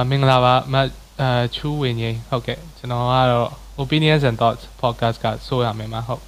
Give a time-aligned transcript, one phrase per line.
[0.00, 0.74] အာမင်္ဂလာပါမ
[1.20, 3.48] အာချူးဝင်းကြီးဟုတ်ကဲ့ကျွန်တော်ကတော့
[3.82, 6.24] opinions and thoughts podcast ကဆိုရမယ်မှာဟုတ်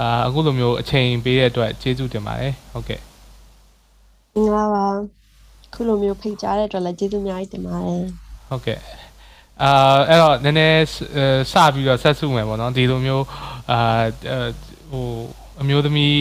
[0.00, 3.00] အာအခုလိုမျိုးအချိန်ပေးတဲ့အတွက်ကျေးဇူးတင်ပါတယ်ဟုတ်ကဲ့
[4.34, 4.84] မင်္ဂလာပါ
[5.74, 8.02] ခုလိုမျိုးဖိတ်ကြားတဲ့အတွက်လည်းကျေးဇူးအများကြီးတင်ပါတယ်
[8.48, 8.78] ဟုတ်ကဲ့
[9.62, 9.70] အာ
[10.08, 10.78] အဲ့တော့နည်းနည်း
[11.52, 13.24] စပြီးတော့ဆက်စုမယ်ပေါ့နော်ဒီလိုမျိုး
[13.70, 13.80] အာ
[14.90, 15.06] ဟို
[15.62, 16.16] အမျိုးသမီး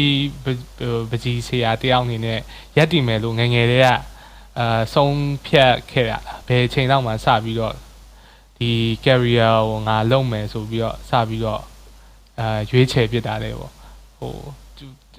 [1.12, 2.40] ပကြီးဆရာတယောက်အနေနဲ့
[2.78, 3.88] ရက်တည်မယ်လို့ငငယ်လေးက
[4.58, 7.76] အာဆုံးဖြတ်ခဲ့ရတာဘယ်အချိန်တော့မှစပြီးတော့
[8.58, 8.72] ဒီ
[9.03, 11.62] career ကိုငါလုပ်မယ်ဆိုပြီးတော့စပြီးတော့
[12.39, 13.72] အာရွေးချယ်ဖြစ်တာလေပေါ့
[14.20, 14.34] ဟို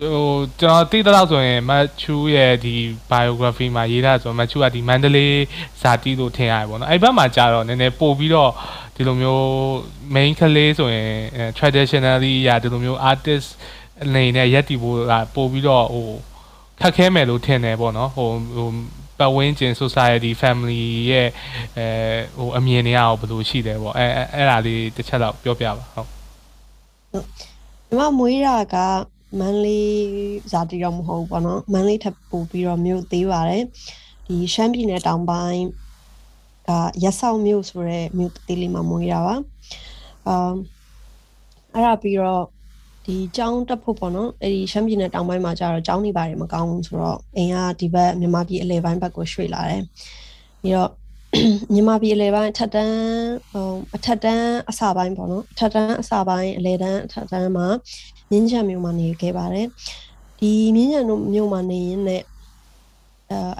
[0.00, 0.28] ဟို
[0.60, 2.74] ကျွန်တော်သိတဲ့လောက်ဆိုရင်မချူရဲ့ဒီ
[3.10, 5.36] biography မှာရေးထားဆိုမချူကဒီမန္တလေး
[5.80, 8.50] ဇာတိလို့ထင်ရတယ်ပေါ့နော်အဲ့ဘက်မှာကြာတော့နည်းနည်းပို့ပြီးတော့
[8.94, 9.44] ဒီလိုမျိုး
[10.14, 11.10] main ကလေးဆိုရင်
[11.58, 13.48] traditionally ရာဒီလိုမျိုး artist
[14.04, 16.08] အနေနဲ့ရက်တီဖို့ကပို့ပြီးတော့ဟို
[16.80, 18.68] ခက်ခဲမယ်လို့ထင်တယ်ပေါ့နော်ဟိုဟို
[19.20, 21.28] ပတ်ဝန်းကျင် society family ရဲ့
[21.78, 21.86] အဲ
[22.38, 26.08] ဟိုအမြင်တွေရောဘယ်လိုရှိတယ်ပေါ့အဲအဲ့ဒါလေးတစ်ချက်တော့ပြောပြပါဟုတ်
[27.12, 28.76] ညီမမွေးတာက
[29.38, 29.94] မန်လေး
[30.52, 33.64] ဇာတိတော့မဟုတ်ဘူးပေါ့နော်မန်လေးထပ်ပို့ပြီးတော့မြို့သေးပါတယ်
[34.26, 35.62] ဒီရှမ်းပြည်နယ်တောင်ပိုင်း
[36.68, 36.70] က
[37.02, 39.34] ရက်ဆောင်မြို့ဆိုရဲမြို့သေးလေးမှာမွေးတာပါ
[40.28, 40.54] အမ်
[41.74, 42.44] အဲ့ဒါပြီးတော့
[43.06, 49.82] ဒီကျောင်းတက်ဖို့ပေါ့နော်အဲ့ဒီရှမ်းပြည်နယ်တောင်ပိုင်းမှာကျတော့ကျောင်းနေပါတယ်မကောင်းဘူးဆိုတော့အိမ်ကဒီဘက်မြန်မာပြည်အလဲပိုင်းဘက်ကိုရွှေ့လာတယ်
[50.62, 50.90] ပြီးတော့
[51.72, 52.96] မြန်မာပြည်အလဲပိုင်းအထက်တန်း
[53.50, 57.66] ဟိုအထက်တန်းအစပိုင်းပေါ့နော်အထက်တန်းအစပိုင်းအလဲတန်းအထက်တန်းမှာ
[58.30, 59.66] မြင်းချံမြို့မှာနေခဲ့ပါတယ်
[60.40, 61.00] ဒီမြင်းချံ
[61.32, 62.24] မြို့မှာနေရင်လည်း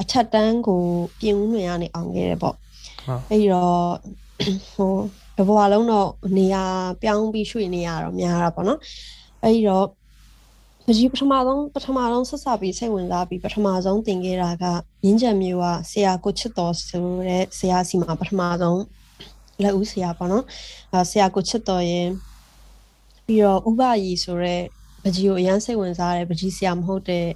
[0.01, 0.83] အထက်တန်းကို
[1.21, 2.57] ပြင်ဦးလွင်ကနေအောင်ခဲ့တယ်ပေါ့
[3.31, 3.89] အဲ့တော့
[4.75, 4.95] ဟို
[5.39, 6.65] တဘွားလုံးတော့နေရာ
[7.03, 8.81] ပြောင်းပြီးရွှေ့နေရတော့များတာပေါ့နော်
[9.45, 9.87] အဲ့တော့
[10.99, 14.65] ဒီပထမဆုံးပထမဆုံးဆက်စပ်ပြီးစိတ်ဝင်စားပြီးပထမဆုံးသင်ခဲ့တာက
[15.03, 18.81] မြင်းကြံမျိုးကဆရာကိုချစ်တော်ဆိုတဲ့ဆရာစီမှာပထမဆုံး
[19.63, 20.45] လက်ဦးဆရာပေါ့နော်
[20.93, 22.09] အဲဆရာကိုချစ်တော်ရင်
[23.27, 24.63] ပြီးတော့ဥပယီဆိုတဲ့
[25.05, 27.27] ပကြီးကိုအရန်စိတ်ဝင်စားတယ်ပကြီးဆရာမဟုတ်တဲ့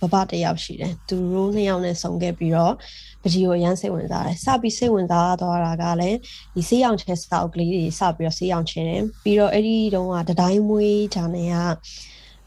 [0.04, 2.74] ိုဘဘတယောက်ရှိတယ်သူတို့နှစ်ယောက်နဲ့ဆုံခဲ့ပြီးတော့
[3.17, 6.18] ပ ကြီးကိုအရန်စိတ်ဝင်စားတယ်စပြီးစိတ်ဝင်စားသွားတာကလည်း
[6.54, 11.56] ဒီဆေးရောင်ချဲစာအုပ်ကလေးတွေစပြီးတော့ဆေးရောင်ချဲတယ်ပြီးတော့အဲ့ဒီတုန်းကတတိုင်းမွေးဂျာနယ်က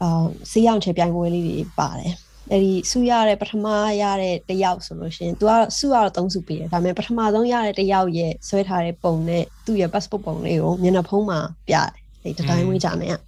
[0.02, 2.14] အာဆေးရောင်ချဲပြိုင်ပွဲလေးတွေပါတယ်
[2.50, 3.66] အဲ့ဒီစုရတဲ့ပထမ
[4.02, 11.88] ရတဲ့တယောက်ဆိုလို့ရှင်သူကစုရတော့သုံးစုပေးတယ်ဒါပေမဲ့ပထမဆုံးရတဲ့တယောက်ရဲ့ဆွဲထားတဲ့ပုံနဲ့သူ့ရဲ့ passport ပုံလေးကိုမျက်နှာဖုံးမှာပြတယ်
[12.22, 13.18] အဲ့ဒီတတိုင်းမွေးဂျာနယ်က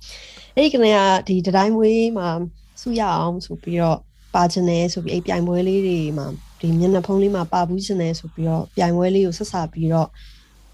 [0.57, 0.99] အဲ့ဒီကနေက
[1.29, 2.29] ဒီတတိုင်းမွေးမှာ
[2.81, 3.99] စုရအောင်ဆိုပြီးတော့
[4.35, 6.27] ပါချင်တယ်ဆိုပြီးအဲ့ပြိုင်ပွဲလေးတွေမှာ
[6.65, 10.09] ဒီမျက်နှာဖုံးလေးမှာပါဘူးချင်တယ်ဆိုပြီးတော့ပြိုင်ပွဲလေးကိုဆက်စားပြီးတော့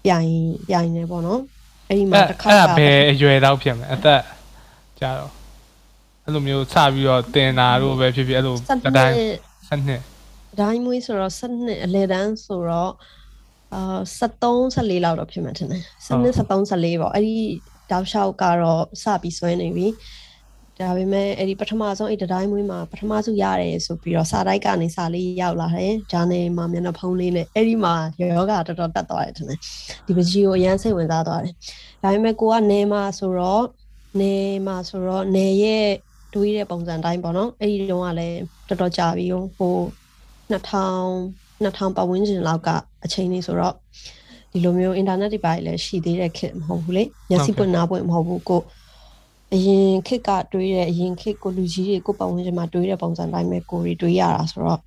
[0.05, 0.31] ပြိုင်
[0.69, 1.41] ပြိုင်နေပေါ့နော်
[1.87, 4.21] အဲ့ဒီမှာတစ်ခါကအဲ့ဒါဘယ်အရွယ်တော့ဖြစ်မလဲအသက်
[4.99, 5.31] ကြာတော့
[6.23, 9.15] အဲ့လိုမျိုးစပြီးတော့တင်တာတို့ပဲဖြစ်ဖြစ်အဲ့လိုတတိုင်း
[9.69, 10.01] စနစ်
[10.59, 12.91] ဒိုင်းမွေးဆိုတော့စနစ်အလေတန်းဆိုတော့
[13.73, 17.35] အာ73 14လောက်တော့ဖြစ်မှထင်တယ်စနစ်73 14ပေါ့အဲ့ဒီ
[17.91, 19.87] တောက်လျှောက်ကတော့စပြီးဆွဲနေပြီ
[20.81, 29.59] ဒါပေမဲ့အဲ့ဒီပထမဆုံးအဲ့တတိုင်းမွေးမှာပထမဆုံးရတယ်ဆိုပြီးတော့စာတိုက်ကနေစာလေးရောက်လာတယ်ဂျာနယ်မှာမျက်နှာဖုံးလေးနဲ့အဲ့ဒီမှာယောဂတော်တော်တက်သွားတယ်ထင်တယ်
[30.05, 31.53] ဒီပကြီးကိုအရန်စိတ်ဝင်စားသွားတယ်
[32.03, 33.65] ဒါပေမဲ့ကိုကနေမှာဆိုတော့
[34.19, 34.33] နေ
[34.67, 35.87] မှာဆိုတော့နေရဲ့
[36.33, 39.25] တွေးတဲ့ပုံစံတိုင်းပေါ့နော်အဲ့ဒီတုန်းကလည်းတော်တော်ကြာပြီ
[39.57, 39.77] ဟို
[40.51, 42.69] 2000 2000ပတ်ဝန်းကျင်လောက်က
[43.03, 43.75] အချိန်လေးဆိုတော့
[44.51, 48.61] ဒီလိုမျိုး internet တွေပါလည်းရှိသေးတဲ့ခေတ်မဟုတ်ဘူးလေညစီပွင့်နားပွင့်မဟုတ်ဘူးကို
[49.53, 54.79] အရင်ခေတ်ကတွေးတဲ့အရင်ခေတ်ကိုလူကြီးတွေကိုပတ်ဝန်းကျင်မှာတွေးတဲ့ပုံစံတိုင်းပဲကိုတွေတွေးရတာဆိုတော့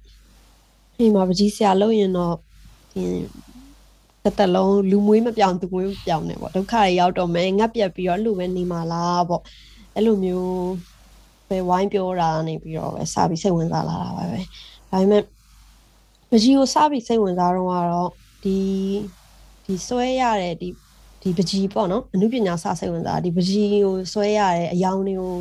[0.97, 2.34] ဒီမှာပကြီးဆရာလို့ရင်တော့
[2.92, 3.02] ဒီ
[4.22, 9.42] တစ်သက်လုံးလူမွေးမပြောင်းသူမွေးမပြောင်းနဲ့ပေါ့ဒုက္ခတွေရောက်တော့မယ်ငတ်ပြက်ပြီးတော့လူပဲနေမှာလားပေါ့
[9.94, 10.72] အဲ့လိုမျိုး
[11.48, 14.41] ပဲဝိုင်းပြောတာနေပြီးတော့ပဲစပြီးစိတ်ဝင်စားလာတာပဲပဲ
[14.91, 15.22] ဒါပေမဲ့
[16.31, 18.10] ပကြီးကိုစပြီးစိတ်ဝင်စားတော့ကတော့
[18.44, 18.58] ဒီ
[19.64, 20.69] ဒီဆွဲရတဲ့ဒီ
[21.25, 25.37] ဒီပကြီးပေါ့နော်အမှုပညာစစိတ်ဝင်စားဒီပကြီးကိုဆွဲရတဲ့အယောင်တွေကို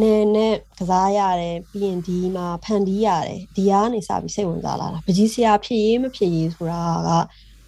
[0.00, 7.10] နဲနဲ့ကစားရတယ်ပြီးရင်ဒီမှာဖန်တီးရတယ်ဒီကနေစပြီးစိတ်ဝင်စားလာတာပကြီးဆရာဖြစ်ရေးမဖြစ်ရေးဆိုတာက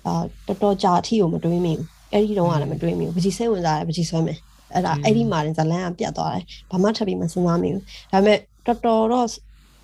[0.06, 0.14] အာ
[0.46, 4.38] တော်တော်ကြာအထိကိုမတွေးမိဘူးအဲ့ဒီတော့ကလည်းမတွေးမိဘူးပကြီးစိတ်ဝင်စားတယ်ပကြီးဆွဲမယ်
[4.72, 7.82] အဲ့ဒါအဲ့ဒီမှာဇလန်းကပြတ်သွားတယ်ဘာမှထပ်ပြီးမစဉ်းစားမိဘူး
[8.12, 9.26] ဒါပေမဲ့တော်တော်တော့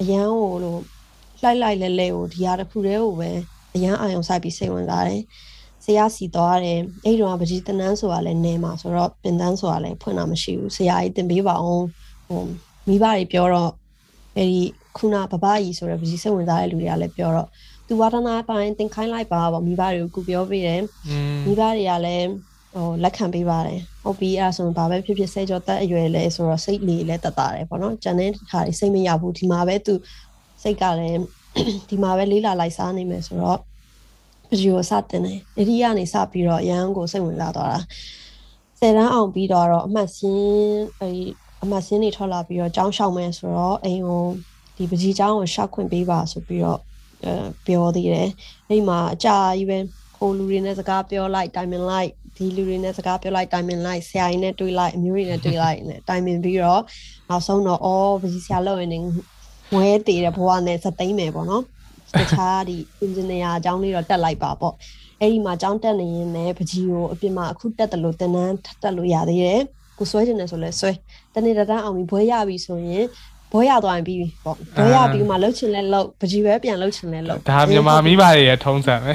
[0.00, 0.76] အရန်ဟိုလို
[1.42, 3.30] လှိုက်လိုက်လဲလဲကိုဒီဟာတစ်ခုတည်းကိုပဲ
[3.74, 5.22] အရန်အာယုံစိုက်ပြီးစိတ်ဝင်စားတယ်
[5.84, 11.84] ဆရာစီသွားတယ်အဲ့တော့ပကြီးတနန်းဆိုတာလည်းနေမှာဆိုတော့ပင်တန်းဆိုတာလည်းဖွင့်တာမရှိဘူးဆရာကြီးတင်ပေးပါအောင်
[12.28, 12.42] ဟို
[12.88, 13.72] မိဘတွေပြောတော့
[14.36, 14.62] အဲ့ဒီ
[14.96, 17.48] ခုနဘဘကြီးဆိုတော့ပကြီးစိတ်ဝင်စားတဲ့လူတွေကလည်းပြောတော့
[17.86, 20.82] သူဝါဒနာပိုင်းသင်ခိုင်းလိုက်ပါပေါ့မိဘတွေကိုကူပြောပေးတယ်
[21.46, 22.28] မိဘတွေကလည်း
[22.74, 29.94] ဟိုလက်ခံပေးပါတယ်ဟုတ်ပြီအဲ့ဆိုရင်ဘာပဲဖြစ်ဖြစ်ဆဲကြောတက်အရွယ်လဲဆိုတော့စိတ်လေးလည်းတက်တာတယ်ပေါ့နော်ကျန်တဲ့ခါတွေစိတ်မရဘူးဒီမှာပဲသူ
[30.62, 31.20] စိတ်ကလည်း
[31.88, 33.58] ဒီမှာပဲလေးလာလိုက်စားနေမယ်ဆိုတော့
[34.52, 37.80] ပပကြီးကိုစတင်တယ်။အဲဒီကနေစပြီးတော့ရန်ကိုစိတ်ဝင်စားသွားတာ။
[38.78, 41.22] ဆယ်တန်းအောင်ပြီးတော့အမှတ်စင်းအဲဒီ
[41.62, 44.24] အမှတ်စင်းတွေထွက်လာပြီးတော့ကျောင်းရှောက်မယ်ဆိုတော့အိမ်ကို
[44.76, 46.80] ဒီပကြီးကျောင်းကိုရှောက်ခွင့်ပေးပါဆိုပြီးတော့
[47.24, 47.32] အဲ
[47.66, 48.28] ပြောသေးတယ်။
[48.68, 49.78] အဲဒီမှာအကြာကြီးပဲ
[50.16, 56.82] ဟိုလူတွေနဲ့စကားပြောလိုက်တိုင်ပင်လိုက်ဒီလူတွေနဲ့စကားပြောလိုက်တိုင်ပင်လိုက်ဆရာကြီးနဲ့တွေ့လိုက်အမျိုးတွေနဲ့တွေ့လိုက်နဲ့တိုင်ပင်ပြီးတော့
[57.28, 58.90] နောက်ဆုံးတော့အော်ပကြီးဆရာလောက်ရင်
[59.72, 61.64] ငွဲတည်တဲ့ဘဝနဲ့စသိမ့်မယ်ပေါ့နော်
[62.20, 64.74] တခြားဒီ engineer အကြောင်းလေးတော့တက်လိုက်ပါပေါ့
[65.20, 69.60] အဲ့ဒီမှာအကြောင်းတက်နေရင်လည်းပကြီးကိုအပြင်မှာအခုတက်တယ်လို့တင်နန်းတက်လို့ရသေးတယ်
[69.98, 70.90] ကိုဆွဲနေတယ်ဆိုလဲဆွဲ
[71.34, 73.04] တနေ့တန်းအောင်ပြီးဘွဲရပြီဆိုရင်
[73.52, 79.12] ဘွဲရသွားရင်ပြီးပြီပေါ့ဘွဲရပြီးမှလှုပ်ချင်လဲလှုပ်ပကြီးပဲပြန်လှုပ်ချင်လဲလှုပ်ဒါမြန်မာမိဘတွေရဲ့ထုံးစံပဲ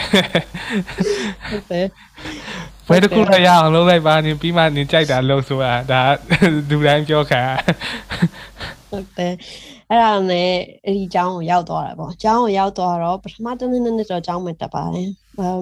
[1.50, 1.88] ဟုတ်တယ်
[2.88, 6.02] ဘယ်တစ်ခုတော့ရအောင်လုပ်လိုက်ပါနေပြီးမှနေကြိုက်တာလုပ်ဆိုတာဒါ
[6.70, 7.50] လူတိုင်းပြောခံရ
[8.90, 9.34] ဟုတ်တယ်
[9.90, 10.52] အဲ့ဒါနဲ့
[10.86, 15.62] အဲ့ဒီကျောင်းကိုရောက်သွားတာပေါ့ကျောင်းကိုရောက်သွားတော့ပထမတစ်နှစ်နှစ်တော့ကျောင်းမှာတက်ပါတယ်အမ်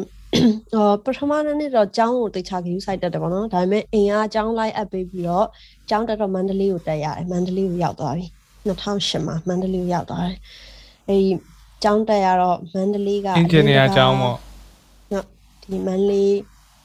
[0.75, 5.48] အော်ပထမနှစ်တော့ကျောင်းကိုတေချာ view site တက်တယ်ပေါ့နော်ဒါပေမဲ့အိမ်ကကျောင်းလိုက်အပ်ပေးပြီးတော့
[5.89, 8.25] ကျောင်းတက်တော့မန္တလေးကိုတက်ရတယ်မန္တလေးကိုရောက်သွားပြီ
[8.68, 10.38] 2008မှာမန္တလေးကိုရောက်သွားတယ်
[11.07, 11.30] အဲ့ဒီ
[11.83, 14.38] ကျောင်းတက်ရတော့မန္တလေးကအင်ဂျင်နီယာအကြောင်းပေါ့
[15.10, 15.25] ဟုတ်
[15.63, 16.31] ဒီမန္တလေး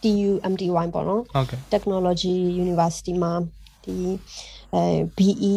[0.03, 2.35] TUMTY ပေါ့နော်ဟုတ်ကဲ့ Technology
[2.65, 3.33] University မှာ
[3.85, 3.95] ဒီ
[4.75, 4.85] အဲ
[5.17, 5.57] BE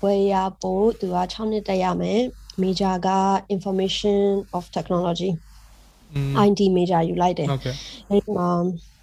[0.00, 2.20] ဘွဲရဖို့သူက6နှစ်တက်ရမယ်
[2.62, 3.08] major က
[3.54, 4.18] Information
[4.56, 5.30] of Technology
[6.14, 7.74] อืม IT major ယူလိုက်တယ်ဟုတ်ကဲ့
[8.08, 8.48] အဲဒီမှာ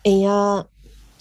[0.06, 0.30] အိမ်က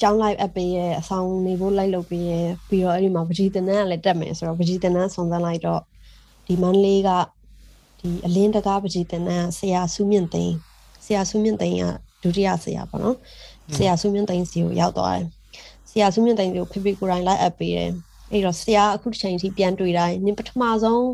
[0.01, 5.83] ကျောင်းလိုက်အပ်ပေးရဲ့အဆောင်နေဖို့လိုက်လုပ်ပေးရဲ့ပြီးတော့အဲ့ဒီမှာပကြီးတနန်းကလည်းတက်မယ်ဆိုတော့ပကြီးတနန်းစုံစမ်းလိုက်တော့
[6.47, 7.11] ဒီမန်းလေးက
[8.01, 10.57] ဒီအလင်းတကားပကြီးတနန်းဆရာစုမြင့်သိန်း
[11.05, 11.85] ဆရာစုမြင့်သိန်းက
[12.23, 13.17] ဒုတိယဆရာပေါ့နော်
[13.77, 15.38] ဆရာစုမြင့်သိန်းစီကိုရောက်သွားတယ်ဆ
[16.03, 17.91] ရာစုမြင့်သိန်းစီကိုဖေဖေကိုယ်တိုင်လိုက်အပ်ပေးတယ်
[18.33, 21.05] အဲ့တော့ဆရာအခုတစ်ချိန်ထိပြန်တွေ့တိုင်းနင်ပထမဆုံး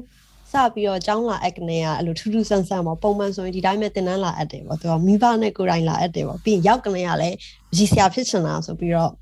[0.53, 7.37] စပြီးတော့ကျောင်းလာအက်ကနေကအဲ့လိုထူးထူးဆန်းဆန်းပေါ့ပုံမှန်ဆိုရင်ဒီတိုင်းပဲတင်တန်းလာအပ်တယ်ပေါ့သူကမိဘနဲ့ကိုယ်တိုင်လာအပ်တယ်ပေါ့ပြီးရင်ရောက်ကနေကလည်း
[7.77, 9.13] ကြီးဆရာဖြစ်ချင်တာဆိုပြီးတော့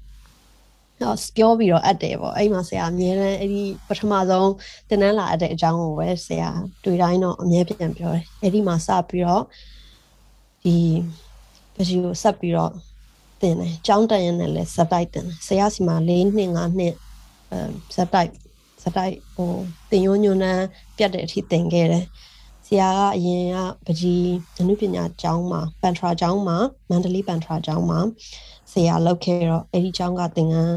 [1.01, 4.51] ဟောပြောပြီးတော့အပ်တယ်ပေါ့အဲ့မှာဆရာအမြဲတမ်းအဲ့ဒီပထမဆုံး
[4.89, 6.51] တင်တန်းလာအပ်တဲ့အကြောင်းကိုပဲဆရာ
[6.85, 9.43] တွေ့တိုင်းတော့အမြဲပြန်ပြောတယ်အဲ့ဒီမှာစပြီးတော့
[10.65, 10.77] ဒီ
[11.75, 12.73] ပကြီးကိုဆက်ပြီးတော့
[13.43, 16.95] တင်တယ်ကျောင်းတက်ရင်လည်းစက်တိုက်တင်တယ်ဆရာစီမှာ၄နှစ်၅နှစ်
[17.51, 17.59] အဲ
[17.95, 18.31] စက်တိုက်
[18.83, 19.51] စက်တိုက်ဟို
[19.91, 20.65] တင်ရုံညွန်းနှန်း
[20.97, 22.05] ပြတ်တဲ့အထိတင်ခဲ့တယ်
[22.67, 23.57] ဆရာကအရင်က
[23.87, 26.57] ပကြီးအနုပညာကျောင်းမှာပန်ထရာကျောင်းမှာ
[26.89, 27.99] မန္တလေးပန်ထရာကျောင်းမှာ
[28.73, 30.77] ဆရာလောက်ခဲ့တော့အဲ့ဒီကျောင်းကသင်ငန်း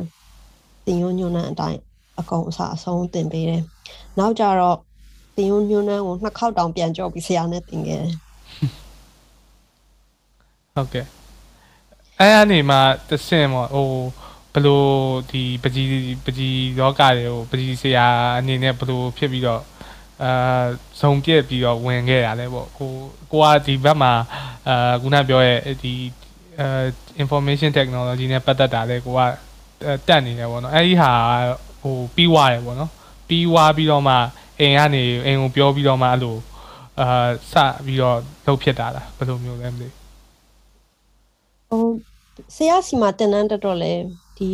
[0.86, 1.80] တင်ရုံညွန်းနှန်းအတိုင်း
[2.20, 3.64] အကုန်အစအဆုံးတင်ပေးတယ်
[4.20, 4.78] နောက်ကြတော့
[5.36, 8.14] တင်ရုံညွန်းနှန်းကိုနှစ်ခေါက်တောင်ပြန်ကြော့ပြီးဆရာနဲ့တင်ခဲ့တယ်
[10.76, 11.06] ဟုတ်ကဲ့
[12.20, 13.90] အဲ့အနေမှာတဆင့်ပေါ့ဟို
[14.54, 14.90] ဘလို့
[15.32, 15.90] ဒီပကြီး
[16.26, 18.08] ပကြီးလောကတွေကိုပကြီးဆရာ
[18.40, 19.64] အနေနဲ့ဘလို့ဖြစ်ပြီးတော့
[20.24, 20.66] အာ
[21.02, 22.92] ဇုံပြက်ပြီးတော့ဝင်ခဲ့ရလဲပေါ့ကို
[23.32, 24.14] ကိုကဒီဘက်မှာ
[24.68, 25.94] အာခုနပြောရဲ့ဒီ
[26.60, 26.68] အဲ
[27.24, 29.20] information technology နဲ့ပတ်သက်တာလဲကိုက
[30.08, 31.12] တက်နေတယ်ပေါ့နော်အဲ့ဒီဟာ
[31.82, 32.92] ဟိုပြီးွားတယ်ပေါ့နော်
[33.28, 34.16] ပြီးွားပြီးတော့မှ
[34.60, 36.38] အိမ်ကနေအိမ်ကိုပြောပြီးတော့မှအဲ့လို
[37.00, 37.54] အာစ
[37.86, 40.05] ပြီးတော့လုပ်ဖြစ်တာလားဘယ်လိုမျိုးလဲမသိဘူး
[41.70, 41.86] ဟို
[42.56, 43.94] ဆရာစီမှာတင်တန်းတက်တော့လေ
[44.38, 44.52] ဒီ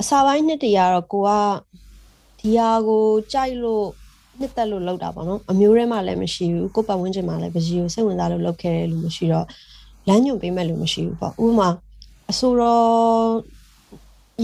[0.00, 1.30] အစာပိုင်းနှစ်တည်းကတော့ကိုက
[2.40, 3.86] ဒီဟာကိုကြိုက်လို့
[4.40, 9.46] နှစ်သက်လို့လောက်တာပေါ့နော်အမျိုးထဲမှာလည်းမရှိဘူးကိုယ့်ပတ်ဝန်းကျင်မှာလည်းပကြီးကိုစိတ်ဝင်စားလို့လောက်ခဲ့တယ်လို့မရှိတော့
[10.08, 11.68] လမ်းညွှန်ပေးမဲ့လို့မရှိဘူးပေါ့ဥပမာ
[12.30, 12.86] အဆိုတော့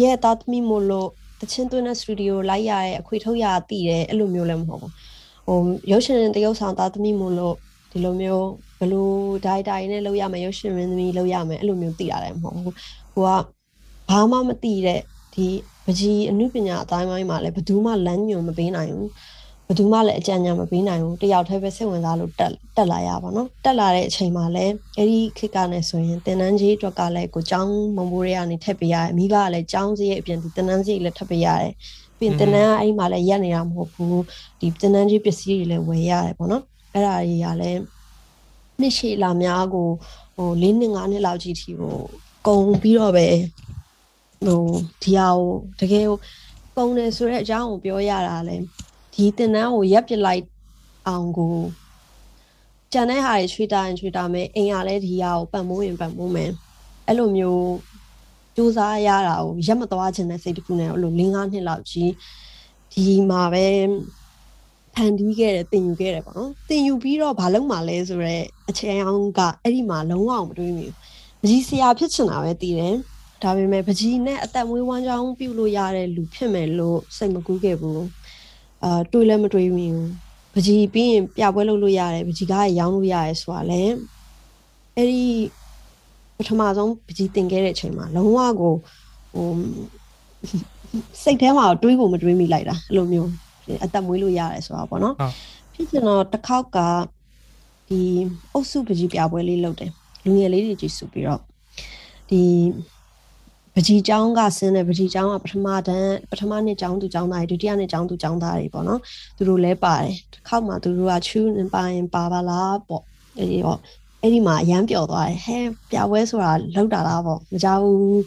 [0.03, 1.09] ရဲ့တာသမီမို့လို့
[1.41, 4.93] တချင်းသွင်းတဲ့စတူဒီယိုလိုက်ရရဲ့အခွေထုတ်ရတည်တယ်အဲ့လိုမျိုးလည်းမဟုတ်ဘူး
[5.47, 7.55] ဟိုရုပ်ရှင်တရုပ်ဆောင်တာသမီမို့လို့
[7.91, 8.49] ဒီလိုမျိုး
[8.81, 9.15] ဘလို့
[9.47, 12.75] ဒိုင်တိုင်နဲ့လောက်ရမယ်ရုပ်ရှင်မင်းသမီးလောက်ရမယ်အဲ့လိုမျိုးတည်ရတယ်မဟုတ်ဘူး
[13.15, 13.31] ကိုက
[14.11, 15.01] ဘာမှမတည်တဲ့
[15.35, 15.47] ဒီ
[15.85, 19.11] ပကြီးအမှုပညာအတိုင်းပိုင်းမှာလည်းဘယ်သူမှလမ်းညွှန်မပေးနိုင်ဘူး
[19.67, 31.73] ဘယ်သူမှလည်းအကြံဉာဏ်မပေးနိုင်ဘူးတယောက်တည်းပဲစိတ်ဝင်စားလို့တက်တက်လာရပါတော့တက်လာတဲ့အချိန်မှာလည်းအဲ့ဒီခေတ်ကနဲ့ဆိုရင်တင်နန်းကြီးအတွက်ကလည်းကိုចောင်းမုံဘိုးတွေကနေထက်ပေးရတယ်မိဘကလည်းចောင်းစည်းရဲ့အပြင်ဒီတင်နန်းကြီးလည်းထပ်ပေးရတယ်
[32.19, 34.23] ပြီးရင်တင်နန်းကအဲ့ဒီမှာလည်းရက်နေတာမဟုတ်ဘူး
[34.61, 36.63] ဒီတင်နန်းကြီးပစ္စည်းတွေလည်းဝယ်ရတယ်ပေါ့နော်
[36.95, 37.81] အဲ့ဒါတွေကလည်း
[38.81, 39.89] နှစ်ရှည်လာများကို
[40.37, 41.97] ဟို၄နှစ်၅နှစ်လောက်ကြီးထီကို
[42.47, 43.29] ကုံပြီးတော့ပဲ
[44.47, 44.63] ဟို
[45.03, 46.19] ဒီဟာကိုတကယ်ကို
[46.77, 48.57] ကုံတယ်ဆိုတဲ့အကြောင်းကိုပြောရတာလဲ
[49.15, 50.45] ဒီတင်နန်းကိုရက်ပစ်လိုက်
[51.09, 51.55] အောင်ကို
[52.93, 56.51] ကြံတဲ့ဟာတွေချွေတာရင်ချွေတာမယ်အိမ်ကလည်းဒီဟာကိုပတ်မိုးရင်ပတ်မိုးမယ်
[57.07, 57.71] အဲ့လိုမျိုး
[58.57, 62.11] စူးစမ်းရတာကိုရက်မသွားခြင်းတဲ့စိတ်တစ်ခုနဲ့အဲ့လို၄၅နှစ်လောက်ကြီး
[62.93, 63.67] ဒီမှာပဲ
[64.95, 70.95] ဖန်တီးခဲ့တယ်တင်ယူခဲ့တယ်ပေါ့နော်တင်ယူပြီးတော့ဘာလုပ်မှလဲဆိုတော့အချေအောင်ကအဲ့ဒီမှာလုံးဝမတွေးမိဘူး
[71.41, 72.97] ပကြီးဆရာဖြစ်ချင်တာပဲတည်တယ်
[73.43, 78.05] ဒါပေမဲ့ပကြီးနဲ့အသက်မွေးဝမ်းကြောင်းပြုလို့ရတဲ့လူဖြစ်မယ်လို့စိတ်မကူးခဲ့ဘူး
[78.85, 80.09] အာတွေးလည်းမတွေးမိဘူး
[80.55, 83.95] ပကြီးပြီးရင်ပြပွဲလုပ်လို့ရတယ်ပကြီးကားရောင်းလို့ရတယ်ဆိုတာလည်း
[84.97, 85.25] အဲ့ဒီ
[86.37, 88.75] ပထမဆုံးပကြီးတင်ခဲ့တဲ့အချိန်မှာလုံးဝကို
[89.35, 89.49] ဟို
[91.23, 93.31] စိတ်ထဲမှာတွေးကိုမတွေးမိလိုက်တာအဲ့လိုမျိုး
[93.83, 95.35] အသက်မွေးလို့ရတယ်ဆိုတာပေါ့နော်ဟုတ်
[95.75, 96.79] ဖြစ်ချင်တော့တစ်ခေါက်က
[97.89, 98.01] ဒီ
[98.53, 99.91] အုပ်စုပကြီးပြပွဲလေးလုပ်တယ်
[100.25, 101.41] လူငယ်လေးတွေကြီးစုပြီးတော့
[102.31, 102.43] ဒီ
[103.75, 109.01] ပကြီးကျောင်းကဆင်းတဲ့ပကြီးကျောင်းကပထမတန်းပထမနှစ်ကျောင်းသူကျောင်းသားတွေဒုတိယနှစ်ကျောင်းသူကျောင်းသားတွေပေါ့နော်
[109.37, 113.03] သူတို့လဲပါတယ်တစ်ခေါက်မှသူတို့ကချူးနေပါရင်ပါပါလားပေါ့
[113.39, 113.79] အဲဒီတော့
[114.23, 115.59] အဲ့ဒီမှာအရန်ပျော်သွားတယ်ဟဲ
[115.91, 118.23] ပြပွဲဆိုတာလောက်တာလားပေါ့မကြောက်ဘူး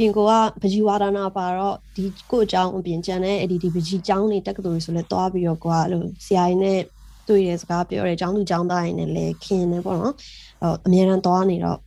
[0.00, 6.80] ပြင်ကိုကပကြီးဝါဒနာပါတော့ဒီကိုအကြောင်းအပြင်ကျန်တဲ့အဲ့ဒီဒီပကြီးကျောင်းတွေတက္ကသိုလ်တွေဆိုလဲတွားပြီးတော့ကိုကအဲ့လိုဆရာကြီးနဲ့
[7.28, 10.14] တွေ့တဲ့စကားပြောတယ်ကျောင်းသူကျောင်းသားတွေနဲ့လည်းခင်နေပေါ့နော်
[10.62, 11.78] အဲ့အများရန်တွားနေတော့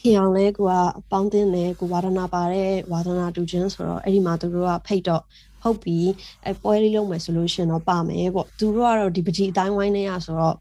[0.00, 0.72] ခင်အောင်လဲကိုက
[1.10, 5.22] ပေါင်းတင်တယ်ကိုဝါဒနာပါတဲ့ဝါဒနာတူချင်းဆိုတော့အဲ့ဒီမှာသူတို့ကဖိတ်တော့
[5.62, 5.98] ဟုတ်ပြီ
[6.46, 10.56] အဲပွဲလေးလုပ်မယ်ဆိုလို့ရှင်တော့ပါမယ်ပေါ့သူတို့ကတော့ဒီပကြီးအတိုင်းဝိုင်းနေရဆိုတော့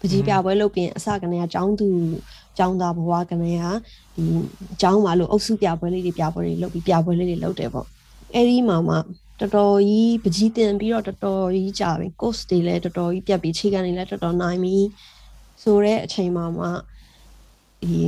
[0.00, 1.88] ပကြီးပြပွဲလုပ်ပြီးအစကနေကကျောင်းသူ
[2.58, 3.64] ကျောင်းသားဘဝကနေက
[4.16, 4.24] ဒီ
[4.80, 7.86] ကျောင်းမှာလို့အုပ်စုပြပွဲလေးတွေပြပွဲတွေလုပ်ပြီးပြပွဲလေးတွေလုပ်တယ်ပေါ့
[8.34, 8.96] အဲ့ဒီမှာမှ
[9.40, 14.76] တော်တော်ကြီးပကြီးတင်ပြီးတော့တော်တော်ကြီးကြာပြီ course တွေလည်းတော်တော်ကြီးပြတ်ပြီးခြေကနေလည်းတော်တော်နိုင်ပြီ
[15.62, 16.66] ဆိုတဲ့အချိန်မှာမှ
[17.82, 17.98] ဒီ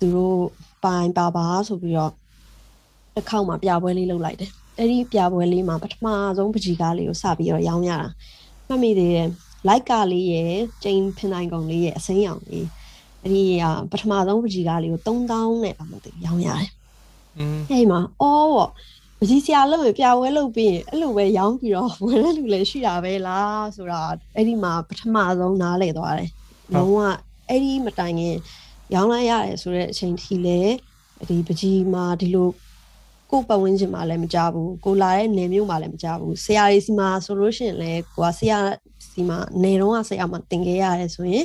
[0.00, 0.38] သူတို့
[0.84, 2.12] ပိုင်ပါပါဆိုပြီးတော့
[3.14, 6.06] တစ်ခေါက်မှပြပွဲလေးလုပ်လိုက်တယ်အဲ့ဒီပြပွဲလေးမှာပထမ
[6.36, 8.08] ဆုံးပကြီးကားလေးကိုစပြီးတော့ရောင်းရတာ
[8.68, 9.28] မှတ်မိသေးတယ်
[9.68, 12.66] လိုက်ကလေးရဲ့ကျင်းဖင်နိုင်ကုန်လေးရဲ့အစိမ်းရောင်လေး
[13.26, 16.70] အဲ့ဒီကပထမဆုံးပကြီးကားလေးကို3000နဲ့အမသိရောင်းရတယ်
[17.38, 18.70] อืมအဲ့ဒီမှာအော်ပေါ့
[19.18, 24.00] ပကြီးဆရာလုပ်ရင်ပြပွဲလုပ်ပြီးရင်အဲ့လိုပဲရောင်းပြီးတော့ဝင်တဲ့လူလည်းရှိတာပဲလားဆိုတာ
[24.36, 26.30] အဲ့ဒီမှာပထမဆုံးနားလည်သွားတယ်
[26.74, 26.98] လုံးဝ
[27.48, 28.36] အဲ့ဒီမတိုင်ခင်
[28.94, 30.60] ရောင်းလိုက်ရတယ်ဆိုတဲ့အချိန်ထိလေ
[31.28, 32.48] ဒီပကြီးမှာဒီလို
[33.30, 38.58] ကိုယ်ပတ်ဝန်းကျင်မှာလည်းမကြဘူးကိုလာတဲ့နေမျိုးမှာလည်းမကြဘူးဆရာကြီးစီမှာဆိုလို့ရှိရင်လည်းကိုကဆရာ
[39.10, 41.44] စီမှာနေတော့ကဆရာမှာတင်ခဲ့ရတယ်ဆိုရင်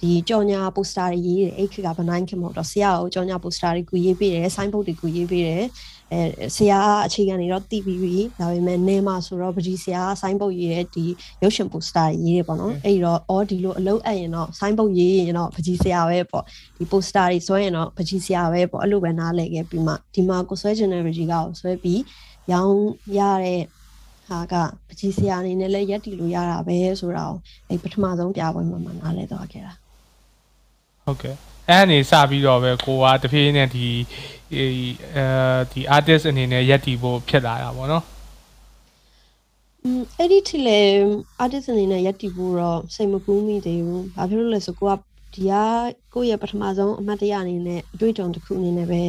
[0.00, 5.64] ဒီကြော်ညာပိုစတာတွေရေးတယ်အဲ့ခေတ်ကဘနိုင်ခင်မဟုတ်တော့ဆရာကိုကြော်ညာပိုစတာတွေကိုရေးပေးတယ်ဆိုင်းဘုတ်တွေကိုရေးပေးတယ်
[6.12, 6.20] အဲ
[6.56, 11.04] ဆရာအခြေခံတွေတော့တည်ပြီးပြီဒါပေမဲ့နေမှာဆိုတော့ပကြီးဆရာဆိုင်းဘုတ်ရေးတဲ့ဒီ
[11.42, 16.44] ရုပ်ရှင်ပိုစတာတွေရေးတယ်ပေါ့နော်အဲ့ဒီတော့အော်ဒီလိုအလုံးအပ်ရင်တော့ဆိုင်းဘုတ်ရေးရင်တော့ပကြီးဆရာပဲပေါ့
[16.78, 22.00] ဒီပိုစတာတွေဆွဲရင်တော့ပကြီးဆရာပဲပေါ့အဲ့လိုပဲနားလည်ခဲ့ပြီးမှဒီမှာကိုဆွဲချင်တဲ့ပကြီးကကိုဆွဲပြီး
[22.52, 22.80] ရောင်း
[23.18, 23.62] ရတဲ့
[24.28, 24.54] ဟာက
[24.88, 27.38] ပကြီးဆရာအနေနဲ့လည်းရက်တီလို့ရတာပဲဆိုတာကို
[27.68, 29.72] အဲ့ပထမဆုံးပြပွဲမှာမှနားလည်သွားခဲ့တာ
[31.10, 31.34] ဟုတ်ကဲ့
[31.68, 33.86] အဲ့အနေစပြီးတော့ပဲကိုကတဖြည်းဖြည်းနဲ့ဒီ
[34.54, 34.64] အဲ
[35.72, 38.04] ဒီ artist အနေနဲ့ရက်တီဖို့ဖြစ်လာတာပေါ့နော်
[39.84, 40.80] อืมအဲ့ဒီထီလေ
[41.42, 44.92] artist အနေနဲ့ရက်တီဖို့တော့စိတ်မကူးမိသေးဘူး။ဘာဖြစ်လို့လဲဆိုကိုက
[45.34, 45.52] ဒီက
[46.14, 49.02] ကိုယ့်ရဲ့ပထမဆုံးအမှတ်တရအနေနဲ့အတွေ့အကြုံတစ်ခုအနေနဲ့ပဲ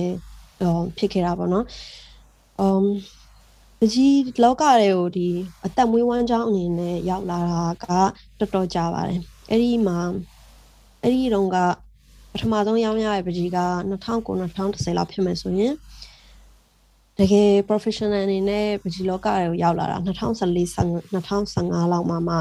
[0.62, 1.65] ဟောဖြစ်ခဲ့တာပေါ့နော်။
[2.65, 2.86] um
[3.79, 5.27] ပကြီးလောကတွေကိုဒီ
[5.65, 7.86] အသက်မွေးဝမ်းကြောင်းအနေနဲ့ရောက်လာတာက
[8.39, 10.00] တော်တော်ကြာပါတယ်။အဲ့ဒီမှာ
[11.01, 11.58] အဲ့ဒီတုန်းက
[12.34, 13.60] ပထမဆုံးရောင်းရတဲ့ပကြီးက
[13.92, 15.74] 2009 2010လောက်ဖြစ်မယ်ဆိုရင်
[17.18, 20.76] တကယ် professional အနေနဲ့ပကြီးလောကတွေကိုရောက်လာတာ2014
[21.14, 22.36] 2015လောက်မှမှ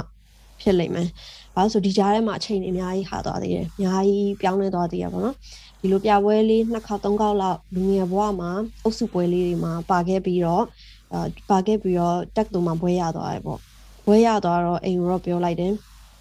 [0.61, 1.09] ဖြစ်လိမ့်မယ်။
[1.55, 5.35] ဘာလို့ဆိုဒီကြားထဲမှာအချိန်တွေအများကြီးဟာသွားသေးတယ်။အများကြီးပြောင်းလဲသွားသေးရပါတော့။
[5.81, 8.51] ဒီလိုပြပွဲလေးနှစ်ခေါက်သုံးခေါက်လောက်လူငယ်ဘဝမှာ
[8.85, 10.65] အုပ်စုပွဲလေးတွေမှာပါခဲ့ပြီးတော့
[11.13, 13.59] အာပါခဲ့ပြီးတော့တက်တူမှာပွဲရသွားတယ်ပေါ့။
[14.07, 15.73] ပွဲရသွားတော့အိမ်ရောပြောလိုက်တယ်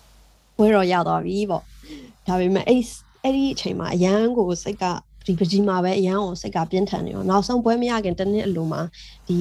[0.58, 1.64] ။ပွဲတော့ရသွားပြီပေါ့။
[2.28, 2.82] ဒါပေမဲ့အဲ့
[3.24, 4.86] အဲ့ဒီအချိန်မှာအရန်ကိုစိတ်က
[5.26, 8.82] ဒီပကြီးမှာပဲအရန်ကိုစိတ်ကပြင်းထန်နေရောနောက်ဆုံးပွဲမရခင်တနည်းအလိုမှာ
[9.28, 9.38] ဒီ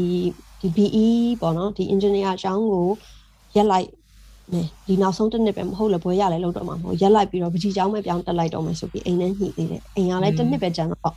[0.60, 1.06] ဒီ BE
[1.40, 2.86] ပေါ့နော်ဒီ engineer အကြောင်းကို
[3.56, 3.88] ရက်လိုက်
[4.52, 11.14] မယ်ဒီနောက်ဆုံးတစ်နှစ်ပဲမဟုတ်လေဘွဲရလဲလို့တော့မှာမဟုတ်ရက်လိုက်ပြီးတော့ပကြီးချောင်းပဲပြောင်းတက်လိုက်တော့မယ်ဆိုပြီးအိမ်နဲ့ညှိသေးတယ်အိမ်ကလည်းတစ်နှစ်ပဲကြာတော့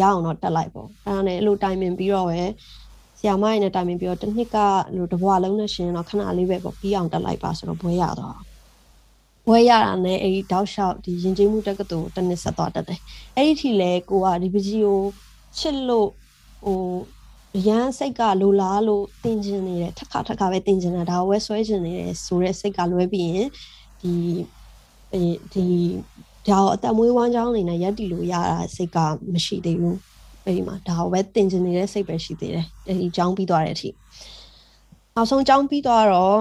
[0.00, 2.40] ရအောင်တော့တက်လိုက်ပေါ့အဲ့ဒါနဲ့အဲ့လိုတိုင်ပင်ပြီးတော့ပဲ
[3.18, 4.56] ဆရာမရနဲ့တိုင်ပင်ပြီးတော့တစ်နှစ်က
[4.96, 8.36] လို့တဘွားလုံးနဲ့ရှင်တော့ခဏလေးပဲပေါ့ပြီးအောင်တက်လိုက်ပါဆိုတော့ဘွဲရတော့
[9.46, 13.00] ဘွဲရတာနဲ့အဲ့ဒီတောက်လျှောက်ဒီရင်ကျေးမှုတက္ကသိုလ်တစ်နှစ်ဆက်သွားတက်တယ်
[13.36, 15.00] အဲ့ဒီထိလဲကိုကဒီပကြီးကို
[15.58, 16.08] ချစ်လို့
[16.64, 16.80] ဟို
[17.66, 23.48] ရန်စိတ်ကလိုလားလို့တင်ကျင်နေတယ်ထက်ခါထက်ခါပဲတင်ကျင်တာဒါဝဲဆွဲကျင်နေတယ်ဆိုတဲ့စိတ်ကလွဲပြီးရင်
[24.00, 24.12] ဒီ
[25.52, 25.66] ဒီ
[26.48, 28.98] ဒါကိုအသက်မွေးဝမ်းကြောင်းအနေနဲ့ရက်တီလို့ရတာစိတ်က
[29.32, 29.98] မရှိသေးဘူး
[30.44, 33.88] အဲ့ဒီမှာဒါကိုပဲတင်ကျင်နေတဲ့စိတ်ပဲရှိသေးတယ်အဲဒီကြောင်းပြီးသွားတဲ့အထိ
[35.14, 36.36] နောက်ဆုံးကြောင်းပြီးသွားတော့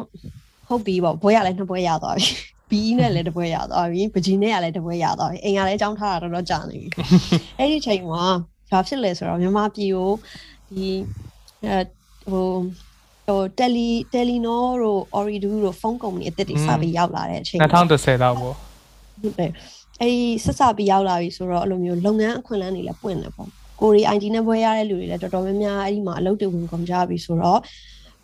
[0.67, 2.27] ဟုတ်ပြီပေါ့ဘွဲရလည်းနှစ်ဘွဲရသွားပြီ
[2.69, 6.89] ဘီနဲ့လည်းတပွဲရသွားပြီပကြီးနဲ့ကလည်းတပွဲရသွားပြီအိမ်ကလည်းအကြောင်းထားတာတော်တော်ကြာနေပြီ
[7.59, 8.23] အဲ့ဒီချိန်မှာ
[8.71, 10.11] ဘာဖြစ်လဲဆိုတော့မြန်မာပြည်ကို
[10.69, 10.87] ဒီ
[11.65, 11.77] အဲ
[12.31, 12.49] ဟို
[13.27, 18.55] ဟိုတယ်လီတယ်လီနိုတို့ Oridu တို့ဖုန်းကုမ္ပဏီအသစ်တွေစပြီးရောက်လာတဲ့အချိန်2010လောက်ပေါ့
[19.21, 19.51] ဟုတ်တယ်
[20.01, 23.49] အဲ့ဒီဆက်စပြီးရောက်လာပြီဆိုတော့အဲ့လိုမျိုးလုပ်ငန်းအခွင့်အလမ်းတွေလည်းပွင့်တယ်ပေါ့
[23.81, 27.59] ကိုရီ ID နဲ့ပွဲရတဲ့လူတွေလည်းတော်တော်များများအဲ့ဒီမှာအလုပ်တွေဝင်ကုန်ကြပြီဆိုတော့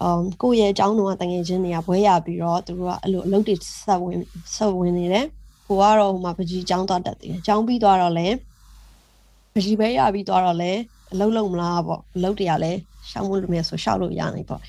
[0.01, 4.17] အမ်ကိုယ့်ရဲ့အကြောင်းတော်ကတငယ်ချင်းတွေကဘွဲရပြီးတော့သူတို့ကအဲ့လိုအလုပ်တွေဆက်ဝင်
[4.55, 5.25] ဆက်ဝင်နေတယ်
[5.67, 8.27] ကိုကတော့ဟိုမှာပကြီးចောင်းသွားတက်တယ်ចောင်းပြီးသွားတော့လဲ
[9.53, 10.71] ပကြီးပဲရပြီးသွားတော့လဲ
[11.13, 12.71] အလုံးလုံးမလားပေါ့အလုံးတရားလဲ
[13.09, 14.61] ရှောင်းမလို့မယ်ဆိုရှောက်လို့ရနိုင်ပေါ့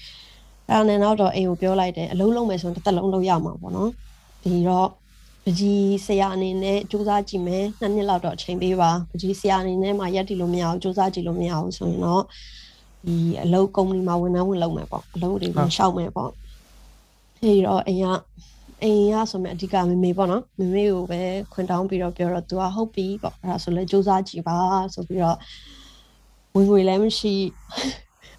[0.68, 3.90] အဲ့ဒါနဲ့နောက်တော့အိမ်ကိုပြောလိုက်တယ်အလုံးလုံးမယ်ဆိုရင်တစ်သက်လုံးလုံးရမှာပေါ့နော်
[4.42, 4.88] ဒီတော့
[5.44, 12.24] ပကြီးဆရာအနေနဲ့စူးစမ်းကြည့်မယ်နှစ်နှစ်လောက်တော့အချိန်ပေးပါပကြီးဆရာအနေနဲ့မှရက်တီလို့မရအောင်စူးစမ်းကြည့်လို့မရအောင်ဆိုရင်တော့
[13.06, 16.30] ဒီအလုပ်ကုမ္ပဏီမှာဝန်ထမ်းဝင်လုပ်မယ်ပေါ့အလုပ်တွေဝင်ရှောက်မယ်ပေါ့
[17.42, 18.06] အဲဒီတော့အိမ်က
[18.82, 21.20] အိမ်ကဆိုမဲ့အဓိကမမေပေါ့နော်မမေကိုပဲ
[21.52, 24.56] ခွင်တောင်းပြီးတော့ပြောတော့ तू ကဟုတ်ပြီပေါ့အဲ့ဒါဆိုလဲစူးစမ်းကြည့်ပါ
[24.94, 25.36] ဆိုပြီးတော့
[26.54, 27.34] ဝင်ငွေလည်းမရှိ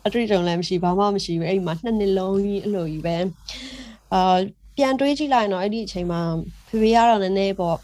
[0.06, 3.16] အတွေ့အကြုံလည်းမရှိဘာမှမရှိဘူးအဲ့ဒီမှာနှစ်နှစ်လုံးကြီးအလိုကြီးပဲ
[4.14, 4.38] အာ
[4.78, 6.22] ပြန်တွေးကြည့်လိုက်ရင်တော့အဲ့ဒီအချိန်မှာ
[6.68, 7.78] ဖေဖေကတော့နည်းနည်းပေါ့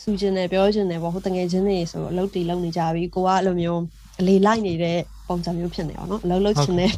[0.00, 3.82] စူကျင်တယ်ပြောကျင်တယ်ပေါ့ဟိုတငယ်ချင်းတွေဆိုအလုပ်တီလုပ်နေကြပြီကိုကအဲ့လိုမျိုး
[4.20, 4.98] အလေလိုက်နေတဲ့
[5.28, 6.92] ပုံစံမျိုးဖြစ်နေအောင်နော်အလုပ်လုပ်ချင်တဲ့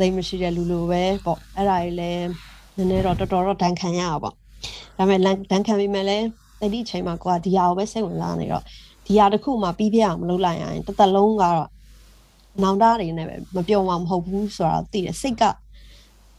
[0.00, 2.26] စိတ်မရှိတဲ့လူလိုပဲပေါ့အဲ့ဒါကြီးလည်း
[2.76, 4.38] နည်းနည်းတော့တော်တော်တော့ဒဏ်ခံရအောင်ပေါ့ဒါ
[4.98, 5.20] ပေမဲ့
[5.52, 6.26] ဒဏ်ခံပြီးမှလည်း
[6.60, 8.62] အဲ့ဒီအချိန်မှာကိုကဒီဟာကိုပဲစိတ်ဝင်စားနေတော့
[9.06, 11.68] ဒီဟာတစ်ခုမှပြီးပြအောင်မလုပ်လိုက်ရင်တစ်သက်လုံးကတော့
[12.62, 15.42] နောင်တတွေနဲ့ပဲမပြောမှမဟုတ်ဘူးဆိုတော့သိတယ်စိတ်က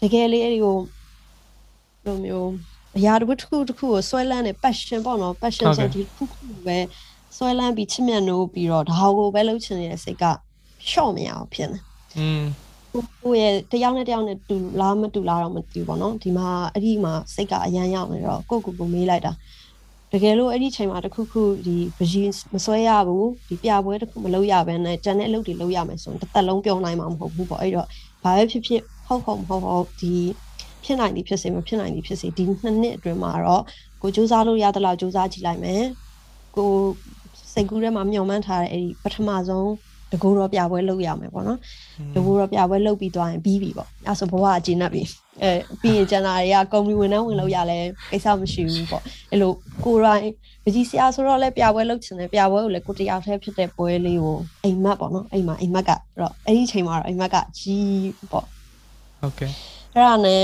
[0.02, 0.78] တကယ်လေးအဲ့ဒီကို
[2.06, 2.52] လိုမျိုး
[2.98, 6.78] အရာတစ်ခုတစ်ခုတစ်ခုကိုဆွဲလန်းနေ passion ပေါ့နော် passion ဆိုဒီခုခုပဲ
[7.38, 10.26] ဆွဲလန်းပြီးချစ်မြတ်နိုးပြီးတော့ဒါကိုပဲလုပ်ချင်နေတဲ့စိတ်က
[10.90, 11.80] ရှော့မရအောင်ဖြစ်နေ
[12.20, 12.44] อืม
[13.24, 19.32] ကိုယ့်ရဲ့တယောက်နဲ့တယောက်နဲ့တူလားမတူလားတော့မသိဘူးပေါ့နော်ဒီမှာအဲ့ဒီမှာစိတ်ကအရန်ရောက်နေတော့ကိုယ့်ကိုယ်ကိုမေးလိုက်တာ
[20.12, 27.88] တကယ်လို့အဲ့ဒီချိန်မှာတခုခုဒီဗဂျီမဆွဲရဘူးဒီပြပွဲတခုမလုပ်ရဘဲနဲ့ကျန်တဲ့အလုပ်တွေလုပ်ရမယ်ဆိုရင်တစ်သက်လုံးပြောနိုင်မှာမဟုတ်ဘူးပေါ့အဲ့တော့
[28.24, 30.16] ဘာပဲဖြစ်ဖြစ်ဟုတ်ဟုတ်မဟုတ်ဟုတ်ဒီ
[30.84, 33.64] ဖြစ်နိုင်သည်ဖြစ်စေမဖြစ်နိုင်သည်ဖြစ်စေဒီနှစ်နှစ်အတွင်းမှာတော့
[34.02, 35.84] ကိုစူးစမ်းလို့ရတဲ့လောက်စူးစမ်းကြည့်လိုက်မယ်
[36.56, 36.72] ကို
[37.54, 39.70] စိတ်ကူးထဲမှာမျှော်မှန်းထားတဲ့အဲ့ဒီပထမဆုံး
[40.12, 41.60] တကူတော့ပြပွဲလုပ်ရမယ်ပေါ့နော်
[42.16, 45.04] တကူတော့ပြပွဲလုပ်ပြီးသွားရင်ပြီးပြီပေါ့အဲဆိုဘဝအကျဉ်း납ပြီ
[45.44, 47.80] အဲပြီးရင်ကျန်တာတွေကကုမ္ပဏီဝန်ထမ်းဝင်လို့ရလဲ
[48.12, 49.52] ကိစ္စမရှိဘူးပေါ့အဲ့လို
[49.86, 50.32] ကိုရိုင်း
[50.64, 58.46] ပကြီးဆရာဆိုတော့လဲပြပွဲလုပ်ချင်တယ်ပြပွဲကိုလည်းကိုတယောက်တည်းဖြစ်တဲ့ပွဲလေးကိုအိမ်မက်ပေါ့နော်အိမ်မှာအိမ်မက်ကအဲ့တော့အဲ့ဒီအချိန်မှာတော့အိမ်မက်ကကြီးပေါ့
[59.22, 59.52] ဟုတ်ကဲ့
[59.94, 60.44] အဲ့ဒါနဲ့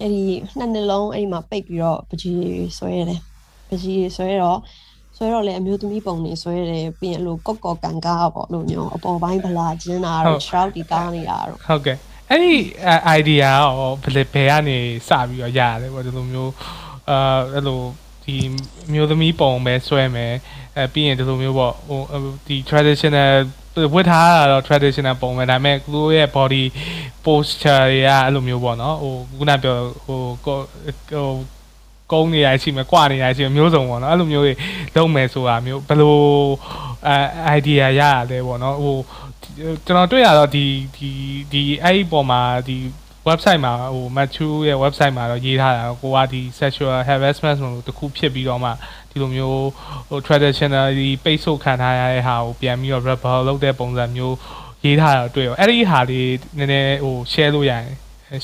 [0.00, 0.22] အဲ့ဒီ
[0.58, 2.36] နှစ်နှစ်လုံးအဲ့ဒီမှာပိတ်ပြီးတော့ပကြီး
[2.78, 3.20] ဆွဲရတယ်
[3.68, 4.58] ပကြီးဆွဲတော့
[5.16, 11.96] ဆွဲတော့လေအမျိုးသမီးပုံနေဆွဲတယ်ပြီးရင်အဲ့လိုကော့ကော့ကန်ကားပေါ့လို့မျိုးအပေါ်ပိုင်းဗလာကျင်းတာတော့ shroud ဒီကားနေတာတော့ဟုတ်ကဲ့
[12.30, 12.54] အဲ့ဒီ
[13.18, 16.52] idea ရောဘယ်လေဘယ်ကနေစပြီးတော့ရတယ်ပေါ့ဒီလိုမျိုး
[17.10, 17.80] အာအဲ့လို
[18.24, 18.36] ဒီ
[18.92, 20.34] မျိုးသမီးပုံပဲဆွဲမယ်
[20.76, 22.00] အဲပြီးရင်ဒီလိုမျိုးပေါ့ဟို
[22.46, 23.32] ဒီ traditional
[23.94, 26.64] ဝတ်ထားတာတော့ traditional ပုံပဲဒါပေမဲ့သူတို့ရဲ့ body
[27.24, 29.76] posture တွေကအဲ့လိုမျိုးပေါ့နော်ဟိုခုနပြော
[30.06, 31.28] ဟိုဟို
[32.12, 34.52] ကုန်းနေရရှိမယ်၊ကြွနေရရှိမယ်မျိုးစုံပေါ့နော်အဲ့လိုမျိုးတွေ
[34.96, 36.16] လုပ်မယ်ဆိုတာမျိုးဘယ်လို
[37.06, 37.16] အဲ
[37.58, 38.96] idea ရရတယ်ပေါ့နော်ဟို
[39.86, 40.64] ကျွန်တော်တွေ့ရတော့ဒီ
[40.96, 41.10] ဒီ
[41.52, 42.76] ဒီအဲ့ဒီပေါ်မှာဒီ
[43.28, 48.70] website မှာဟို Matthew ရဲ့ website မှာတော့ရေးထားတာကိုကဒီ sexual harassment လို့တခုဖြစ်ပြီးတော့မှ
[49.10, 49.66] ဒီလိုမျိုး
[50.08, 54.36] ဟို traditional ဒီပိတ်ဆို့ခံထားရတဲ့ဟာကိုပြန်ပြီးတော့ rebel လုပ်တဲ့ပုံစံမျိုး
[54.84, 57.84] ရေးထားတာတွေ့ရောအဲ့ဒီဟာလေးနည်းနည်းဟို share လို့ရရင်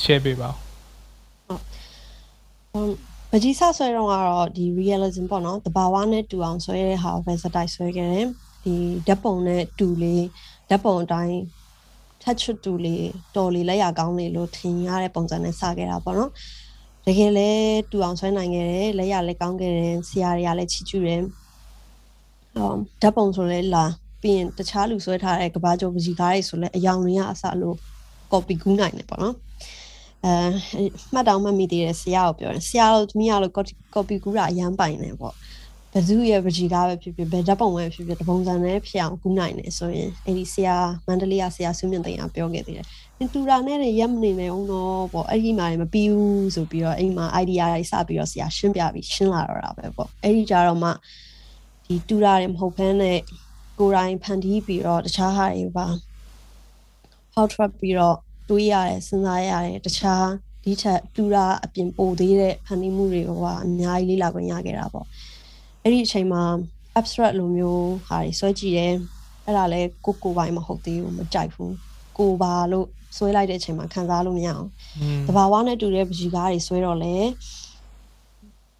[0.03, 8.27] share ပေးပါဦး ဟုတ်ပကြီးဆဆွဲတော့ကတော့ဒီ realism ပေါ့နော်တဘာဝနဲ့တူအောင်ဆွဲတဲ့ဟာကိုပဲစတိုက်ဆွဲခဲ့တယ်
[8.63, 8.75] ဒီ
[9.07, 10.25] ဓာတ်ပုံနဲ့တူလေး
[10.69, 11.35] ဓာတ်ပုံအတိုင်း
[12.23, 16.31] touch တူလေးတော်လေးလက်ရကောင်းလေးလို့ထင်ရတဲ့ပုံစံနဲ့စခဲ့တာပေါ့နော်
[17.05, 17.49] တကယ်လဲ
[17.91, 21.21] တူအောင်ဆွဲနိုင်ခဲ့တယ်လက်ရလက်ကောင်းခဲ့တယ်ဆရာတွေကလည်းချီးကျူးတယ်
[22.55, 23.85] ဟောဓာတ်ပုံဆိုလဲလာ
[24.21, 27.75] ပြီးရင်တခြားလူဆွဲထားတဲ့ကဘာကျော်ပကြီးကားတွေဆိုလဲအယောင်တွေကအစလို့
[28.31, 29.35] copy ကူးနိုင်တယ်ပေါ့နော်
[30.25, 30.35] အဲ
[31.13, 33.53] မှတ်တောင်မှတ်မိသေးတယ်ဆရာကိုပြောတယ်ဆရာတို့သမီးကလို့
[33.95, 35.35] copy ကူးတာအရန်ပိုင်တယ်ပေါ့
[35.93, 40.75] ဘဇုရဲ့ပကြီးကားပဲဖြစ်ဖြစ်ဘယ်ဓာတ်ပုံပဲဖြစ်ဖြစ်တပုံစံနဲ့ဖြစ်အောင်ကူးနိုင်တယ်ဆိုရင်အဲ့ဒီဆရာ
[41.07, 42.87] မန္တလေးကဆရာဆုမြင့်သိန်းကပြောခဲ့သေးတယ်။
[43.33, 50.89] တူတာနဲ့လည်းရက်မနေနဲ့အောင်တော့ပေါ့အဲ့ဒီမှာလည်းမပြီးဘူးဆိုပြီးတော့အဲ့ဒီမှာ idea တွေစပြီးတော့ဆရာရှင်းပြပြီးရှင်းလာတော့တာပဲပေါ့။အဲ့ဒီကြတော့မှ
[51.85, 53.19] ဒီတူတာတွေမဟုတ်ဘဲနဲ့
[53.79, 55.87] ကိုယ်တိုင်ဖန်တီးပြီးတော့တခြားဟာတွေပါ
[57.33, 58.17] how trap ပြီးတော့
[58.49, 60.27] တွေးရတယ်စဉ်းစားရတယ်တခြား
[60.63, 65.05] ဒီထက်တူတာအပြင်ပိုသေးတဲ့ဖန်တီးမှုတွေကဟိုအများကြီးလေ့လာခွင့်ရခဲ့တာပေါ့
[65.81, 66.43] အဲ့ဒီအချိန်မှာ
[66.99, 68.93] abstract လိုမျိုးဟာတွေဆွဲကြည့်တယ်
[69.45, 71.73] အဲ့ဒါလည်းကိုကိုပိုင်းမဟုတ်သေးဘူးမကြိုက်ဘူး
[72.17, 74.67] ကိုပါလို့ဆွဲလိုက်တဲ့အချိန်မှာခံစားလို့မရအောင်
[75.27, 77.15] တဘာဝနဲ့တူတဲ့ပကြီးကားတွေဆွဲတော့လေ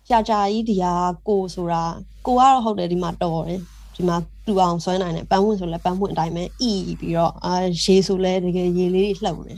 [0.09, 0.93] ကြာကြာကြီးဒီဟာ
[1.27, 1.83] ကိုဆိုတာ
[2.25, 3.59] ကိုကတော့ဟုတ်တယ်ဒီမှာတော်တယ်
[3.95, 7.53] ဒီမှာ တူအောင်ဆွဲနိုင်တယ်ပန်းဝင်ဆိုလဲပန်းဝင်အတိုင်းပဲအီပြီးတော့အာ
[7.83, 9.55] ရေဆိုလဲတကယ်ရေလေးတွေလှုပ်နေ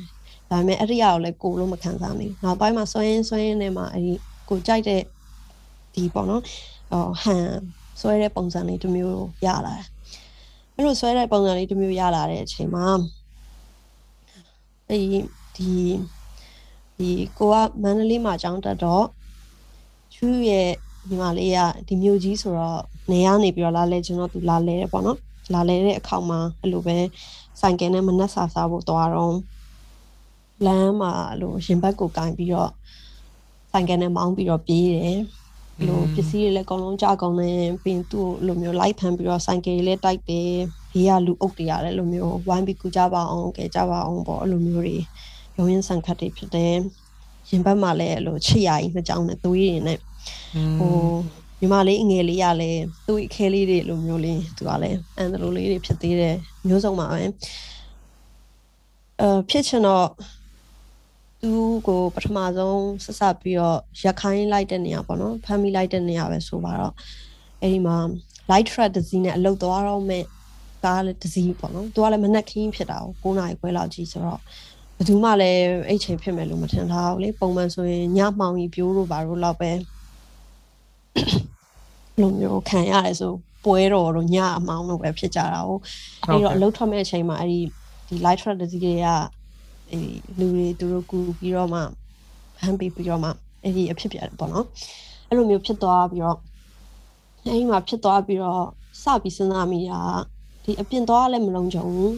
[0.49, 4.13] ဒါပေမဲ့အဲ့ဒီအရာကိုလည်းကိုလို့မခံစားနိုင်ဘူးနောက်ပိုင်းမှာဆွဲရင်းဆွဲရင်းနဲ့မှအဲ့ဒီ
[4.49, 5.01] ကိုကြိုက်တဲ့
[5.93, 6.41] ဒီပေါ့နော်
[6.91, 7.47] ဟောဟန်
[8.01, 9.87] ဆွဲတဲ့ပုံစံလေးတစ်မျိုးရလာတယ်
[10.75, 12.87] အဲ့လိုဆွဲတဲ့ပုံစံလေးတစ်မျိုးရလာတဲ့အချိန်မှာ
[14.87, 15.19] အဲ့ဒီ
[15.55, 15.71] ဒီ
[16.97, 19.05] ဒီကိုကမန္တလေးမှာကျောင်းတက်တော့
[20.13, 20.69] ချူရဲ့
[21.07, 25.19] ဒီမလေးကဒီမြို့ကြီးဆိုတော့ နေရနေပြီးတော့လာလဲကျွန်တော်သူလာလဲတယ်ပေါ့နော်
[25.53, 26.97] လာလဲတဲ့အခါမှာအဲ့လိုပဲ
[27.59, 29.35] ဆိုင်ကယ်နဲ့မနှက်ဆာစားဖို့သွားတော့
[30.65, 32.71] လမ်းမှာအဲ့လိုရင်ဘတ်ကိုကင်ပြီးတော့
[33.71, 35.03] ဆိုင်ကယ်နဲ့မောင်းပြီးတော့ပြေးတယ်
[35.77, 37.51] အဲ့လိုပစ္စည်းတွေလည်းအကုန်လုံးကြကုန်နေ
[37.83, 40.49] ပင်သူ့လိုမျိုးလိုက်ဖမ်းပြီးတော့ဆိုင်ကယ်လေးတိုက်တယ်
[40.93, 44.97] ဘေးကလူအုပ်တွေရတယ်လိုမျိုးဝိုင်းပြီးကူကြပါအောင်ကဲကြပါအောင်ပေါ့အဲ့လိုမျိုးတွေ
[45.57, 46.75] ရုံးရင်ဆန်ခတ်တွေဖြစ်တယ်
[47.49, 49.99] ရင်ဘတ်မှာလည်းအဲ့လိုချစ်ရည်နှစ်ကြောင်းနဲ့သွေးတွေနဲ့
[50.79, 50.95] ဟို
[51.59, 52.71] ညီမလေးအငယ်လေးရလဲ
[53.07, 56.35] သူ့အခဲလေးတွေလိုမျိုးလေးသူကလည်းအန်ဒလိုလေးတွေဖြစ်သေးတယ်
[56.67, 57.21] မျိုးစုံပါပဲ
[59.21, 60.07] အဲဖြစ်ချင်တော့
[61.41, 61.51] သူ
[61.87, 66.93] ကိုပထမဆုံးဆက်ဆက်ပြီးတော့ရခိုင်းလိုက်တဲ့နေရာပေါ့နော်ဖမ်းမိလိုက်တဲ့နေရာပဲဆိုပါတော့
[67.61, 67.97] အဲ့ဒီမှာ
[68.51, 70.23] light truck တစ်စီးနဲ့အလုတ်သွားတော့မဲ့
[70.85, 74.39] ကားလည်းတစ်စီးပေါ့နော်သူကလည်းမနှက်ခင်းဖြစ်တာကို9နာရီခွဲလောက်ကြီးဆိုတော့
[74.97, 79.71] ဘယ်သူမှလည်းအဲ့ချိန်ဖြစ်မယ်လို့မထင်ထားဘူးလေပုံမှန်ဆိုရင်ညမှောင်ကြီးပြိုးလို့ပါလို့လောက်ပဲ
[82.19, 83.33] လိုမျိုးခံရတယ်ဆို
[83.65, 85.81] ပွဲတော်တို့ညအမောင်းတို့ပဲဖြစ်ကြတာဟုတ်
[86.27, 87.59] အဲ့တော့အလုတ်ထွက်မဲ့အချိန်မှာအဲ့ဒီ
[88.07, 89.05] ဒီ light truck တစ်စီးတွေက
[89.91, 91.79] အဲ့ဒီလူတွေသူတို့ကူပြီးတော့မှ
[92.61, 93.29] ဟန်ပြီးပြီးတော့မှ
[93.63, 94.65] အဲ့ဒီအဖြစ်ပြတယ်ပေါ့နော်
[95.27, 96.37] အဲ့လိုမျိုးဖြစ်သွားပြီးတော့
[97.45, 98.63] အဲ့ဒီမှာဖြစ်သွားပြီးတော့
[99.03, 100.01] စပြီးစဉ်းစားမိတာ
[100.63, 102.15] ဒီအပြင်သွားလည်းမလုံးကြုံဘူး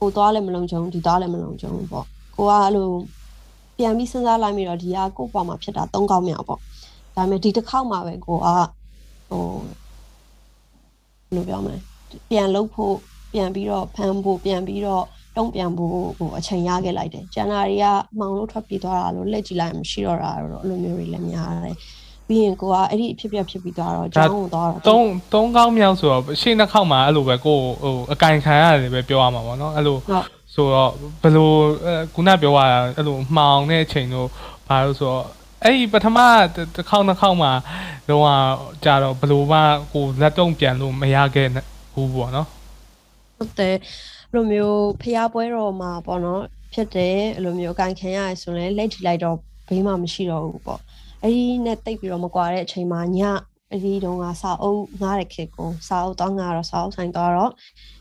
[0.00, 2.88] ကိုသွားလည်းမလုံးကြုံဒီသွားလည်းမလုံးကြုံဘူးပေါ့ကိုကအဲ့လို
[3.78, 6.60] ပြန်ပြီးစဉ်းစားလိုက်ပြီးတော့ဒီကကို့ပေါ်မှာဖြစ်တာ၃ကောက်မြောက်ပေါ့
[7.16, 8.48] ဒါပေမဲ့ဒီတစ်ခေါက်မှာပဲကိုက
[9.30, 9.46] ဟို
[11.30, 11.78] ဘယ်လိုပြောမလဲ
[12.30, 12.94] ပြန်လုပ်ဖို့
[13.32, 15.04] ပြန်ပြီးတော့ဖမ်းဖို့ပြန်ပြီးတော့
[15.36, 17.86] တုံ့ပြန်ဖို့ဟိုအချိန်ရခဲ့လိုက်တယ်။ကျန်တာတွေက
[18.18, 21.76] မောင်လို့ထွက်ပြေးသွားတာလို့လက်ကြည့်လိုက်မရှိတော့တာတော့အဲ့လိုမျိုးတွေလည်းများတယ်။
[22.28, 30.24] ပြီးရင်ကိုကအဲ့ဒီအဖြစ်ပြဖြစ်ပြီးသွားတော့ကျောင်းကိုသွားတော့သုံးသုံးကောင်းမြောက်ဆိုတော့ရှင်းတစ်ခေါက်မှာအဲ့လိုပဲကိုဟိုအကင်ခံရတယ်ပဲပြောရမှာပေါ့နော်အဲ့လိုဟုတ်
[30.54, 30.90] ဆိုတော့
[31.22, 31.50] ဘယ်လို
[32.14, 34.28] ခုနပြောရတာအဲ့လိုမှောင်တဲ့အချိန်တို့
[34.68, 35.24] ဘာလို့ဆိုတော့
[35.66, 36.18] အဲ့ဒီပထမ
[36.54, 37.52] တစ်ခေါက်နှစ်ခေါက်မှာ
[38.08, 38.24] တော့
[38.84, 39.58] ကြာတော့ဘယ်လိုမှ
[39.92, 41.48] ကိုလက်တုံပြန်လို့မရခဲ့
[41.94, 42.48] ဘူးပေါ့နော်
[43.36, 43.76] ဟုတ်တယ်
[44.30, 49.36] အဲ့လိုမျိုးဖျားပွဲတော်မှာပေါ့နော်ဖြစ်တယ်အဲ့လိုမျိုးအကန်ခံရရဆိုရင်လက်ထီလိုက်တော့
[49.68, 50.80] ဘေးမှမရှိတော့ဘူးပေါ့
[51.22, 53.18] အဲ့ဒီနဲ့တိတ်ပြီးတော့မကွာတဲ့အချိန်မှာည
[53.70, 57.52] အဲ့ဒီတုန်းကစာအုပ်ငားတဲ့ခေတ်ကိုစာအုပ်တောင်းငားတော့စာအုပ်ဆိုင်သွားတော့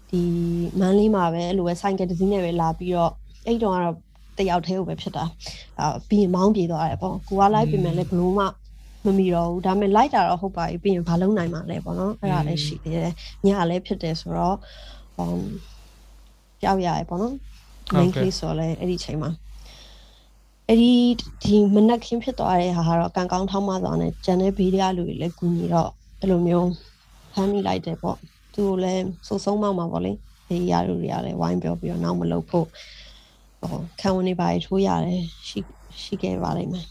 [0.10, 0.22] ဒီ
[0.80, 3.12] မန်းလေးမှာပဲအဲ့လိုပဲဆိုင်ကယ်တစ်စီးနဲ့ပဲလာပြီးတော့
[3.46, 3.96] အဲ့တုန်းကတော့
[4.38, 5.24] တယောက်တည်းကိုပဲဖြစ်တာ
[5.80, 8.46] အာပြီးရင်မောင်းပြေးသွားတယ်ပေါ့ကိုကလိုက်ပြင်မယ်လဲဘလို့မှ
[9.06, 13.14] မမီတော့ဘူးဒါပေမဲ့လိုက်တာတော့ဟုတ်ပါပြီပြီးရင်ဘာလုံးနိုင်မှာလဲပေါ့နော်အဲ့ဒါလည်းရှိသေးတယ်
[13.46, 14.58] ညလည်းဖြစ်တယ်ဆိုတော့
[15.22, 15.42] um
[16.62, 17.34] ကြောက်ရတယ်ပေါ့နော်
[17.94, 19.32] main case ဆိုလဲအဲ့ဒီချိန်မှာ
[20.68, 20.94] အဲ့ဒီ
[21.44, 26.70] ဒီမနက်ခင်းဖြစ်သွားတဲ့ဟာကတော့ကံကောင်းထောင်းမသွားနဲ့ဂျန်တဲ့ဘေးတွေကလူတွေလည်းကူညီတော့အဲ့လိုမျိုး
[27.34, 28.18] ဖမ်းမိလိုက်တယ်ပေါ့
[28.54, 30.12] သူကိုလည်းစုံဆုံးမမှာပေါ့လေ
[30.48, 32.68] ဘေးရလူတွေကလည်းဝိုင်းပြောပြီးတော့နောက်မလုပ်ဖို့
[33.72, 35.60] ဟောခံဝင်နေပါရထိုးရတယ်ရှိ
[36.04, 36.86] ရှိခဲ့ပါလိမ့်မယ်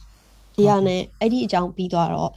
[0.55, 2.33] ဒီကနဲ့အဲ့ဒီအကြောင်းပြီးသွားတော့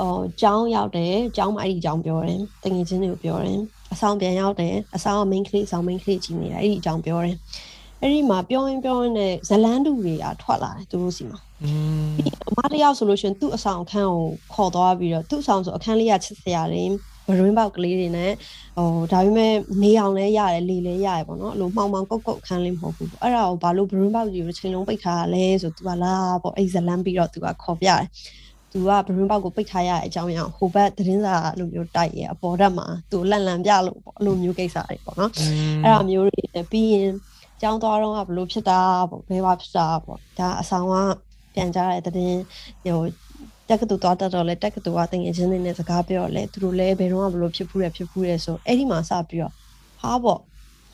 [0.00, 3.60] အော်ကျောင်းရောက်တယ်ကျောင်းမှာအဲ့ဒီအကြောင်းပြောတယ်တငယ်ချင်းတွေကိုပြောတယ်
[3.92, 7.36] အဆောင်ပြန်ရောက်တယ်အဆောင် main ကလေးအဆောင် main ကလေးကြီးနေတာအဲ့ဒီအကြောင်းပြောတယ်
[8.00, 11.70] အဲ့ဒီမှာပြောရင်ပြောရင်နဲ့ဇလန်းတူတွေကထွက်လာတယ်သူတို့စီမှာอื
[12.06, 12.10] ม
[12.48, 16.84] အမတယောက်ဆိုလို့ရှိရင်သူ့အဆောင်အခန်းကိုခေါ်သွားပြီးတော့သူ့အဆောင်ဆိုအခန်းလေးကချစ်စရာတွေ
[17.28, 18.32] ဘရင်းပေါက်ကလေးတွေနဲ့
[18.78, 28.02] ဟိုဒါပေမဲ့နေအောင်လဲရတယ်လေလဲရတယ်ပေါ့နော်အဲ့လိုမှောင်မှောင်ကုတ်ကုတ်အခန်းလေးမဟုတ်ဘူးပေါ့အဲ့ဒါကိုဘာလို့ဘရင်းပေါက်ကြီးကိုချိန်လုံးပိတ်ထားရလဲဆိုသူကလာပေါ့အဲ့ဇလန်းပြီးတော့သူကခေါ်ပြတယ်
[28.72, 35.32] သူကဘရင်းပေါက်ကိုပိတ်ထားရတဲ့အကြောင်းအရာဟိုဘက်သတင်းစာလိုမျိုးတိုက်ရအပေါ်ဓာတ်မှာသူလန်လန်ပြလို့ပေါ့အဲ့လိုမျိုးကိစ္စတွေပေါ့နော်
[35.84, 37.10] အဲ့ဒါမျိုးတွေနဲ့ပြီးရင်
[37.60, 40.94] ကျောင်းသွားတော့ကဘလို့ဖြစ်တာပေါ့ဘယ်ပါဖြစ်တာပေါ့ဒါအဆောင်က
[41.54, 42.42] ပြန်ကြတဲ့တဲ့င်း
[42.84, 43.00] ဟို
[43.68, 49.52] တက္ကသိုလ်သွားတတ်တော့လဲတက္ကသိုလ်ကတင်ငယ်ချင်းတွေနဲ့စကားပြောလဲသူတို့လည်းဘယ်တော့မှဘလို့ဖြစ်ဖူးရဖြစ်ဖူးရဆိုအဲ့ဒီမှာစပြီးတော့
[50.00, 50.40] ဟာပေါ့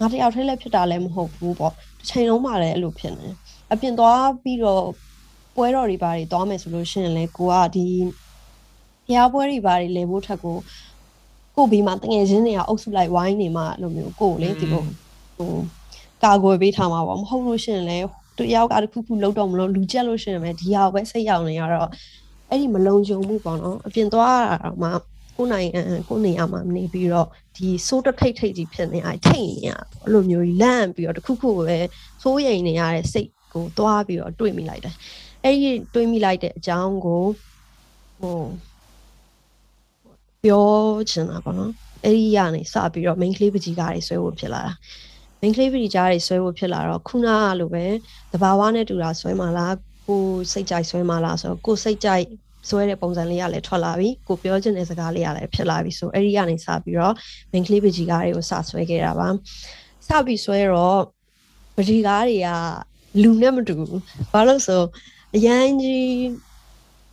[0.01, 3.29] ငါတယောက်တည်းလည်းဖြစ်တာလည်းမဟုတ်ဘူးပေါ့တစ်ချိန်လုံးမှလည်းအဲ့လိုဖြစ်နေ
[3.73, 4.85] အပြင်သွားပြီးတော့
[5.57, 7.87] ပွဲတော်တွေဘာတွေသွားမယ်ဆိုလို့ရှိရင်လေကိုကဒီ
[9.09, 10.57] ဖျားပွဲတွေဘာတွေလဲဖို့ထက်ကို
[11.57, 14.83] ကိုဘီမှာတငယ်ချင်းတွေကအုပ်စုလိုက်ဝိုင်းနေမှအဲ့လိုမျိုးကိုကိုလေဒီလို
[15.37, 15.53] ဟို
[16.25, 18.07] ကာကွယ်ပေးထားမှာပေါ့မဟုတ်လို့ရှိရင်လည်း
[18.37, 21.91] သူတယောက်ကတစ်ခုခုလုံးတော့မလို့လူကြက်လို့ရှိရင်လည်းဒီဟာကိုပဲစိတ်ရောက်နေရတော့
[22.55, 24.91] အဲ့ဒီမလုံခြုံမှုပေါ့နော်အပြင်သွားရတာတော့မှ
[25.37, 29.71] ကိုယ်နိုင်အကိုယ်နေရမှာမနေပြီးတော့ဒီစိုးတထိတ်ထိတ်ကြီးဖြစ်နေအဲ့ထိတ်နေရ
[30.03, 31.79] အဲ့လိုမျိုးကြီးလန့်ပြီးတော့တစ်ခုခုကိုပဲ
[32.23, 34.95] စိုးရိမ်နေရတဲ့စိတ်ကိုသွားပြီးတော့တွေးမိလိုက်တယ်
[35.45, 37.25] အဲ့ဒီတွေးမိလိုက်တဲ့အကြောင်းကို
[38.21, 38.41] ဟို
[40.45, 40.69] ပြော
[41.11, 41.73] ချင်တာပေါ့နော်
[42.05, 44.73] အဲ့ဒီကနေစပြီးတော့ main ကလေးပကြီးကားတွေဆွဲဖို့ဖြစ်လာတာ
[45.41, 47.29] main ကလေးပကြီးကားတွေဆွဲဖို့ဖြစ်လာတော့ခုနက
[47.61, 47.85] လိုပဲ
[48.33, 49.75] တဘာဝနဲ့တူတာဆွဲမှာလား
[50.07, 52.25] ကိုစိတ်ကြိုက်ဆွဲမှာလားဆိုတော့ကိုစိတ်ကြိုက်
[52.69, 57.15] ဆွဲတဲ့ပုံစံလေးကလည်းထွက်လာပြီကိုပြောချင်တဲ့စကားလေးကလည်းဖြစ်လာပြီဆိုအဲ့ဒီကနေစပြီးတော့
[57.53, 59.29] main ကလေးပကြီးကားတွေကိုစဆွဲခဲ့တာပါ
[60.09, 61.03] စပြီးဆွဲတော့
[61.77, 62.49] ပကြီးကားတွေက
[63.23, 64.01] လူနဲ့မတူဘူး
[64.33, 64.83] ဘာလို့ဆို
[65.37, 66.09] အရန်ကြီး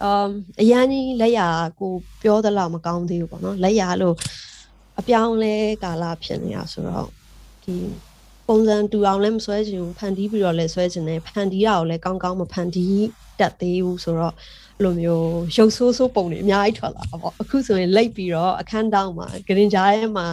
[0.03, 0.29] အမ်
[0.61, 1.41] အရန်ကြီးလက်ရ
[1.79, 1.91] ကို
[2.23, 4.15] ပြောသလားမကောင်းသေးဘူးပေါ့နော်လက်ရလို့
[4.99, 7.07] အပြောင်းလဲကာလဖြစ်နေတာဆိုတော့
[7.63, 7.75] ဒီ
[8.47, 13.07] ပုံစံတူအောင်လည်းမဆွဲချင်ဘူးဖန်တီးပြီးတော့လည်းဆွဲချင်တယ်ဖန်တီးရအောင်လည်းကောင်းကောင်းမဖန်တီး
[13.39, 14.35] တတ်သေးဘူးဆိုတော့
[14.83, 20.27] လိုမျိုးရုပ်ဆိုးဆိုးပုံတွေအများကြီးထွက်လာတာပေါ့အခုဆိုရင်လိတ်ပြီးတော့အခန်းတောင်းမှာဂရင်ကြားထဲမှာ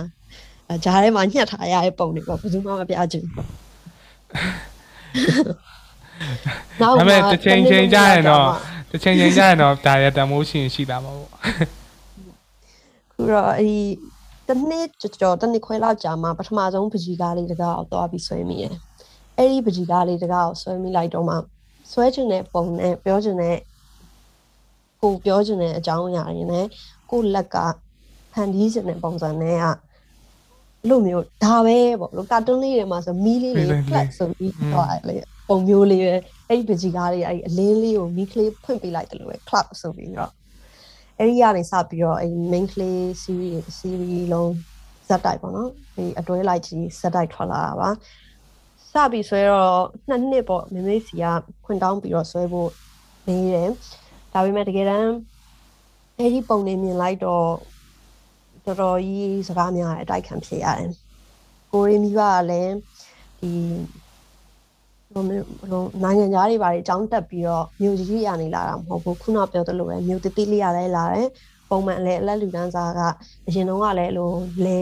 [0.85, 3.47] ဂျားထဲမှာညှက်ထားရတဲ့ပုံတွေပေါ့ဘယ်သူမှမပြချင်ဘူး
[6.81, 8.47] နောက်ဒါပေမဲ့တစ်ချိန်ချိန်ကြာရင်တော့
[8.91, 11.31] တစ်ချိန်ချိန်ကြာရင်တော့ဒါရတမိုးရှင်ရှိတာမှာပေါ့
[13.13, 13.79] ခုတော့အဲ့ဒီ
[14.49, 14.87] တနေ့
[15.21, 18.75] ကြော်တနေ့ခွဲလောက်ကြာမှပထမဆုံးပကြီးကားလေးတကားကိုသွားပြီးဆွဲမိရယ်
[19.37, 21.37] အဲ့ဒီပကြီးကားလေးတကားကိုဆွဲမိလိုက်တော့မှ
[21.93, 23.57] ဆွဲချင်တဲ့ပုံနဲ့ပြောချင်တဲ့
[25.03, 26.67] ကိုပြောချင်တဲ့အကြောင်းအရာတွေနဲ့
[27.11, 27.57] ကိုလက်က
[28.33, 29.65] ဖန်တီးချင်တဲ့ပုံစံနဲ့က
[30.89, 35.17] လို့မျိုးဒါပဲပေါ့လို့ကာတွန်းလေးတွေမှာဆိုမီးလေးတွေ flat ဆိုပြီးသွားတယ်လေ
[35.49, 36.15] ပုံမျိုးလေးပဲ
[36.49, 40.33] အဲ့ဒီပကြီးကားလေးအဲ့ဒီအလင်းလေးကိုမီးကလေးဖွင့်ပေးလိုက်တယ်လို့ပဲ club ဆိုပြီးတော့
[41.19, 44.53] အဲ့ဒီကနေစပြီးတော့အဲ့ main clay series series လုံး
[45.09, 47.91] ဇက်တိုက်ပေါ့နော်ဒီအတွဲလိုက်ကြီးဇက်တိုက်ထွက်လာတာပါ
[48.93, 51.25] စပြီးဆွဲတော့နှစ်နှစ်ပေါ့မမေစီက
[51.65, 52.71] ခွင်တောင်းပြီးတော့ဆွဲဖို့
[53.29, 53.71] နေတယ်
[54.33, 55.13] ဒါပေမဲ့တကယ်တမ်း
[56.19, 57.49] အဲ့ဒီပုံနေမြင်လိုက်တော့
[58.65, 60.91] တော်တော်ကြီးစကားများအတိုက်ခံဖြစ်ရတယ်
[61.73, 62.75] ကိုရီမိဘကလည်း
[63.41, 63.53] ဒီ
[65.13, 65.47] ဟိုမျိုး
[66.03, 71.29] နိုင်ငံသားတွေဘာတွေအကြောင်းတက်ပြီးတော့မြို့ကြီးကြီးရနေလာတာမဟုတ်ဘူးခုနပြောသလိုပဲမြို့တိတိလေးရလဲလာတယ်
[71.71, 73.01] ပုံမှန်လည်းအလက်လူတန်းစားက
[73.47, 74.31] အရင်တော့ကလည်းအဲ့လို
[74.65, 74.81] လေ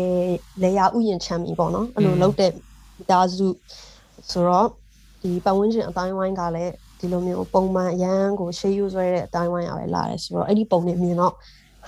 [0.63, 2.53] လေယာဥယျာဉ်ချမ်းပြီပေါ့နော်အဲ့လိုလောက်တဲ့
[2.97, 3.47] မိသားစု
[4.31, 4.69] ဆိုတော့
[5.21, 11.35] ဒီပတ်ဝန်းကျင်အတိုင်းဝိုင်းကလည်း ဒီလိုမျိုးပုံမှန်အရန်ကိုရှေးယူဆွဲတဲ့အတိုင်းဝိုင်းရပဲလာတယ်ဆိုတော့အဲ့ဒီပုံတွေမြင်တော့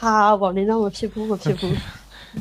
[0.01, 1.77] ဟာပေါ့နင်တော့မဖြစ်ဘူးမဖြစ်ဘူး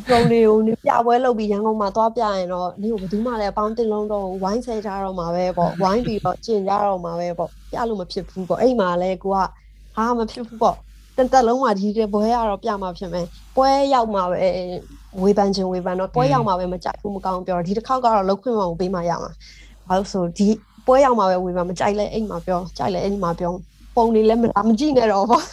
[0.10, 9.38] ပုံတွေကိုနေပြပွဲလုပ်ပြီးရန်ကုန်မှာသွားပြရင်တော့နေကိုဘယ်သူမှလည်းအပေါင်းတင်လုံးတော့ဝိုင်းဆဲကြတော့မှာပဲပေါ့ဝိုင်းပြီးတော့ကျင်ကြတော့မှာပဲပေါ့ပြလို့မဖြစ်ဘူးပေါ့အဲ့မှာလည်းကိုက
[9.96, 10.76] ဟာမဖြစ်ဘူးပေါ့
[11.18, 13.26] တန်တက်လုံးမှာဒီတဲ့ဘွဲရတော့ပြမှာဖြစ်မယ်
[13.56, 14.48] ပွဲရောက်မှာပဲ
[15.22, 19.32] ဝေဖန်ခြင်းဝေဖန်တော့ပွဲရောက်မှာပဲမကြိုက်ဘူးမကောင်းပြောဒီတစ်ခေါက်ကတော့လောက်ခွင့်မအောင်ပေးမှရမှာ
[19.88, 20.50] ဘာလို့ဆိုဒီ
[20.88, 23.54] ပွဲရောက်မှာပဲဝေဖန်မကြိုက်လဲအိမ်မှာပြောကြိုက်လဲအိမ်မှာပြော
[23.96, 25.44] ပုံတွေလည်းမမကြည့်နဲ့တော့ပေါ့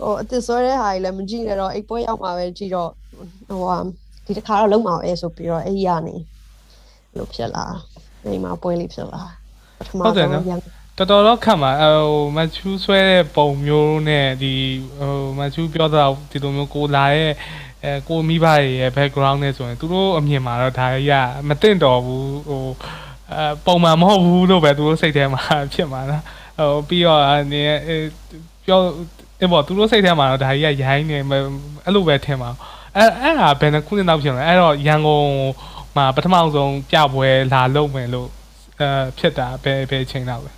[0.00, 2.90] ဟိုအစ်ဆွဲတဲ့ဟာတွေလည်းမကြည့်နဲ့တော့အိတ်ပွဲရောက်မှာပဲကြည့်တော့
[3.48, 3.76] ဟိုဟာ
[4.24, 6.16] ဒီတစ်ခါတော့လုံးမှာပဲဆိုပြီးတော့အဲ့ဒီကနေ
[7.16, 7.64] လို့ဖြစ်လာ
[8.24, 9.20] အိမ်မှာပွဲလေးဖြစ်လာ
[9.78, 10.14] ပထမဆုံး
[10.98, 14.54] တော်တော်တော့ခံပါဟိုမချူးဆွဲတဲ့ပုံမျိုးနဲ့ဒီ
[15.00, 17.32] ဟိုမချူးပြောတာဒီလိုမျိုးကိုလာရဲ့
[17.84, 21.12] အဲကိုမိဘရဲ့ background နဲ့ဆိုရင်သူတို့အမြင်မှာတော့ဒါရ
[21.48, 22.64] မသိမ့်တော်ဘူးဟို
[23.38, 25.42] အဲပုံမှန်မဟုတ်ဘူးလို့ပဲသူတို့စိတ်ထဲမှာ
[25.72, 26.22] ဖြစ်မှာနော်
[26.58, 27.62] ဟိုပြီးတော့အနေ
[28.66, 28.80] ပြော
[29.40, 32.50] အဲ့ပေါ့သူတို့စိတ်ထဲမှာတော့ဒါကြီးကရိုင်းနေအဲ့လိုပဲထင်ပါ
[32.96, 35.28] အဲ့အဲ့ဒါဘယ်နှခုနှစ်နောက်ဖြစ်လဲအဲ့တော့ရန်ကုန်
[35.96, 38.28] မှာပထမဆုံးပြပွဲလာလုပ်မယ်လို့
[38.80, 40.52] အဲဖြစ်တာဘယ်ဘယ်ချိန်လောက်လဲ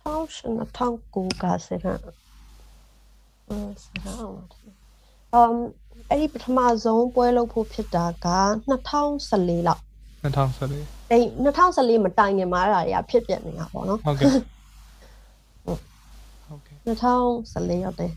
[0.00, 1.86] ထောင်းရှင်ထောင်းကိုကစရ
[3.48, 4.36] အဲစရအောင်
[5.34, 5.56] အမ်
[6.10, 8.28] အဲ့ဒီပထမဆုံးပွဲလုပ်ဖို့ဖြစ်တာက
[8.70, 9.85] 2014လောက်
[10.36, 14.26] 2014အဲ့2014မတိုင်ခင်မှာအဲ့ဒါတွေကဖြစ်ပြနေတာပေါ့နော်ဟုတ်ကဲ့
[15.66, 18.12] ဟုတ်ကဲ့2014ရောက်တယ်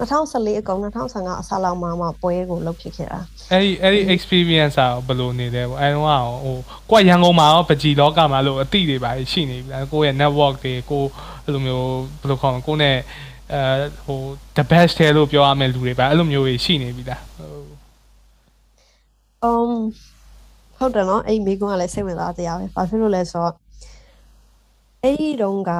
[0.00, 3.20] 2014အကုန်2015အစလောက်မှမှပွဲကိုလုပ်ဖြစ်ခဲ့တာ
[3.52, 6.04] အဲ့ဒီအဲ့ဒီ experience อ่ะဘယ်လိုနေလဲပေါ့အဲတော့
[6.44, 6.56] ဟို
[6.90, 11.04] ကိုကရန်ကုန်မှာရောပကြီးလောကမှာလို့အတိတွေပါရှိနေပြီလားကိုရဲ့ network တွေကို
[11.44, 11.88] အဲ့လိုမျိုး
[12.20, 12.96] ဘယ်လိုခေါ်မလဲကိုနဲ့
[13.52, 13.60] အဲ
[14.04, 14.20] ဟို
[14.56, 17.64] the best တဲ့လို့ပြောရမယ့်လူတွေပါအဲ့လိုမျိုးတွေရှိနေပြီလားဟို
[19.50, 19.72] um
[20.84, 23.54] ဟုတ်တယ်နော်အဲ့မိကွန်းကလည်းစိတ်ဝင်စားတရားပဲဘာဖြစ်လို့လဲဆိုတော့
[25.02, 25.72] အဲ့ဒီတုန်းက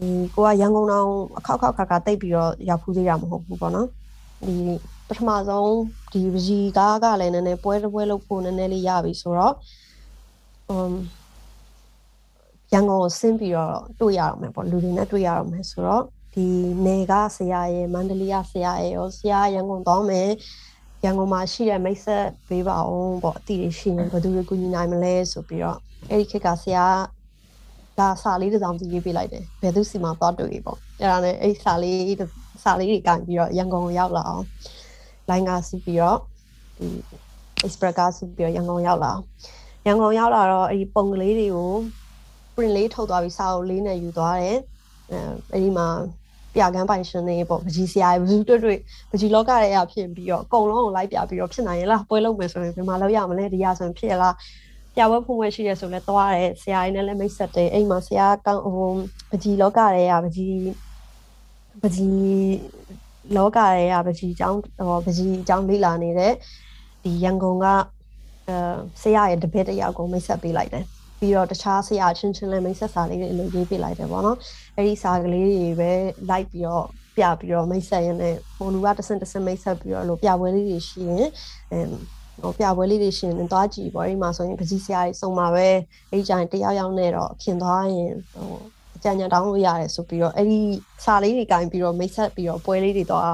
[0.00, 1.08] ဒီကိုကရန်ကုန်တောင်
[1.38, 3.88] အခောက်ခောက်ခါခါတိတ်ပြီးတော့ရောက်ဖူးသေးတာမဟုတ်ဘူးပေါ့နော်
[4.46, 4.54] ဒီ
[5.08, 5.72] ပထမဆုံး
[6.12, 9.54] ဒီပကြီးကားကလည်းနည်းနည်းပွဲတစ်ပွဲလုပ်ဖို့နည်းနည်းလေးရပြီဆိုတော့
[10.74, 10.92] um
[12.72, 16.46] ရန်ကုန်ကိုဆင်းပြီးတော့တွေ့ရအောင်မယ်ပေါ့လူတွေနဲ့တွေ့ရအောင်မယ်ဆိုတော့ဒီ
[16.86, 20.28] နေကဆရာရဲ့မန္တလေးကဆရာရဲ့ရောဆရာရန်ကုန်သွားမယ်
[21.04, 25.78] ရန်ကုန်မှာရှိတဲ့မိတ်ဆက်ပေးပါအောင်ပေါ့အတီးရှိရင်ဘယ်သူတွေကူညီနိုင်မလဲဆိုပြီးတော့
[26.10, 26.86] အဲ့ဒီခေတ်ကဆရာ
[27.98, 32.00] ဒါစာလေးတစ်စောင်ကြည့်ရေးပေးလိုက်တယ်ဘယ်သူစီမှာသွားတွေ့ပေါ့အဲ့ဒါနဲ့အဲ့စာလေး
[32.64, 34.44] စာလေးတွေကင်ပြီးတော့ရန်ကုန်ကိုရောက်လာအောင်
[35.28, 36.18] လိုင်းကားစီးပြီးတော့
[36.78, 36.86] ဒီ
[37.66, 39.22] express ကားစီးပြီးတော့ရန်ကုန်ရောက်လာအောင်
[39.86, 41.72] ရန်ကုန်ရောက်လာတော့အဲ့ဒီပုံကလေးတွေကို
[42.54, 44.58] print လေးထုတ်သွားပြီးစာအုပ်လေးနဲ့ယူသွားတယ်
[45.10, 45.18] အဲ
[45.52, 45.88] အဲ့ဒီမှာ
[46.58, 48.78] ပြကန်းပိုင်ရှင်တွေပေါ့ပကြီးဆရာဘယ်သူတွေ့တွေ့
[49.10, 54.34] ပကြီးလောကရဲ့အဖြစ်ပြီးတော့အကုန်လုံးကိုလိုက်ပြပြီးတော့ဖြစ်နိုင်ရလားပွဲလုပ်မယ်ဆိုရင်ဘယ်မှာလောက်ရမလဲဒီရဆိုရင်ဖြစ်ရလား
[54.94, 58.90] ပြပွဲဖွင့်ပွဲရှိရဲဆိုလဲသွားတယ်ဆရာကြီးနဲ့လည်းမိတ်ဆက်တယ်အိမ်မှာဆရာကောင်းဟို
[59.30, 60.56] ပကြီးလောကရဲ့ပကြီး
[61.82, 62.56] ပကြီး
[63.36, 66.32] လောကရဲ့ပကြီးအကြောင်းဟောပကြီးအကြောင်းလေ့လာနေတဲ့
[67.02, 67.66] ဒီရန်ကုန်က
[68.48, 68.56] အဲ
[69.02, 70.84] ဆရာရဲ့တပည့်တယောက်ကိုမိတ်ဆက်ပေးလိုက်တယ်
[71.18, 74.38] ပြီးတော့တခြားဆရာချင်းချင်းလည်းမိတ်ဆက်စာလေးတွေလိုရေးပြလိုက်တယ်ပေါ့နော်
[74.76, 75.90] အဲ့ဒီစာကလေးတွေပဲ
[76.30, 81.26] လိုက်ပြီးတော့ပြပြီးတော့မိတ်ဆက်ရင်းနဲ့ဟိုလူကတဆင့်တဆင့်မိတ်ဆက်ပြီးတော့လို့ပြပွဲလေးတွေရှိရင်
[81.72, 81.80] အဲ
[82.42, 85.68] ဟိုပြပွဲလေးတွေရှင်သွားကြည့်ပေါ့အဲ့ဒီမှာဆိုရင်ပကြီးဆရာကြီးစုံမှာပဲ
[86.10, 88.52] အဲ့ဒီကျရင်တယောက်ယောက်နဲ့တော့ခင်သွားရင်ဟို
[88.96, 90.60] အကြံဉာဏ်တောင်းလို့ရတယ်ဆိုပြီးတော့အဲ့ဒီ
[91.04, 93.24] စာလေးတွေကင်ပြီးတော့မိတ်ဆက်ပြီးတော့ပွဲလေးတွေတော့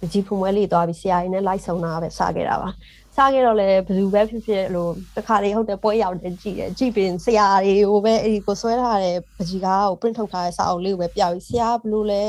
[0.00, 2.70] ပကြီးဖုံပွဲလေးသွားပြီးဆရာကြီးနဲ့လိုက်ဆုံတာပဲစခဲ့တာပါ
[3.16, 12.24] စားခဲ့တော့လည်းဘယ်သူပဲဖြစ်ဖြစ်လို့တခါလေးဟုတ်တယ်ပွဲရောက်တယ်ကြည့်တယ်ကြည့်ပြီးဆရာတွေကိုပဲအဲ့ဒီကိုဆွဲထားတဲ့ပကြီးကားကို print ထုတ်ထားတဲ့စာအုပ်လေးကိုပဲပြပြီးဆရာဘလို့လဲ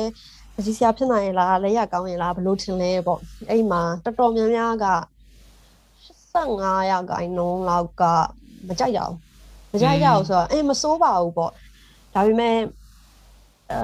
[0.55, 3.19] ပကြီးဆရာဖြစ်နိုင်လားလက်ရကောင်းရင်လားဘလို့ထင်လဲပေါ့
[3.49, 4.87] အဲ့မှာတော်တော်များများက
[6.35, 8.03] 85ရာခိုင်နှုန်းလောက်က
[8.67, 9.15] မကြိုက်ကြဘူး
[9.71, 11.51] မကြိုက်ကြဘူးဆိုတော့အေးမစိုးပါဘူးပေါ့
[12.13, 12.57] ဒါပေမဲ့
[13.71, 13.79] အဲ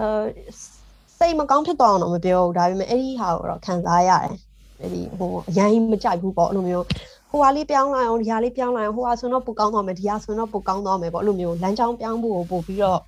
[1.18, 4.51] စိတ်မကောင်းဖြစ်သွားအောင်တော့မပြောဘူးဒါပေမဲ့အဲ့ဒီဟာကိုတော့ခံစားရတယ်အဲ့
[4.94, 6.86] ဒီဟိုအရင်မကြိုက်ဘူးပေါ့အဲ့လိုမျိုး
[7.30, 13.00] ဟိုဟာလေးပြောင်းလိုက်အောင်ဒီဟာလေးပြောင်းလိုက်အောင်ဟိုဟာဆိုတော့ပိုကောင်းသွားမယ်ဒီဟာဆိုတော့ပိုကောင်းသွားမယ်ပေါ့အဲ့လိုမျိုးလမ်းကြောင်းပြောင်းဖို့ကိုပို့ပြီးတော့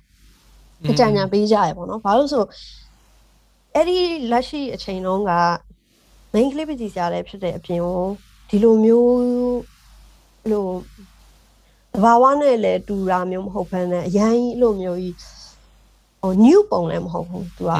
[0.90, 2.44] အကြံဉာဏ်ပေးကြရပေါ့နော်ဘာလို့ဆို
[3.74, 3.98] အဲ့ဒီ
[4.30, 5.32] လက်ရှိအချိန်လုံးက
[6.32, 8.02] main clip ကြီးစရာလည်းဖြစ်တဲ့အပြင်ကို
[8.48, 9.18] ဒီလိုမျိုး
[10.50, 10.72] လို့
[12.02, 15.16] ဘာဝနဲ့လည်းတူတာမျိုးမဟုတ်ဘဲနဲ့အရင်ကြီးလိုမျိုးကြီး
[16.22, 17.72] ဟို new ပုံလည်းမဟုတ်ဘူးသူက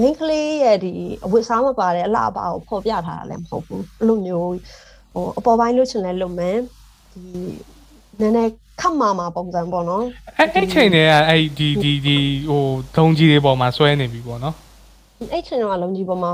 [0.00, 0.92] main ကလေးရဲ့ဒီ
[1.24, 4.50] အဝတ်စားမပါတဲ့အလှအပကိုဖော်ပြထားတာလည်းမဟုတ်ဘူးအဲ့လိုမျိုး
[5.14, 6.56] ဟိုအပေါ်ပိုင်းလို့ချင်လဲလုပ်မယ်
[7.12, 7.20] ဒီ
[8.20, 10.04] နည်းနည်းခတ်မာမာပုံစံပေါ့နော်
[10.38, 12.16] အဲ့အဲ့ချိန်တည်းကအဲ့ဒီဒီဒီ
[12.48, 12.64] ဟို
[12.96, 14.54] ဒုံကြီးတွေပေါ်မှာဆွဲနေပြီပေါ့နော်
[15.32, 16.32] အဲ့ချိန်တော့လုံးကြီးပေါ်မှာ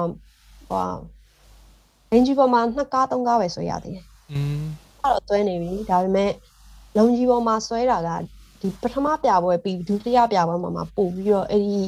[0.71, 0.85] ဟို
[2.13, 4.63] လင်းကြီးပေါ်မှာနှစ်ကားသုံးကားပဲဆွဲရသေးတယ်อืม
[5.03, 6.31] အဲ့တော့ဆွဲနေပြီဒါပေမဲ့
[6.97, 8.09] လုံးကြီးပေါ်မှာဆွဲတာက
[8.61, 11.81] ဒီပထမပြပွဲပြီးဒုတိယပြပွဲမှာမှာပို့ပြီးတော့အဲ့ဒီ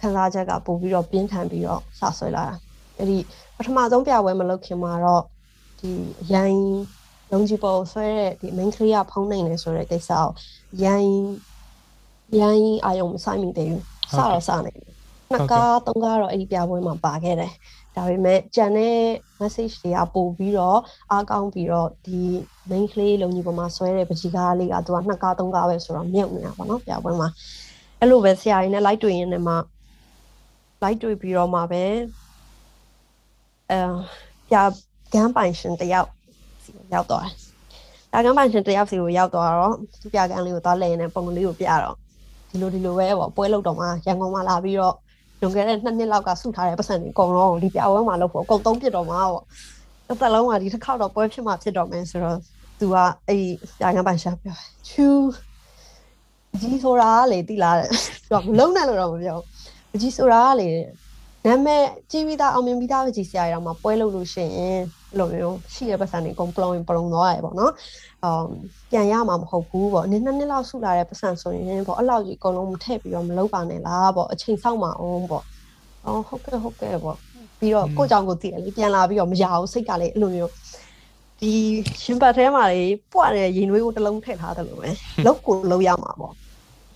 [0.00, 2.54] ခန်းစားချက်ကပို့ပြီးတော့ပြင်းထန်ပြီးတော့စဆွဲလာတာ
[2.98, 3.18] အဲ့ဒီ
[3.56, 5.22] ပထမဆုံးပြပွဲမလုပ်ခင်မှာတော့
[5.80, 5.90] ဒီ
[6.34, 6.64] ရိုင်း
[7.32, 10.28] လုံးကြီးပေါ်ဆွဲတဲ့ဒီ main ကလေးကဖုံးနိုင်နေဆိုတဲ့ကိစ္စကို
[10.84, 11.14] ရိုင်း
[12.40, 13.82] ရိုင်းအာယုံမဆိုင်မိသေးဘူး
[14.16, 14.90] စတော့စနေတယ်
[15.30, 17.52] နှစ်ကားသုံးကားတော့အဲ့ဒီပြပွဲမှာပါခဲ့တယ်
[17.96, 18.96] ဒါပေမဲ့ကြံတဲ့
[19.40, 20.78] message တွေကပို့ပြီးတော့
[21.10, 22.20] အားကောင်းပြီးတော့ဒီ
[22.70, 27.28] main ကလေးလုံးကြီးပေါ်မှာဆွဲတဲ့ပကြီးကားလေးကသူကနှစ်ကားသုံးကားပဲဆိုတော့မြုပ်နေတာပေါ့နော်ပြပွဲမှာ
[28.00, 29.54] အဲ့လိုပဲဆရာကြီးနဲ့ light တွေ့ရင်းနဲ့မှ
[30.82, 31.84] light တွေ့ပြီးတော့မှပဲ
[33.70, 33.80] အဲ
[34.48, 34.56] ပြ
[35.14, 36.08] ကန်းပိုင်ရှင်တယောက်
[36.64, 37.34] စီကိုရောက်သွားတယ်။
[38.12, 41.96] ဒါကန်းပိုင်ရှင်တယောက်စီကိုရောက်သွားတော့သူပြကန်းလေးကိုသွားလဲနေပုံလေးကိုပြတော့
[42.50, 44.94] ဒီလိုဒီလိုပဲပေါ့ပွဲလောက်တော့မှရန်ကုန်မှာလာပြီးတော့
[45.40, 49.44] လွန်ခဲ့တဲ့နှစ်နှစ်လောက်ကစုထားတဲ့ပတ်စံတွေအကုန်လုံးဒီပြပွဲမှာလို့ပေါ့အကုန်သုံးပြစ်တော့မှာပေါ့
[50.08, 52.38] တစ်သက်လုံးကဒီတစ်ခေါက်တော့ပွဲဖြစ်မှာဖြစ်တော့မယ်ဆိုတော့
[52.80, 52.96] သူက
[53.28, 53.42] အဲ့
[53.78, 54.56] ပြကန်းပိုင်ရှင်ပြော
[54.88, 55.06] ချူ
[56.60, 57.88] ကြီးဆိုတာလေတိလာတယ်
[58.30, 59.49] သူကမလုံးနဲ့လို့တော့မပြောဘူး
[59.90, 60.70] ပကြီးဆိုတာကလေ
[61.46, 64.82] နာမည်ကြီးပြီးသားအောင်မြင်ပြီးသားပကြီးဆရာကြီးတော့မှပွဲလုပ်လို့ရှိရင်အဲ့
[65.18, 67.72] လိုမျိုးရှိတဲ့ပတ်စံတွေအကုန်ပလုံရင်ပလုံသွားရပေါ့နော်
[68.24, 68.46] အော်
[68.90, 75.44] ပြန်ရမှာမဟုတ်ဘူးပေါ့နည်းနည်းနှစ်လောက်ဆုလာတဲ့ပတ်စံဆိုရင်ပေါ့အဲ့လောက်ကြီးအကုန်လုံးမထည့်ပြီးတော့မလုပ်ပါနဲ့လားပေါ့အချိန်ဆောက်မှာအောင်ပေါ့
[76.06, 77.16] အော်ဟုတ်ကဲ့ဟုတ်ကဲ့ပေါ့
[77.58, 80.52] ပြီးတော့ကိုကြောင့်ကိုတည်တယ်လေပြန်လာပြီးတော့မရဘူးစိတ်ကလေအဲ့လိုမျိုး
[81.40, 81.52] ဒီ
[82.02, 84.88] ရှင်ပတ်ထဲမှာလေပွက်တဲ့ရင်နွေးကိုတစ်လုံးထည့်ထားတယ်လို့ပဲ
[85.26, 86.34] လောက်ကိုလုံးရမှာပေါ့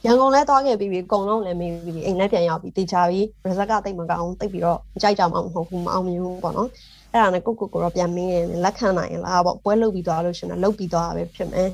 [0.06, 6.68] ရန်ကုန်လဲသွားခဲ့ပြီးပြီအကုန်လုံးလည်းမေးပြီးပြီအိမ်လည်းပြန်ရောက်ပြီးတေချာပြီး result ကတိတ်မကောင်းတိတ်ပြီးတော့မကြိုက်ကြမှာမဟုတ်ဘူးမအောင်မြင်ဘူးပေါ့နော်
[7.12, 11.68] အဲ့ဒါနဲ့ကိုကိုကိုတော့ပြန်မင်းရင်လက်ခံနိုင်လားပေါ့ပွဲလုပ်ပြီးသွားလို့ရှင်တော့လုပ်ပြီးသွားတာပဲဖြစ်မယ်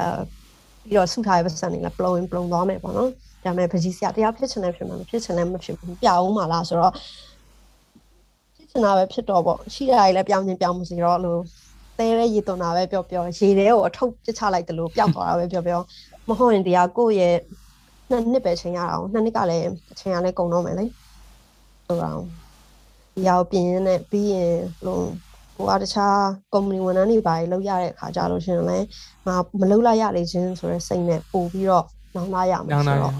[0.00, 0.08] အဲ
[0.88, 3.10] ပြီးတော့ဆုထားရဲ့ပတ်စံတွေလည်းပလုံရင်ပလုံသွားမယ်ပေါ့နော်
[3.44, 6.92] ဒါပေမဲ့ပကြီးစရာတရားဖြစ်ချင်တယ်ဖြစ်မှာမဖြစ်ချင်လည်းမဖြစ်ဘူးပြအောင်ပါလားဆိုတော့
[8.56, 11.40] ဖြစ်ချင်တာပဲဖြစ်တော့ပေါ့ရှိတာကြီးလည်းပြောင်းချင်းပြောင်းမစီတော့လို့
[11.98, 15.80] တဲရဲရေသွန်တာပဲပြောပြောရေထဲကိုအထုတ်ပစ်ချလိုက်တယ်လို့ပျောက်သွားတာပဲပြောပြော
[16.28, 17.36] မဟုတ်ရင်တရားကိုယ့်ရဲ့
[18.10, 20.84] နှစ်နှစ်ပဲချိန်ရအောင်နှစ်နှစ်ကလည်းအချိန်ကလည်းကုန်တော့မယ်လေ
[21.86, 22.22] ဟိုအောင်
[23.14, 24.54] ဒီရောက်ပြင်ရင်းနဲ့ပြီးရင်
[24.86, 25.04] လို့
[25.56, 26.16] ကိုကတခြား
[26.52, 28.86] company ဝန်ထမ်းတွေပါလောက်ရတဲ့အခါကြလို့ရှင်လည်း
[29.26, 33.14] ငါမလောက်လိုက်ရလေချင်းဆိုတဲ့စိတ်နဲ့ပို့ပြီးတော့နောင်လာရမယ်ညောင်းဆိုတာတော့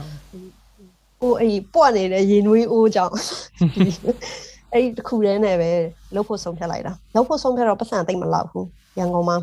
[1.23, 3.15] ကိုအဲ့ဒီပွက်နေတဲ့ရင်နွေးအိုးကြောင့်
[4.73, 5.71] အဲ့ဒီတစ်ခုတည်းနဲ့ပဲ
[6.15, 8.67] လှုပ်ဖို့ဆုံးဖြတ်လိုက်တာလှုပ်ဖို့ဆုံးဖြတ်တော့ပတ်စံသိမ့်မလောက်ဘူး
[8.99, 9.37] ရန်ကုန်မှာ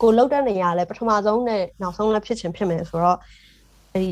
[0.00, 3.18] ကိုလောက်တဲ့နေရာလဲပထမဆုံးနဲ့နောက်ဆုံးလည်းဖြစ်ချင်ဖြစ်မယ်ဆိုတော့
[3.94, 4.10] အဲဒီ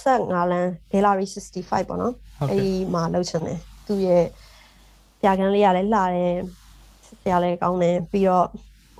[0.00, 1.26] 65လမ်း Gallery
[1.58, 4.24] 65ပေါ့နော်ဟုတ်အဲ့ကဲ့ဒီမှာလောက်ချင်တယ်သူရဲ့
[5.20, 6.36] ပြကန်းလေးကလည်းလှတယ်
[7.06, 8.46] ဆရာလည်းကောင်းတယ်ပြီးတော့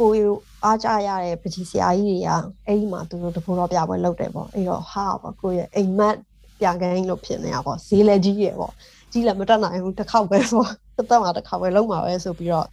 [0.01, 0.26] ကိုယ်
[0.64, 2.30] အားကြရတဲ့ပကြီးဆရာကြီးတွေက
[2.66, 6.16] အဲ့ဒီမှာသူတို့တဘောတော့ပြပွဲလုပ်တယ်ပေါ့အဲ့တော့ဟာပေါ့ကိုယ့်ရဲ့အိမ်မက်
[6.61, 8.72] ပြကန်းလို့ဖြစ်နေတာပေါ့ဈေးလည်းကြီးရပေါ့
[9.12, 12.66] ကြီးလည်းမတက်နိုင်ဘူးတစ်ခေါက်ပဲဆိုတော့တစ်သက်မှာတစ်ခေါက်ပဲလုံးမှာပဲဆိုပြီးတော့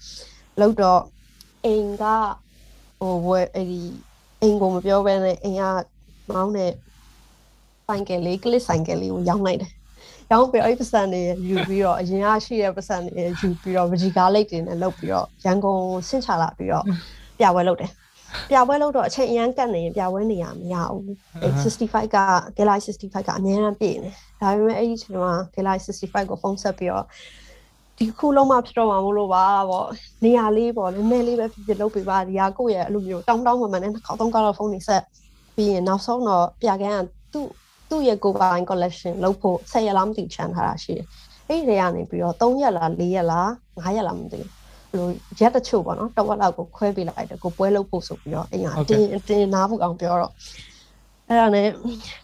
[0.60, 1.02] လောက်တော့
[1.66, 2.06] အိမ်က
[3.00, 3.82] ဟိုဝဲအဲ့ဒီ
[4.42, 5.64] အိမ်ကိုမပြောဘဲနဲ့အိမ်က
[6.30, 6.72] မောင်းတဲ့
[7.88, 9.72] ဆိုင်ကယ်လေးကလစ်ဆိုင်ကယ်လေးကိုရောင်းလိုက်တယ်။
[10.32, 16.86] ရောင်းပြီးအဲ့ဒီပတ်စံတွေယူပြီးတော့အရင်ကရှိတဲ့ပတ်စံတွေယူပြီးတော့ဗဂျီကားလိတ်တွေနဲ့လုပ်ပြီးတော့ရန်ကုန်ဆင့်ချလာပြီးတော့
[17.40, 17.92] ပြပွဲလုပ်တယ်
[18.50, 21.04] ပြပွဲလို့တော့အချိန်အရန်ကတ်နေရင်ပြပွဲနေရမရဘူး
[21.42, 22.18] အဲ65က
[22.58, 24.10] Galaxy 65ကအများအားပြည့်နေ
[24.42, 27.06] ဒါပေမဲ့အဲ့ဒီချိန်မှာ Galaxy 65ကိုဖုန်းဆက်ပြီးတော့
[28.00, 29.88] ဒီခုလုံးမှဖြစ်တော့မှာမလို့ပါပေါ့
[30.24, 35.04] နေရာလေးပေါ့နည်းနည်းလေးပဲဖြစ်ဖြစ်လုပ်ပေးပါဒီဟာကိုယ့်ရဲ့အဲ့လိုမျိုးတောင်းတောင်းမှန်မှန်နဲ့တစ်ခေါက်သုံးခေါက်တော့ဖုန်းနေဆက်
[35.56, 37.02] ပြီးရင်နောက်ဆုံးတော့ပြကန်းက
[37.34, 37.48] သူ့
[37.90, 41.06] သူ့ရဲ့ကိုပိုင် collection လုပ်ဖို့10ရက်လားမသိချန်ထားတာရှိတယ်
[41.48, 43.48] အဲ့ဒီတွေကနေပြီးတော့3ရက်လား4ရက်လား
[43.84, 45.08] 5ရက်လားမသိဘူးလို
[45.40, 50.34] ရက်တချို့ပေါ့နော်တဝက်လောက်ကိုခွဲပေးလိုက်တယ်ကိုပွဲလုပ်ဖို့ဆိုပြီးတော့အိမ်ကတင်တင်နာဖို့အောင်ပြောတော့
[51.28, 51.68] အဲ့ဒါနဲ့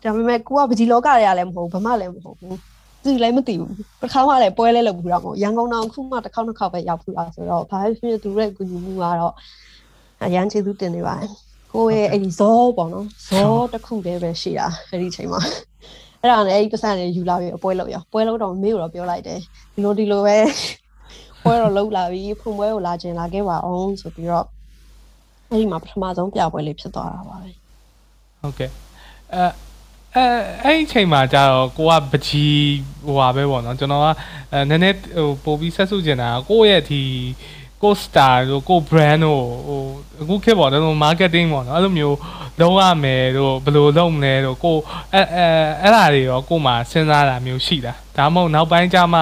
[0.04, 2.58] ဒါပေမဲ့ကိုကပကြီးလောကတွေကလည်းမဟုတ်ဘူးဘာမှလည်းမဟုတ်ဘူး
[3.06, 9.34] သူလည်းမသိဘူးတစ်ခါမှလည်းပွဲလဲလုပ်ဘူးတော့မဟုတ်ရန်ကုန်တောင်ခုမှတစ်ခေါက်နှစ်ခေါက်ပဲရောက်ဖူးတာဆိုတော့ဘာဖြစ်ဖြစ်သူရဲ့ကူညီမှုကတော့
[10.24, 11.30] အရန်ချေသူတင်နေပါတယ်
[11.74, 15.42] ကိုရဲ့အဲ့ဒီဇောပေါ့နော်ဇောတစ်ခုတည်းပဲရှိတာအဲ့ဒီချိန်မှာ
[16.22, 19.40] အဲ့ဒါနဲ့အဲ့ဒီပတ်စံလေးယူလာပြီးပွဲလုပ်ရပွဲလုပ်တော့မေကိုတော့ပြောလိုက်တယ်
[19.74, 20.38] ဒီလိုဒီလိုပဲ
[21.44, 24.46] ပွဲတော့လုပ်လာပြီဖုန်ပွဲကိုလာခြင်းလာခဲ့ပါအောင်ဆိုပြီးတော့
[25.50, 27.50] အဲ့ဒီမှာပထမဆုံးပြပွဲလေးဖြစ်သွားတာပါပဲ
[28.42, 28.70] ဟုတ်ကဲ့
[29.34, 29.65] အဲ
[30.16, 30.26] အဲ
[30.64, 32.58] အဲ့ဒီအချိန်မှာကျတော့ကိုကပကြီး
[33.06, 34.08] ဟိုပါပဲပေါ့နော်ကျွန်တော်က
[34.52, 37.02] အဲနည်းနည်းဟိုပို့ပြီးဆက်စုကျင်တာကိုယ့်ရဲ့ဒီ
[37.84, 39.82] ကိုစတာတို့ကို brand တို့ဟို
[40.22, 42.18] အခုခေတ်ပေါ့နော် marketing ပေါ့နော်အဲ့လိုမျိုး
[42.60, 44.78] လုံးရမယ်တို့ဘယ်လိုလုပ်မလဲတို့ကို
[45.14, 45.46] အဲအဲ
[45.82, 49.22] အဲ့ဒါတွေရောကိုမှစဉ်းစားတာမျိုးရှိတာဒါမှမဟုတ်နောက်ပိုင်းကျမှ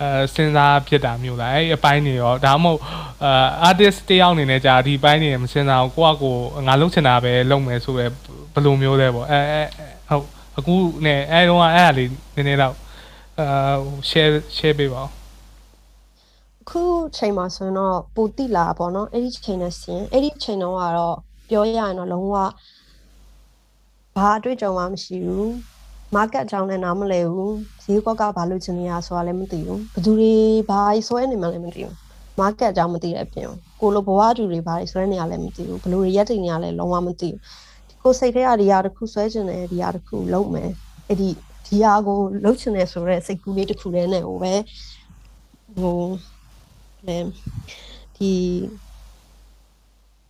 [0.00, 2.80] အဲစဉ်းစားဖြစ်တာမျိုးလားအဲ့ဒီအပိုင်းတွေရောဒါမှမဟုတ်
[3.24, 6.36] အာ artist တယောက်အနေနဲ့ကြာဒီပိုင်းတွေမစဉ်းစားဘူးကိုကကို
[6.66, 8.04] ငါလုပ်ချင်တာပဲလုပ်မယ်ဆိုပဲ
[8.52, 9.62] ဘယ်လိုမျိုးလဲပေါ့အဲအဲ
[10.08, 10.26] ဟုတ်
[10.58, 10.74] အခု
[11.04, 12.74] နဲ့အဲတော့အဲ့ဒါလေးနည်းနည်းတော့
[13.40, 13.76] အာ
[14.08, 15.10] share share ပေးပါဦး
[16.68, 16.82] ခု
[17.16, 21.16] ချိန်မှာဆိုရင်တော့ပူတိလာပေါ့နော်အဲ့ဒီချိန်နဲ့ဆင်အဲ့ဒီချိန်တော့ကတော့
[21.50, 22.34] ပြောရရင်တော့လုံးဝ
[24.16, 25.52] ဘာအတွေ့အကြုံမှမရှိဘူး
[26.14, 27.54] market အကြောင်းလည်းနားမလည်ဘူး
[27.84, 30.34] ဈေးကွက်ကဘာလို့ချင်နေရဆိုတာလည်းမသိဘူးဘယ်သူတွေ
[30.70, 31.94] ဘာဆွဲနေမှလည်းမသိဘူး
[32.40, 33.48] market အကြောင်းမသိတဲ့အပြင်
[33.80, 37.38] ကိုလိုဘဝတူတွေဘာတွေဆွဲနေရလဲမသိဘူးဘယ်လိုတွေရက်တင်နေရလဲလုံးဝမသိဘူး
[38.02, 40.70] ကိုစိတ်ထဲကဒီဟာတစ်ခုဆွဲချင်တယ်ဒီဟာတစ်ခုလုံးမယ်
[41.08, 41.30] အဲ့ဒီ
[41.66, 44.54] ဒီဟာကိုလုံးချင်တယ်ဆိုတော့စိတ်ကူးလေးတစ်ခုတည်းနဲ့ဟိုပဲ
[45.80, 46.00] ဟို
[47.06, 47.18] လေ
[48.16, 48.30] ဒီ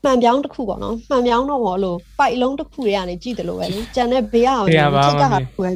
[0.04, 5.74] မှန်ပြောင်းတစ်ခုပေါ့နော်မှန်ပြောင်းတော့ဘောလို့ပိုက်လုံးတစ်ခုတွေကနေကြည့်တယ်လို့ပဲလေကြံတဲ့ဘေးအောင်ဒီထိတ်ကဟာကွယ်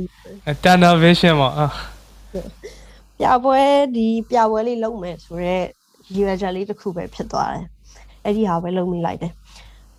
[0.64, 1.66] tunnel vision ပေါ့အာ
[3.18, 3.60] ပြပွဲ
[3.96, 5.64] ဒီပြပွဲလေးလုံးမယ်ဆိုတော့
[6.14, 7.64] ရည်ရွယ်ချက်လေးတစ်ခုပဲဖြစ်သွားတယ်
[8.24, 9.32] အဲ့ဒီဟာပဲလုံးမိလိုက်တယ်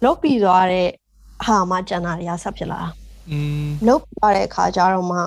[0.03, 0.89] လုတ်ပြီးသွားတဲ့
[1.45, 2.87] ဟာမှကျန်တာတွေကဆက်ဖြစ်လာတာ
[3.31, 5.19] อืมလုတ်သွားတဲ့အခါကျတော့မှ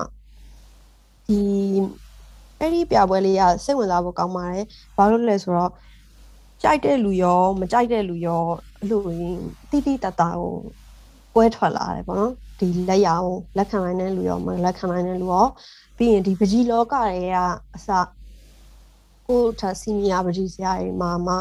[1.27, 1.39] ဒီ
[2.59, 4.65] အဲ့ဒီပြပွဲလေးကစိတ်ဝင်စားဖို့ကောင်းပါတယ်
[4.97, 5.71] ဘာလို့လဲဆိုတော့
[6.63, 8.41] ကြိုက်တဲ့လူရောမကြိုက်တဲ့လူရော
[8.79, 9.01] အဲ့လို
[9.71, 10.53] တိတိတတ်တာကို
[11.33, 15.45] ပွဲထွက်လာတယ်ပေါ့နော်ဒီလက်ရအောင်လက်ခံနိုင်တဲ့လူရောမလက်ခံနိုင်တဲ့လူရော
[15.97, 17.37] ပြီးရင်ဒီပကြီးလောကတွေက
[17.75, 17.89] အစ
[19.27, 21.33] ကိုထစီနီယာပကြီးဆရာတွေမှာမှ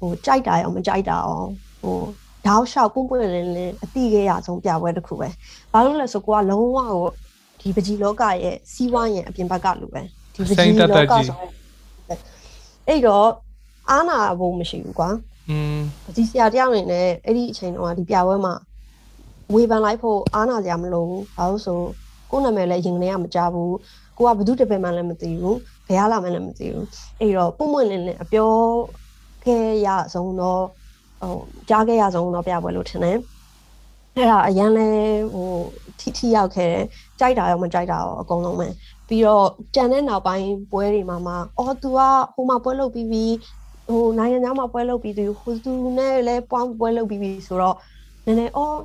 [0.00, 1.42] ဟိုကြိုက်တာရောမကြိုက်တာရော
[1.82, 1.98] ဟို
[2.46, 5.28] တောက်လျှောက်ပွန့်ပွန့်လင်းလင်းအတိခဲ့ရဆုံးပြပွဲတစ်ခုပဲ
[5.72, 7.04] ဘာလို့လဲဆိုကိုကလုံးဝကို
[7.60, 10.00] ဒီပကြီးလောကရဲ့စီးပွားရေးအပြင်ဘက်ကလူပဲ
[10.34, 11.36] ဒီပကြီးလောကဆို
[12.88, 13.28] အဲ့တော့
[13.90, 15.08] အာနာဘုံမရှိဘူးကွာ
[15.49, 15.77] อืม
[16.15, 18.53] ဒီဆရာတယောက်အနေနဲ့အဲ့ဒီအချိန်တော့ဒီပြပွဲမှာ
[19.53, 21.79] ဝေဖန်လိုက်ဖို့အားနာစရာမလိုဘူး။ဘာလို့ဆို
[22.31, 23.71] ကိုယ့်နာမည်လည်းရင်ထဲကမကြဘူး။
[24.17, 25.55] ကိုကဘယ်သူတစ်ပင်မှလည်းမသိဘူး။
[25.87, 26.85] ဘယ်ရလာမှလည်းမသိဘူး။
[27.19, 28.51] အဲ့တော့ပုံမှန်လင်းလင်းအပြော
[29.43, 30.63] ခဲ့ရဆုံးတော့
[31.21, 31.37] ဟို
[31.69, 33.17] ကြားခဲ့ရဆုံးတော့ပြပွဲလို့ထင်တယ်။
[34.15, 34.89] အဲ့ဒါအရန်လဲ
[35.33, 35.49] ဟို
[35.99, 36.83] ထိထိရောက်ခဲ့တယ်။
[37.19, 38.67] ကြိုက်တာရောမကြိုက်တာရောအကုန်လုံးပဲ။
[39.07, 41.99] ပြီးတော့ကြံတဲ့နောက်ပိုင်းပွဲတွေမှာမှအော် तू က
[42.35, 43.31] ဟိုမှာပွဲလုပ်ပြီးပြီး
[43.92, 47.76] ဟိုနိုင်ငံသားမှာပွဲလုပ်ပြီးသူဟိုသူနဲ့လည်းပွားပွဲလုပ်ပြီးပြီဆိုတော့
[48.26, 48.76] နည်းနည်းအော်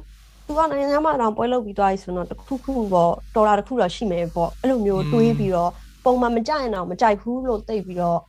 [0.46, 5.72] သူကနိုင်ငံသားမှာတော့ပွဲလုပ်ပြီးသွားပြီဆိုတော့တခုခုပေါ့တော်တာတခုတော့ရှိမယ်ပေါ့အဲ့လိုမျိုးတွေးပြီးတော့
[6.04, 8.20] ပုံမှန်မကြရင်တော့မကြိုက်ဘူးလို့သိပြီးတော့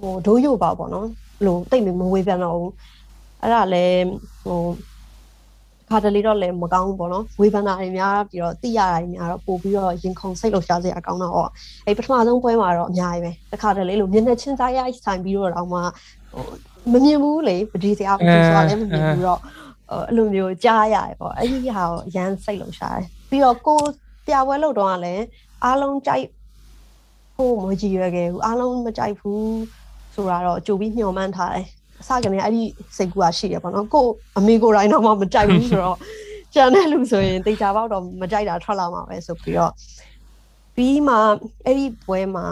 [0.00, 1.06] ဟိုဒိုးရုပ်ပါပေါ့နော်
[1.38, 2.72] ဘလို့တိတ်မဝေးပြန်တော့ဘူး
[3.40, 4.04] အဲ့ဒါလည်း
[4.44, 4.60] ဟို
[5.94, 11.48] ခါတလေတော့လည်းမကောင်းဘူးပေါ့နော်ဝေဖန်တာတွေများပြီးတော့သိရတာတွေများတော့ပို့ပြီးတော့ရင်ခုန်စိတ်လှုပ်ရှားစရာကောင်းတော့
[11.86, 15.78] အဲ့ပထမဆုံးပွဲမှာတော့အများကြီးပဲတခါတလေလို့မျက်နှာချင်းစားရိုက်ဆိုင်ပြီးတော့တော့မှ
[16.32, 16.44] ဟို
[16.92, 19.40] မမြင်ဘူးလေပဒီစရာဘူးဆိုတာလည်းမမြင်ဘူးတော့
[19.90, 23.80] အဲ့လိုမျိုးကြားရတယ်ပေါ့အဲ့ဒီဟာကိုအရန်စိတ်လှုပ်ရှားတယ်ပြီးတော့ကို
[24.26, 25.24] ပြပွဲလို့တော့လည်း
[25.64, 26.26] အားလုံးကြိုက်
[27.36, 29.44] ဖို့မကြည့်ရခဲ့ဘူးအားလုံးမကြိုက်ဘူး
[30.14, 32.62] ဆိုတာတော့ကြိုပြီးညှော်မှန်းထားတယ်အ စကနေအဲ့ဒီ
[32.96, 34.06] စိတ်ကူကရှိရပေါ့နော်ကို
[34.38, 35.98] အမေကိုတိုင်းတော့မှမကြိုက်ဘူးဆိုတော့
[36.54, 39.72] ကျန်တဲ့လူဆိုရင်တေချာပေါက်တော့မကြိုက်တာထွက်လာမှာပဲဆိုပြီးတော့
[40.76, 41.16] ပြီးမှ
[41.66, 42.46] အဲ့ဒီပွဲမှာ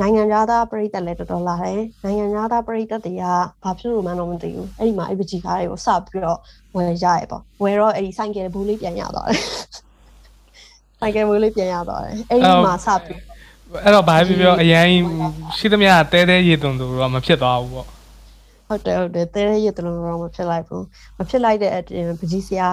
[0.00, 3.24] နိုင်ငံသားပရိသတ်လည်းတော်တော်လာတယ်နိုင်ငံသားပရိသတ်တွေက
[3.62, 6.38] ဘာဖြစ်လို့မှန်းတော့မသိဘူးအဲ့ဒီမှာအပကြီးကားတွေကိုစပြီးတော့
[6.76, 9.38] ဝယ်ရရပေါ့ဝယ်တော့အဲ့ဒီဆိုင်ကယ်ဘူးလေးပြန်ရသွားတယ်
[11.00, 13.20] ဆိုင်ကယ်ဘူးလေးပြန်ရသွားတယ်အဲ့ဒီမှာစပြီး
[13.84, 14.86] အဲ့တော့ဘာဖြစ်ပြောအရင်
[15.56, 17.86] ရှိသမျှတဲတဲရေသွန်သူတော့မဖြစ်သွားဘူးပေါ့
[18.70, 20.84] ဟုတ်တယ်ဟုတ်တယ်တဲရရတလုံးတော့မဖြစ်လိုက်ဘူး
[21.18, 22.70] မဖြစ်လိုက်တဲ့အပြင်ပကြီးစရာ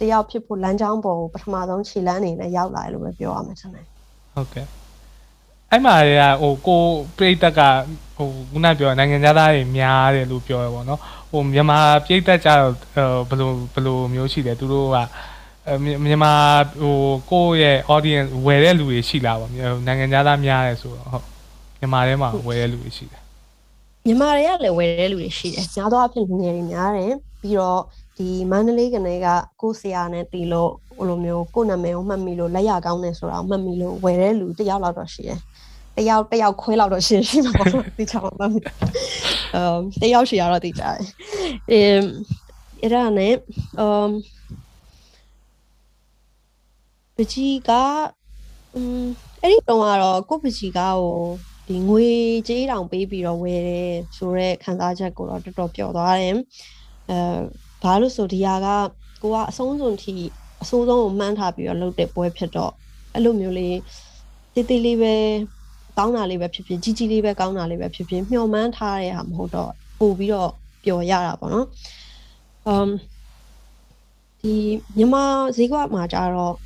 [0.00, 3.86] တယောက်ဖြစ်ဖို့လမ်းကြောင်းပေါ်ကိုပထမဆုံးခြေလမ်းနေနဲ့ရောက်လာတယ်လို့ပဲပြောရမှာထင်တယ်
[4.34, 4.66] ဟုတ်ကဲ့
[5.70, 6.82] အဲ့မှာကဟိုကို
[7.16, 7.60] ပြိတ္တက
[8.16, 11.00] ဟိုခုနပြောနိုင်ငံသားတွေများတယ်လို့ပြောရပါတော့
[11.30, 12.72] ဟိုမြန်မာပြိတ္တကြတော့
[13.28, 14.98] ဘယ်လိုဘယ်လိုမျိုးရှိတယ်သူတို့က
[16.04, 16.32] မြန်မာ
[16.80, 16.96] ဟို
[17.30, 19.50] ကိုယ့်ရဲ့ audience ဝယ်တဲ့လူတွေရှိလားပေါ့
[19.86, 21.24] နိုင်ငံသားများတယ်ဆိုတော့ဟုတ်
[21.78, 23.22] မြန်မာထဲမှာဝယ်တဲ့လူတွေရှိတယ်
[24.06, 27.80] မြန်မာတွေကလည်းဝယ်တဲ့လူတွေရှိတယ်များသောအားဖြင့်လူငယ်တွေများတယ်ပြီးတော့
[28.16, 29.26] ဒီမန္တလေးကနေက
[29.60, 35.38] ကိုဆရာနဲ့တီလို့ဟိုလိုမျိုးကိုနာမည်ကိုမှတ်မိလို့လက်ရကောင်းတယ်ဆိုတာကိုမှတ်မိလို့ဝယ်တဲ့လူတယောက်လောက်တော့ရှိတယ်
[35.96, 38.48] တယောက်တယောက်ခွဲလောက်တော့ရှိရှိမှာပေါ့ဒီချောင်းမှာ
[39.54, 40.98] အမ်တယောက်ရှိရတော့တိကျတယ်
[41.70, 42.04] အမ်
[42.82, 43.34] အဲ့ဒါနဲ့
[43.78, 44.10] အမ်
[47.16, 47.70] ပကြီးက
[48.74, 49.06] အမ်
[49.42, 51.26] အဲ့ဒီတော့ကတော့ကိုပကြီးကဟို
[51.68, 52.06] ဒီငွေ
[52.48, 56.34] ကြေးတောင်ပေးပြီးတော့ဝယ်တယ်ဆိုတော့ခံစားချက်ကိုတော့တော်တော်ပျော်သွားတယ်
[57.10, 57.18] အဲ
[57.82, 58.68] ဘာလို့ဆိုဒီဟာက
[59.22, 60.14] ကိုကအဆုံးစွန်ထိ
[60.62, 62.72] အဆိုးဆုံးကိုမှန်းထားပြီးတော့လုပ်တဲ့ပွဲဖြစ်တော့
[63.14, 63.76] အဲ့လိုမျိုးလေး
[64.54, 65.14] တေးသေးလေးပဲ
[65.98, 70.50] ကောင်းတာလေးပဲဖြစ်ဖြစ်ကြီးကြီးလေးပဲကောင်းတာလေးပဲဖြစ်ဖြစ်မျှော်မှန်းထားတဲ့ဟာမဟုတ်တော့ပို့ပြီးတော့
[70.84, 71.66] ပျော်ရတာပေါ့နော်
[72.66, 72.90] အမ်
[74.40, 74.54] ဒီ
[74.96, 75.24] မြန်မာ
[75.56, 76.65] ဈေးကွက်မှာကြတော့ဆ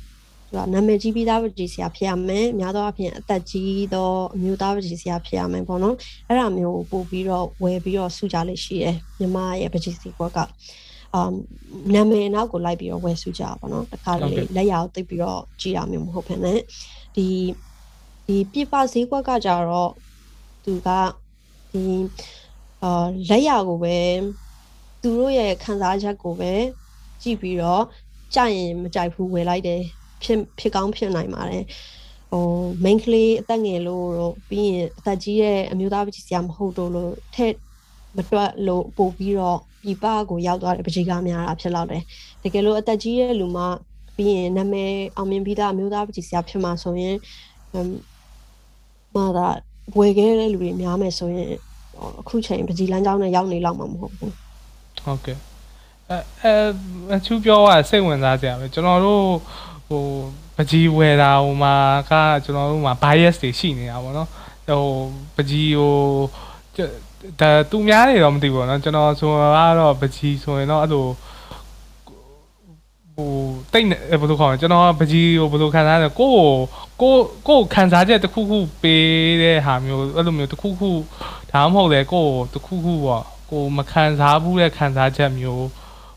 [0.55, 5.95] တာနာမည်ကြီးပြီးသားပကြီးဆရာဖြစ်ရမယ်များသောအားဖြင့်အသက်ကြီးသောအမျိုးသားပကြီးဆရာဖြစ်ရမယ်ပေါ့နော်
[6.27, 10.39] အဲ့ဒါမျိုးပို့ပြီးတော့ဝယ်ပြီးတော့စုကြလိမ့်ရှိတယ်မြန်မာရဲ့ပကြီးစီကွက်က
[11.13, 11.33] အမ်
[11.93, 16.59] နာမည်နောက်ကိုလိုက်ပြီးတော့ဝယ်စုကြပါပေါ့နော်တခါလေလက်ရအောင်သိပြီးတော့ကြည်ရမျိုးမဟုတ်ဘဲနဲ့
[17.15, 17.27] ဒီ
[18.27, 19.91] ဒီပြပဈေးကွက်ကကြတော့
[20.65, 20.89] သူက
[21.71, 21.83] ဒီ
[22.83, 23.97] အာလက်ရကိုပဲ
[25.01, 26.53] သူတို့ရဲ့ခံစားချက်ကိုပဲ
[27.21, 27.83] ကြည့်ပြီးတော့
[28.35, 29.81] ကြိုက်ရင်မကြိုက်ဘူးဝယ်လိုက်တယ်
[30.23, 31.63] ဖြစ်ဖြစ်ကောင်းဖြစ်နိုင်ပါတယ်
[32.31, 32.45] ဟို
[32.85, 37.55] main ကလေးအသက်ငယ်လို့တော့ပြီးရင်အသက်ကြီးတဲ့အမျိုးသားပကြီးစရာမဟုတ်တော့လို့ထက်
[38.17, 42.03] မတွက်လို့ပို့ပြီးတော့ပြပကိုရောက်သွားတဲ့ပကြီးကားများတာဖြစ်တော့တယ်
[42.43, 43.63] တကယ်လို့အသက်ကြီးတဲ့လူမှ
[44.15, 47.15] ပြီးရင်နာမည်အောင်မြင်ပြီးသားအမျိုးသားပကြီးစရာဖြစ်မှာဆိုရင်
[49.15, 49.47] မာသာ
[49.97, 51.47] ဝယ်ခဲ့တဲ့လူတွေများမယ်ဆိုရင်
[52.19, 54.33] အခုချိန်ပကြီးလမ်းကြောင်းနဲ့ရောက်နေလောက်မှာမဟုတ်ဘူး
[55.05, 55.37] ဟုတ်ကဲ့
[56.09, 56.17] အဲ
[57.09, 59.23] အဲသူပြောတာစိတ်ဝင်စားစရာပဲကျွန်တော်တို့
[59.91, 60.05] ဟို
[60.55, 61.75] ပကြီးဝယ်တာဟိုမှာ
[62.09, 62.11] က
[62.43, 64.29] ကျွန်တော်တို့မှာ bias တွေရှိနေတာပေါ့နော်
[64.67, 64.83] ဟို
[65.35, 65.95] ပကြီးဟို
[67.39, 69.29] ဒါသူများတွေတော့မသိဘူးပေါ့နော်ကျွန်တော်ဆို
[69.79, 71.05] တော့ပကြီးဆိုရင်တော့အဲ့လို
[73.15, 73.31] ဟို
[73.73, 73.87] တိတ်
[74.19, 76.33] ဘယ်လိုခေါ်လဲကျွန်တော်ပကြီးဟိုဘယ်လိုခံစားလဲကို
[77.01, 77.13] ကို
[77.47, 79.05] ကိုခံစားချက်တစ်ခုခုပေး
[79.41, 80.91] တဲ့ဟာမျိုးအဲ့လိုမျိုးတစ်ခုခု
[81.51, 85.67] ဒါမှမဟုတ်လေကိုတစ်ခုခုပေါ့ကိုမခံစားဘူးတဲ့ခံစားချက်မျိုး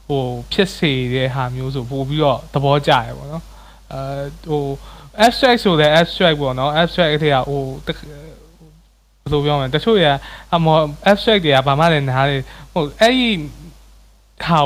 [0.09, 3.45] ဟိုဖြစ်စေတဲ့ဟာမျိုးဆိုပို့ပြီးတော့သဘောကျရပေါ့နော်
[3.95, 4.64] အဲဟို
[5.24, 10.07] abstract ဆိုတဲ့ abstract ပေါ့နော် abstract အထက်ကဟိုဘယ်လိုပြောမလဲတချို့ရ
[10.55, 10.76] အမော
[11.11, 12.36] abstract တွေကဘာမှလည်းနားလေ
[12.72, 13.30] ဟိုအဲ့ဒီ
[14.45, 14.61] ဟာ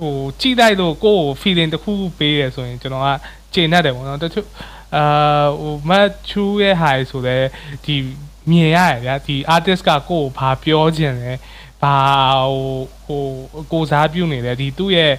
[0.00, 3.08] ဟိုကြည့်လိုက်လို့ကိုယ့်ကို feeling တစ်ခုပေးရဆိုရင်ကျွန်တော်က
[3.54, 4.46] ကျေနပ်တယ်ပေါ့နော်တချို့
[4.96, 7.36] အာဟိုမတ်ချူရဲ့ဟာဆိုလဲ
[7.84, 7.96] ဒီ
[8.50, 11.32] မြင်ရတယ်ဗျာဒီ artist ကကိုယ့်ကိုဘာပြောခြင်းလဲ
[11.82, 11.96] ဘာ
[13.06, 15.12] ဟိုဟိုကိုစားပြုနေတယ်ဒီသူ့ရဲ့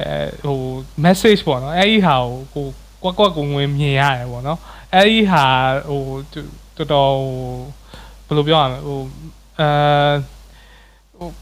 [0.00, 0.58] အဲဟို
[1.04, 2.66] message ပေါ့နော်အဲ့ဒီဟာကိုကို
[3.02, 4.58] ကွက်ကွက်ကိုဝင်မြင်ရတယ်ပေါ့နော်
[4.94, 5.44] အဲ့ဒီဟာ
[5.88, 6.02] ဟို
[6.76, 7.12] တော်တော်
[8.26, 8.98] ဘယ်လိုပြောရမလဲဟို
[9.60, 9.68] အဲ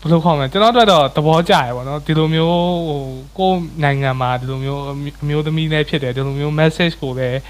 [0.00, 2.56] ဘယ်လိုခေါ်မလဲကျွန်တော်တို့တော့သဘောကျရပေါ့နော်ဒီလိုမျိုး
[2.88, 3.00] ဟို
[3.38, 4.80] ကိုယ်နိုင်ငံမှာဒီလိုမျိုး
[5.22, 7.40] အမျိုးသမီးလည်းဖြစ်တယ်ဒီလိုမျိုး message ကိုလည်း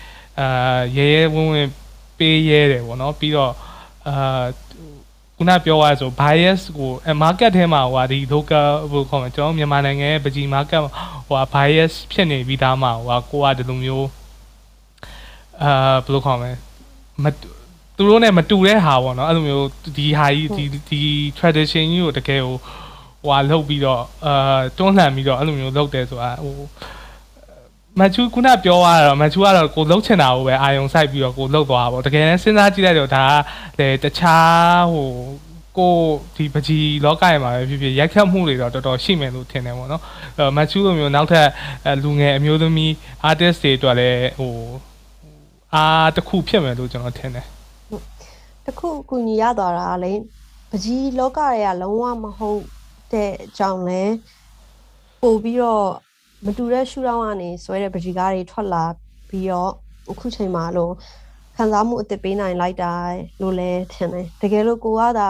[0.41, 1.71] အာရဲရဲဝင်းဝင်း
[2.19, 3.53] ပေးရဲတယ်ပေါ့နော်ပြီးတော့
[4.09, 4.43] အာ
[5.43, 6.91] ခုနပြောရဆို bias ကို
[7.23, 10.83] market ထဲမှာဟိုဒီ local ဘယ်လိုခေါ်မလဲကျွန်တော်မြန်မာနိုင်ငံရဲ့ပကြီး market
[11.29, 14.09] ဟို bias ဖြစ်နေပြီးသားမှာဟိုကိုကဒီလိုမျိုး
[15.63, 15.73] အာ
[16.05, 16.53] ဘယ်လိုခေါ်မလဲ
[17.23, 17.27] မ
[17.97, 19.67] သူတို့နဲ့မတူတဲ့ဟာပေါ့နော်အဲ့လိုမျိုး
[19.97, 21.03] ဒီဟာကြီးဒီဒီ
[21.39, 22.57] tradition ကြီးကိုတကယ်ဟို
[23.25, 26.57] ဟွာလှုပ်ပြီးတော့အာတွန်းလှန်ပြီးတော့အဲ့လိုမျိုးလုပ်တယ်ဆိုတာဟို
[27.99, 33.25] မချူခုနပြောရတော့မချူကတော့ကိုလှုပ်ချင်တာကိုပဲအာယုံစိုက်ပြီးတော့ကိုလှုပ်သွားတာပေါ့တကယ်လည်းစဉ်းစားကြည့်လိုက်တော့ဒါ
[33.77, 35.09] ကလေတခြားဟို
[35.79, 35.95] ကို
[36.37, 40.03] ဒီပကြီးလောကရဲ့မှာပဲဖြစ်ဖြစ်ရိုက်ခတ်မှုတွေတော့တော်တော်ရှိမယ်လို့ထင်တယ်ပေါ့နော်
[40.39, 41.49] အဲမချူလိုမျိုးနောက်ထပ်
[42.03, 42.91] လူငယ်အမျိုးသမီး
[43.29, 44.55] artist တွေအတွက်လည်းဟို
[45.75, 47.47] အားတစ်ခုဖြစ်မယ်လို့ကျွန်တော်ထင်တယ်
[48.67, 50.13] တခုအကူညီရသွားတာလေ
[50.71, 52.61] ပကြီးလောကတွေကလုံးဝမဟုတ်
[53.13, 54.03] တဲ့အကြောင်းလဲ
[55.23, 55.87] ပို့ပြီးတော့
[56.47, 58.85] မတူတဲ့ရှူတောင်းကနေဆွဲတဲ့ပကြီးကားတွေထွက်လာ
[59.29, 59.73] ပြီးတော့
[60.11, 60.93] အခုချိန်မှာလို့
[61.57, 62.93] ခံစားမှုအသစ်ပေးနိုင်လိုက်တာ
[63.41, 65.29] လို့လဲထင်တယ်တကယ်လို့ကိုကသာ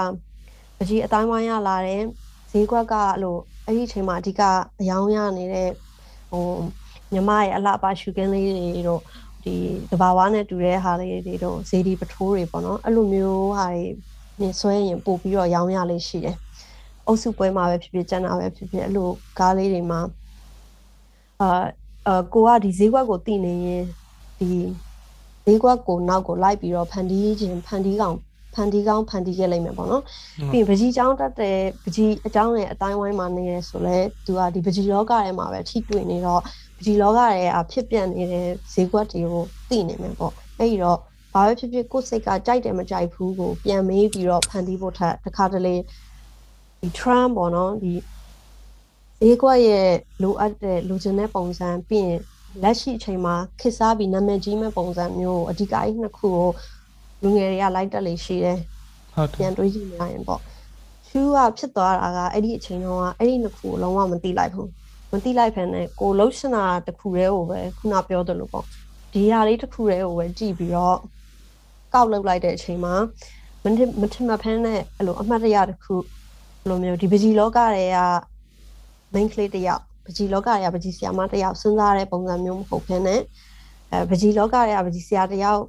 [0.79, 2.03] ပကြီးအတိုင်းဝိုင်းရလာတယ်
[2.51, 4.43] ဈေးကွက်ကလို့အဲ့ဒီချိန်မှာအဓိက
[4.81, 5.71] အယောင်းရနေတဲ့
[6.31, 6.47] ဟို
[7.13, 9.01] မြမရဲ့အလှပရှူကင်းလေးတွေတို့
[9.45, 9.55] ဒီ
[9.91, 13.85] တဘာဝနဲ့တူတဲ့ဟာလေးတွေတော့ဇေဒီပထိုးတွေပေါ့နော်အဲ့လိုမျိုးဟာတွေ
[14.41, 16.37] မြင်ဆွဲရင်ပို့ပြီးတော့ရောင်းရလေးရှိတယ်
[17.07, 19.09] အုပ်စုပွဲမှာပဲဖြစ်ဖြစ်ကျန်တာပဲဖြစ်ဖြစ်အဲ့လို
[19.39, 20.01] ကားလေးတွေမှာ
[21.41, 21.51] အာ
[22.09, 23.85] အကိုကဒီဈေးကွက်ကိုတည်နေရင်
[24.39, 24.51] ဒီ
[25.47, 28.17] ဈေးကွက်ကိုနောက်ကိုလိုက်ပြီးတော့ဖန်တီးခြင်းဖန်တီးကောင်
[28.55, 30.03] ဖန်တီးကောင်းဖန်တီးခဲ့လိုက်မယ်ပေါ့နော်
[30.51, 36.41] ပြီးရင်ပကြီးចောင်းတက်တဲ့ပကြီးအကြောင်းရဲ့အတိုင်းဝိုင်းမှာနေရဲဆိုလဲသူကဒီပကြီးလောကထဲမှာပဲထိတွေ့နေတော့
[36.77, 40.99] ပကြီးလောကထဲအဖြစ်ပြနေတဲ့ဈေးကွက်တွေကိုသိနေမယ်ပေါ့အဲ့ဒီတော့
[41.33, 45.77] ဘာပဲဖြစ်ဖြစ်ကိုယ်စိတ်ကကြိုက်တယ်မကြိုက်ဘူးကိုပြန်မေးပြီးတော့ဖန်တီးဖို့ထက်တခါတလေ
[46.81, 47.93] ဒီ tram ပေါ့နော်ဒီ
[49.23, 49.91] ဈေးကွက်ရဲ့
[50.23, 52.21] လိုအပ်တဲ့လိုချင်တဲ့ပုံစံပြီးရင်
[52.63, 56.49] လက်ရှိအချိန်မှာခစ်စားပြီးနာမည်ကြီးမဲ့ပုံစံမျိုးအဓိကအဲ့နှစ်ခုကို
[57.23, 58.59] လူငယ်တွေကလိုက်တက်လေရှိတယ်
[59.15, 60.41] ဟုတ်တပြန်ယ်တွေးကြည့်နေရရင်ပေါ့
[61.09, 64.69] ရှူးကဖြစ်သွားတာကအဲ့ဒီအချိန်တုန်းကအဲ့ဒီနှစ်ခုကိုလုံးဝမသိလိုက်ဘူး
[65.13, 68.65] မသိလိုက်ဖ ೇನೆ ကိုလှုပ်ရှင်တာတစ်ခုတည်းကိုပဲခုနပြောသလိုပေါ့
[69.13, 70.99] ဒီဟာလေးတစ်ခုတည်းကိုပဲကြည့်ပြီးတော့
[71.95, 72.95] ကောက်လုပ်လိုက်တဲ့အချိန်မှာ
[73.65, 77.99] မထမထမဖန်းနဲ့အဲ့လိုအမှတ်တရတစ်ခုဘယ်လိုမျိုးဒီပကြီးလောကတွေက
[79.15, 83.21] main ကလေးတစ်ယောက်ပကြီးလောကတွေကပကြီးဆရာမတစ်ယောက်စဉ်းစားတဲ့ပုံစံမျိုးမဟုတ်ဘဲနဲ့
[83.93, 85.63] အဲပကြီးလောကတွေကပကြီးဆရာတစ်ယောက်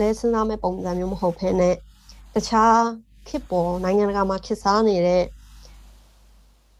[0.00, 1.74] လဲစဉ်းစားမဲ့ပုံစံမျိုးမဟုတ်ဘဲနဲ့
[2.34, 2.78] တခြား
[3.28, 5.24] ခေတ်ပေါ်နိုင်ငံတကာမှာခေတ်စားနေတဲ့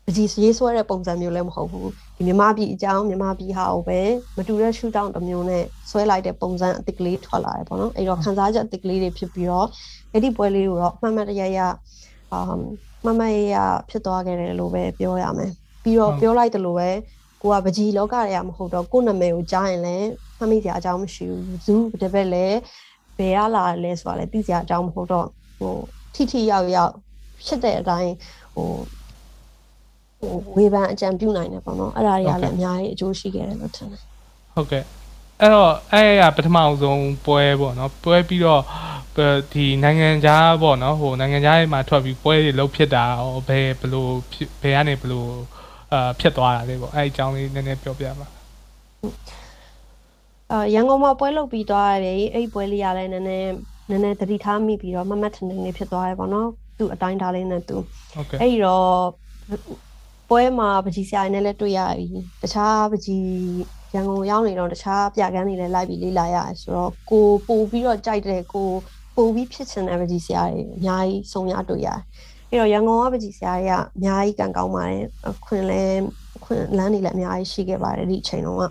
[0.06, 4.00] ပကြီးရေးဆွဲတဲ့ပုံစံမျိုးလည်းမဟုတ်ဘူးဒီမြမပြည်အကြောင်းမြမပြည်ဟာကိုပဲ
[4.36, 9.68] မတူတဲ့ရှူတောင်းတစ်မျိုးနဲ့ဆွဲလိုက်တဲ့ပုံစံအစ်စ်ကလေးထွက်လာတယ်ပေါ့နော်အဲ့တော့ခန်းစားချက်အစ်စ်ကလေးတွေဖြစ်ပြီးတော့
[10.12, 11.58] အဲ့ဒီပွဲလေးကိုတော့အမှတ်မှတ်တရရ
[12.32, 12.60] အမ်
[13.04, 13.56] မမရရ
[13.90, 15.52] ဖြစ်သွားခဲ့တယ်လို့ပဲပြောရမယ်
[15.84, 16.90] ပြီးတော့ပြောလိုက်တယ်လို့ပဲ
[17.42, 20.08] ကိုကပကြီးလောကတွေကမဟုတ်တော့ကိုယ့်နာမည်ကိုကြားရင်လည်း
[20.38, 22.58] မှတ်မိစရာအကြောင်းမရှိဘူးဇူးတပည့်လည်း
[23.18, 25.26] ဘယ်ရလာလဲဆိုတာလည်းသိစရာအကြောင်းမဟုတ်တော့
[25.58, 25.74] ဟို
[26.14, 26.92] ထိထိရောက်ရောက်
[27.46, 28.12] ဖြစ်တဲ့အတိုင်း
[28.54, 28.68] ဟို
[30.20, 34.02] ဟိုဝေဖန်အကြံပြုနိုင်တယ်ပေါ့နော်အဲ့ဒါတွေကလည်းအများကြီးအကျိုးရှိခဲ့တယ်လို့ထင်တယ်
[34.54, 34.84] ဟုတ်ကဲ့
[35.40, 38.62] အဲ့တော့အဲ့ရပထမအောင်ဆုံးပွဲပေါ့နော်ပွဲပြီးတော့
[39.52, 44.12] ဒီနိုင်ငံခြားပေါ့နော်ဟိုနိုင်ငံခြားမှာထွက်ပြီးပွဲတွေလုပ်ဖြစ်တာဟိုဘယ်ဘလို့
[44.62, 45.30] ဘယ်ကနေဘလို့
[45.94, 48.26] အာဖြစ်သွားတာလဲပေါ့အဲ့အကြောင်းလေးနည်းနည်းပြောပြပါ
[50.52, 53.52] အာရန်ကုန်မှာပွဲလုပ်ပြီးသွားရတယ်အဲ့ဒီပွဲလေးရလဲနည်းနည်း
[53.90, 57.76] နည်းနည်းသတိထားမိပြီးတော့မမတ်ထန်ထန်လေးဖြစ်သွားတယ်ပေါ့နော်သူ့အတိုင်းထားလေးနဲ့သူ
[58.14, 58.88] ဟုတ်ကဲ့အဲ့ဒီတော့
[60.30, 62.06] ပွဲမှာပကြီးဆရာနဲ့လည်းတွေ့ရပြီ
[62.42, 63.26] တခြားပကြီး
[63.94, 68.68] ရန်ကုန်ရောက်နေတော့တခြားပြကန်းတွေလည်းလိုက်ပြီးလေ့လာရတယ်ဆိုတော့ကိုပို့ပြီးတော့ကြိုက်တဲ့ကို
[69.16, 72.00] ပို့ပြီးဖြစ်ချင်တဲ့ပကြီးဆရာတွေအများကြီးစုံရတွေ့ရတယ်
[72.54, 75.82] အဲ့တော့ရန်ကုန်ကပကြီးဆရာတွေကအများကြီးကံကောင်းပါတယ်အခွင့်လဲ
[76.36, 78.64] အခွင့်လမ်းတွေလည်းအများကြီးရှိခဲ့ပါတယ်ဒီအချိန်တုန်းက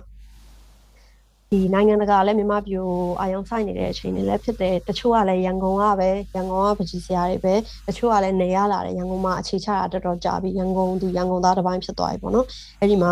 [1.52, 7.56] ဒီနိုင်ငံတကာလည်းမြန်မာပြည်ကိုအာရုံစိုက်နေတဲ့အချိန်တွေလည်းဖြစ်တယ်တချို့ကလည်းရန်ကုန်ကပဲရန်ကုန်ကပကြီးစရာတွေပဲ
[7.88, 12.46] တချို့ကလည်းနေရလာတယ်ရန်ကုန်မှာအခြေချတာတော်တော်ကြာပြီရန်ကုန်သူရန်ကုန်သားတစ်ပိုင်းဖြစ်သွားပြီပေါ့နော်
[12.80, 13.12] အဲ့ဒီမှာ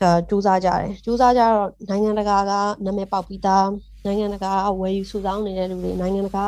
[0.00, 2.52] အဲစူးစမ်းကြတယ်စူးစမ်းကြတော့နိုင်ငံတကာက
[2.84, 3.68] နာမည်ပေါက်ပြီးသား
[4.04, 6.46] နိုင်ငံတကာဝယ်ယူစုဆောင်းနေတဲ့လူတွေနိုင်ငံတကာ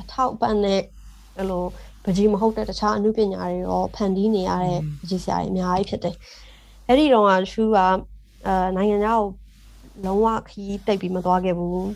[0.00, 0.80] အထောက်အပံ့နဲ့
[1.36, 1.64] အဲ့လို
[2.04, 6.16] ပကြီးမဟုတ်တဲ့တခြားအမှုပညာတွေရောဖန်တီးနေရတဲ့ပကြီးစရာတွေအများကြီးဖြစ်တယ်
[6.86, 7.78] အဲ့ဒီတော့ကရှူက
[8.46, 9.28] အဲနိုင်ငံခြားကို
[10.04, 11.88] လုံးဝခီးတိတ်ပြီးမသွားခဲ့ဘူး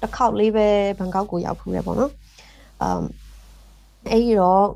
[0.00, 2.12] တစ်ခေါက်လေးပဲဘန်ကောက်ကိုရောက်ဖူးတယ်ပေါ့နော်
[2.82, 3.02] အမ်
[4.10, 4.66] အဲ့ဒီတော့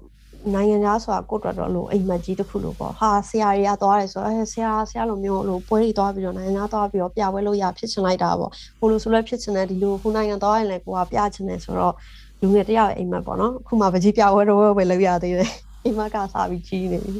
[0.54, 11.94] နိုင်ငံသားဆိုတာကိုယ့်အတွက်တော့လို့အိမ်မက်ကြီးတစ်ခုလို့ပေါ့ဟာဆရာတွေကသွားတယ်ဆိုတော့အဲဆရာဆရာလိုမျိုးလို့ပွဲတွေသွားပြီးတော့နိုင်ငံသားသွားပြီးတော့ပြပွဲလို့ရဖြစ်ချင်လိုက်တာပေါ့ဟိုလိုဆိုလည်းဖြစ်ချင်တယ်ဒီလိုခုနိုင်ငံသွားရင်လည်းကိုကပြချင်တယ်ဆိုတော့
[12.42, 15.50] လူငယ်တယောက်ရဲ့အိမ်မက်ပေါ့နော်အခုမှပကြီးပြပွဲတော့ပဲလုပ်ရသေးတယ်
[15.84, 17.12] အိမ်မက်ကစားပြီးကြီးနေပြီ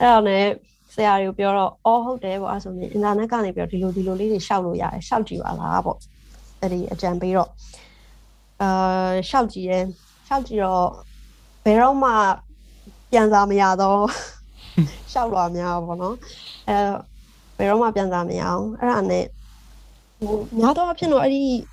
[0.00, 0.32] အဲ့တော့ね
[0.94, 5.98] ဆရာတွေကိုပြောတော့အော်ဟုတ်တယ်ပေါ့အဲ့ဆိုရင်အင်တာနက်ကနေပြောဒီလိုဒီလိုလေးတွေရှောက်လို့ရတယ်ရှောက်ကြည့်ပါလားပေါ့
[6.60, 7.50] အဲ့ဒီအကြံပေးတော့
[8.62, 9.78] အာရှောက်ကြည့်ရဲ
[10.28, 10.86] ရှောက်ကြည့်တော့
[11.64, 12.10] ဘယ်တော့မှ
[13.10, 14.02] ပြန်စားမရတော့
[15.12, 16.16] ရှောက်လို့များပေါ့နော်
[16.68, 16.76] အဲ
[17.56, 19.24] ဘယ်တော့မှပြန်စားမရအောင်အဲ့ဒါနဲ့
[20.24, 21.71] ဟိုများတော့အဖြစ်တော့အဲ့ဒီဟို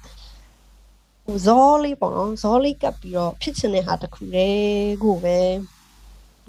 [1.46, 5.38] ဇောလေးပေါ့နော်ဇောလေးကပ်ပြီးတော့ဖြစ်ချင်တဲ့ဟာတစ်ခုတည်းကိုပဲ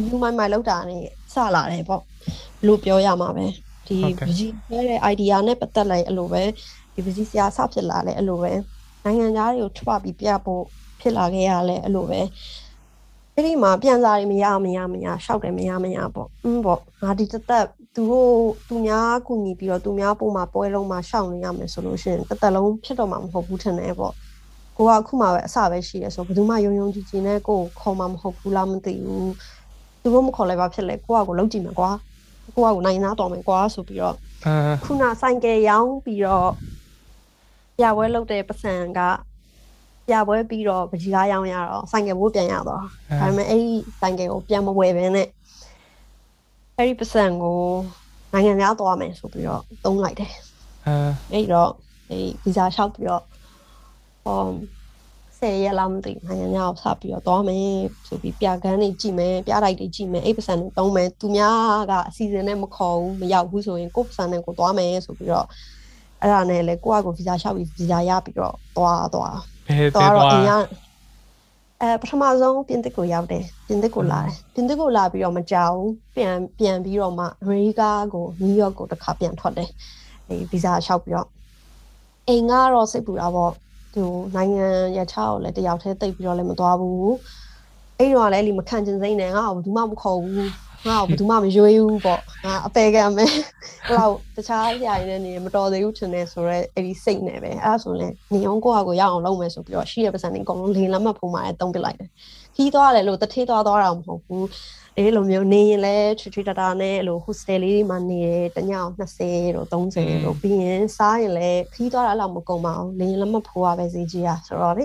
[0.08, 2.02] လူမိုင်းမိုင်းလောက်တာနဲ့စလာတယ်ပေါ့
[2.66, 3.46] လို့ပြောရမှာပဲ
[3.86, 6.42] ဒီပကြီးပြတဲ့ idea နဲ့ပတ်သက်လိုက်အဲ့လိုပဲ
[6.94, 8.52] ဒီပကြီးဆရာစဖြစ်လာလဲအဲ့လိုပဲ
[9.04, 10.62] နိုင်ငံသားတွေကိုထွပြီးပြဖို့
[11.00, 12.20] ဖြစ်လာခဲ့ရလဲအဲ့လိုပဲ
[13.34, 18.32] အဲ့ဒီမှာပြန်စားတွေမရမရမရရှောက်တယ်မရမရပေါ့อืมပေါ့ငါဒီတသက်သူတို့
[18.68, 24.14] သူများကူညီပြီးတော့သူများပုံမှာပွဲလုံးမှာရှောက်နေရမယ်ဆိုလို့ရှိရင်တသက်လုံးဖြစ်တော့မှာမဟုတ်ဘူးထင်တယ်ပေါ့
[24.80, 29.32] ကိုကအခုမှပဲအစပဲရှိတယ်ဆိုဘယ်သူမှယုံယုံကြည်ကြည်နဲ့ကိုကိုခေါ်မှာမဟုတ်ဘူးလားမသိဘူး
[30.02, 31.90] သူတို့မခေါ်လိုက်ပါဖြစ်လဲကိုကကိုလုံးကြည့်မှာကွာ
[32.54, 34.16] ကိုကကိုနိုင်သားတော်မယ်ကွာဆိုပြီးတော့
[34.46, 36.50] အာခုနဆိုင်ကယ်ရောင်းပြီးတော့
[37.78, 39.00] ပြပွဲလုပ်တဲ့ပတ်စံက
[40.08, 42.78] ပြပွဲပြီးတော့ပကြီးကားရောင်းရတော့ဆိုင်ကယ်ဘိုးပြန်ရတော့ဒါ
[43.20, 45.28] ပေမဲ့အဲ့ဒီဆိုင်ကယ်ကိုပြန်မဝယ်ဘဲနဲ့
[46.76, 47.58] အဲ့ဒီပတ်စံကို
[48.32, 50.32] နိုင်ငံသားသွားမယ်ဆိုပြီးတော့သုံးလိုက်တယ်
[50.86, 50.94] အာ
[51.32, 51.70] အဲ့ဒီတော့
[52.08, 53.22] အဲ့ဒီဗီဇာလျှောက်ပြီးတော့
[54.24, 54.40] ဟော
[55.38, 57.74] ဆ10ရက်လောက်မသိနိုင်ငံခြားကိုစပြီးတော့သွားမယ်
[58.08, 65.46] ဆိုပြီးပြကန်းတွေကြည့်မယ်ပြတိုက်တွေကြည့်မယ်အိတ်ပစံတွေတုံးမယ်သူများကအစီအစဉ်နဲ့မခေါ်ဘူးမရောက်ဘူးဆိုရင်ကိုယ့်ပစံနဲ့ကိုသွားမယ်ဆိုပြီးတော့
[66.20, 70.50] အဲ့ဒါနဲ့လေကိုယ့်အကိုဗီဇာလျှောက်ပြီးဗီဇာရပြီးတော့သွားသွားဘယ်ဘယ်သွားတော့သွားအင်ရ
[71.80, 77.82] အဲပထမဆုံးပြင်သစ်ကိုရောက်တယ်ပြင်သစ်ကိုလာတယ်ပြင်သစ်ကိုလာပြီးတော့မကြောက်ဘူးပြန်ပြန်ပြီးတော့မှအမေရိက
[78.14, 79.70] ကိုနယူးယောက်ကိုတစ်ခါပြန်ထွက်တယ်
[80.28, 81.28] အဲဗီဇာလျှောက်ပြီးတော့
[82.28, 83.52] အိမ်ကတော့စိတ်ပူတာပေါ့
[83.94, 84.04] သူ
[84.36, 84.66] နိုင်ငံ
[84.96, 87.14] ရချောက်လည်းတယောက်တည်းတိတ်ပြီးတော့လည်းမသွားဘူး
[87.98, 90.36] အဲ့တော့လည်းလီမခံချင်စိမ့်နဲ့ငါ့ကိုဘယ်သူမှမခေါ်ဘူး
[90.88, 93.24] ငါ့ကိုဘယ်သူမှမရွေးဘူးပေါ့ငါအပေကံပဲ
[93.86, 102.10] အဲ့တော့တခြားဆရာကြီးနဲ့နေမတော်သေးဘူးထင်တယ်ဆိုတော့အဲ့ဒီစိတ်နဲ့ပဲအဲ့ဒါဆိုရင်နေအောင်ကိုယ့်ဟာကိုရအောင်လုပ်မယ်ဆိုပြီးတော့ရှိရပစံနေအကုန်လုံးလင်းလက်မှတ်ဖုံးပါတယ်တုံးပစ်လိုက်တယ်
[102.56, 104.46] ခီးသွားတယ်လို့တထေးသွားသွားတာမဟုတ်ဘူး
[105.00, 114.84] ဒီလိုမျိုးနေရင်လဲချွချွတတာနဲ့အဲ့လို hostel လေးတွေမှာနေတယ်တညအောင်20တို့30တို့ပြီးရင်စားရင်လဲခီးသွားတာအဲ့လောက်မကုန်ပါဘူးလင်းလက်မှတ်ဖိုးရပဲစီကြီးอ่ะဆိုတော့လေ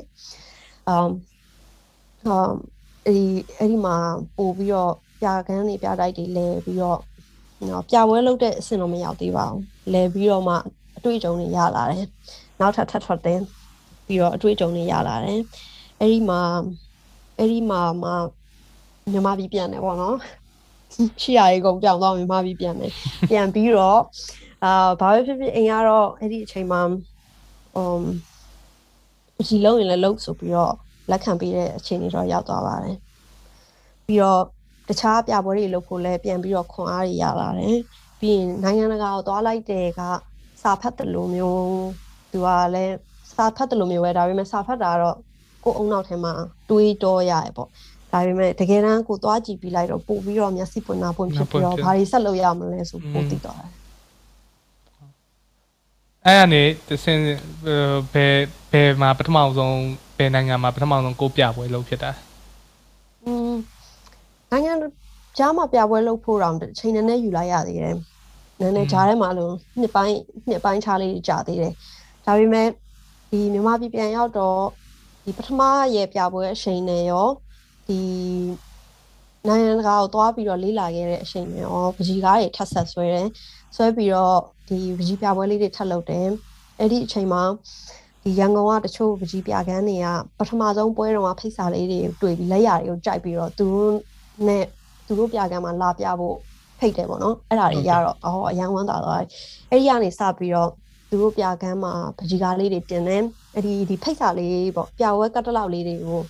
[0.94, 1.10] um
[2.36, 2.54] um
[3.06, 3.26] အဲ့ဒီ
[3.58, 3.96] အဲ့ဒီမှာ
[4.38, 7.00] ပို့ပြီးတော့ပြကန်းတွေပြတိုက်တွေလဲပြီးတော့
[7.70, 9.62] နော်ပြပွဲလုပ်တဲ့အဆင့်တော့မရောက်သေးပါဘူး
[9.94, 10.56] လဲပြီးတော့မှ
[10.98, 12.08] အတွေ့အကြုံတွေရလာတယ်
[12.60, 13.40] နောက်ထပ်ထပ်ထွက်တယ်
[14.06, 15.40] ပြီးတော့အတွေ့အကြုံတွေရလာတယ်
[16.00, 16.42] အဲ့ဒီမှာ
[17.38, 18.12] အဲ့ဒီမှာမှ
[19.12, 20.16] မြန်မာပြည်ပြန်တယ်ပေါ့နော်
[21.22, 22.92] ရှိရရေကုန်ပြောင်းသွားမြန်မာပြည်ပြန်တယ်
[23.30, 24.02] ပြန်ပြီးတော့
[24.64, 26.82] အာဘာပဲဖြစ်ဖြစ်အိမ်ကတော့အဲ့ဒီအချိန်မှာ
[27.80, 28.04] um
[29.48, 30.74] ဒီလုံးရင်လည်းလုံးဆိုပြီးတော့
[31.12, 32.98] လက်ခံပေးတဲ့အခြေအနေတော့ရောက်သွားပါတယ်
[34.08, 34.42] ပြီးတော့
[34.90, 37.78] တခြားပြပွဲတွေလုပ်ဖို့လည်းပြန်ပြီးတော့ခွန်အားတွေရလာတယ်
[38.20, 40.02] ပြီးရင်နိုင်ငံတကာကိုသွားလိုက်တဲ့က
[40.64, 41.64] စာဖတ်တယ်လို့မျိုး
[42.32, 42.96] သူကလည်း
[43.36, 45.18] စာဖတ်တယ်လို့မျိုးပဲဒါပေမဲ့စာဖတ်တာကတော့
[45.64, 46.34] ကိုယ်အုံနောက်ထဲမှာ
[46.70, 47.70] တွေးတောရတယ်ပေါ့
[48.16, 53.72] ဒါပေမဲ့တကယ်တမ်းကိုသွားကြည့်ပြီးလိုက်တော့ပို့ပြီးတော့မျက်စိပွင့်နာပွင့်ဖြစ်ပြီးတော့ဘာတွေဆက်လုပ်ရမလဲဆိုပို့သိသွားတယ်
[56.26, 57.20] အဲ့အနေတစင်
[58.14, 58.38] ဘယ်
[58.72, 59.80] ဘယ်မှာပထမဆုံး
[60.18, 62.12] ဘယ်နိုင်ငံမှာပထမဆုံးကိုပြပွဲလုပ်ဖြစ်တာ
[63.26, 63.54] อืม
[64.52, 64.74] နိုင်ငံ
[65.38, 67.96] ကြားမှာပြပွဲလုပ်ဖို့တော့အချိန်နည်းနည်းယူလိုက်ရသေးတယ်။
[68.60, 70.18] နည်းနည်းကြားထဲမှာလို့နှစ်ပိုင်း
[70.50, 71.74] နှစ်ပိုင်းခြားလေးကြာသေးတယ်။
[72.26, 72.68] ဒါပေမဲ့
[73.30, 74.60] ဒီမြန်မာပြည်ပြန်ရောက်တော့
[75.26, 75.62] ဒီပထမ
[75.96, 77.28] ရဲ့ပြပွဲအချိန်နဲ့ရော
[77.88, 78.00] ဒီ
[79.48, 83.28] နိုင်ငံတကာကိုသွားပြီးတော့လေးလာခဲ့တဲ့အချိန်နဲ့ရောပကြီးကားတွေထပ်ဆက်ဆွဲတယ်။
[83.76, 86.28] ဆွဲပြီးတော့ဒီပကြီးပြပွဲလေးတွေထပ်လုပ်တယ်။
[86.80, 87.44] အဲ့ဒီအချိန်မှာ
[88.24, 90.08] ဒီရန်ကုန်ကတချို့ပကြီးပြကန်းတွေက
[90.40, 93.94] ပထမဆုံးပွဲတော်ကဖိတ်စာလေးတွေတွေ့ပြီးလက်ရတွေကိုကြိုက်ပြီးတော့သူတို့
[94.48, 94.66] နဲ့
[95.08, 96.36] သူတို့ပြကန်းမှာလာပြဖို့
[96.80, 99.30] ဖိတ်တယ်ပေါ့နော်အဲ့ဒါတွေရတော့အော်အရန်ဝမ်းသာသွားတယ်
[99.70, 100.70] အဲ့ဒီကနေစပြီးတော့
[101.10, 103.24] သူတို့ပြကန်းမှာပကြီးကားလေးတွေတင်တယ်
[103.54, 106.22] အဲ့ဒီဒီဖိတ်စာလေးပေါ့ပြဝဲကတ်တလောက်လေးတွေကို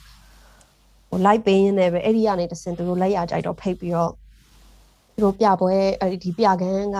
[1.15, 4.11] ဟိုလိုက်ပေးရင်းနဲ့ပဲအဲ့ဒီကနေတစင်သူတို့လက်ရကြိုက်တော့ဖိတ်ပြီးတော့
[5.13, 6.99] သူတို့ပြပွဲအဲ့ဒီပြကန်းက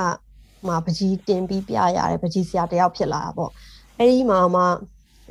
[0.68, 3.52] မှာပကြီးတင်ပြီးပြရတယ်ပကြီးဆရာတယောက်ဖြစ်လာတာပေါ့
[3.98, 4.64] အဲ့ဒီမှာမှ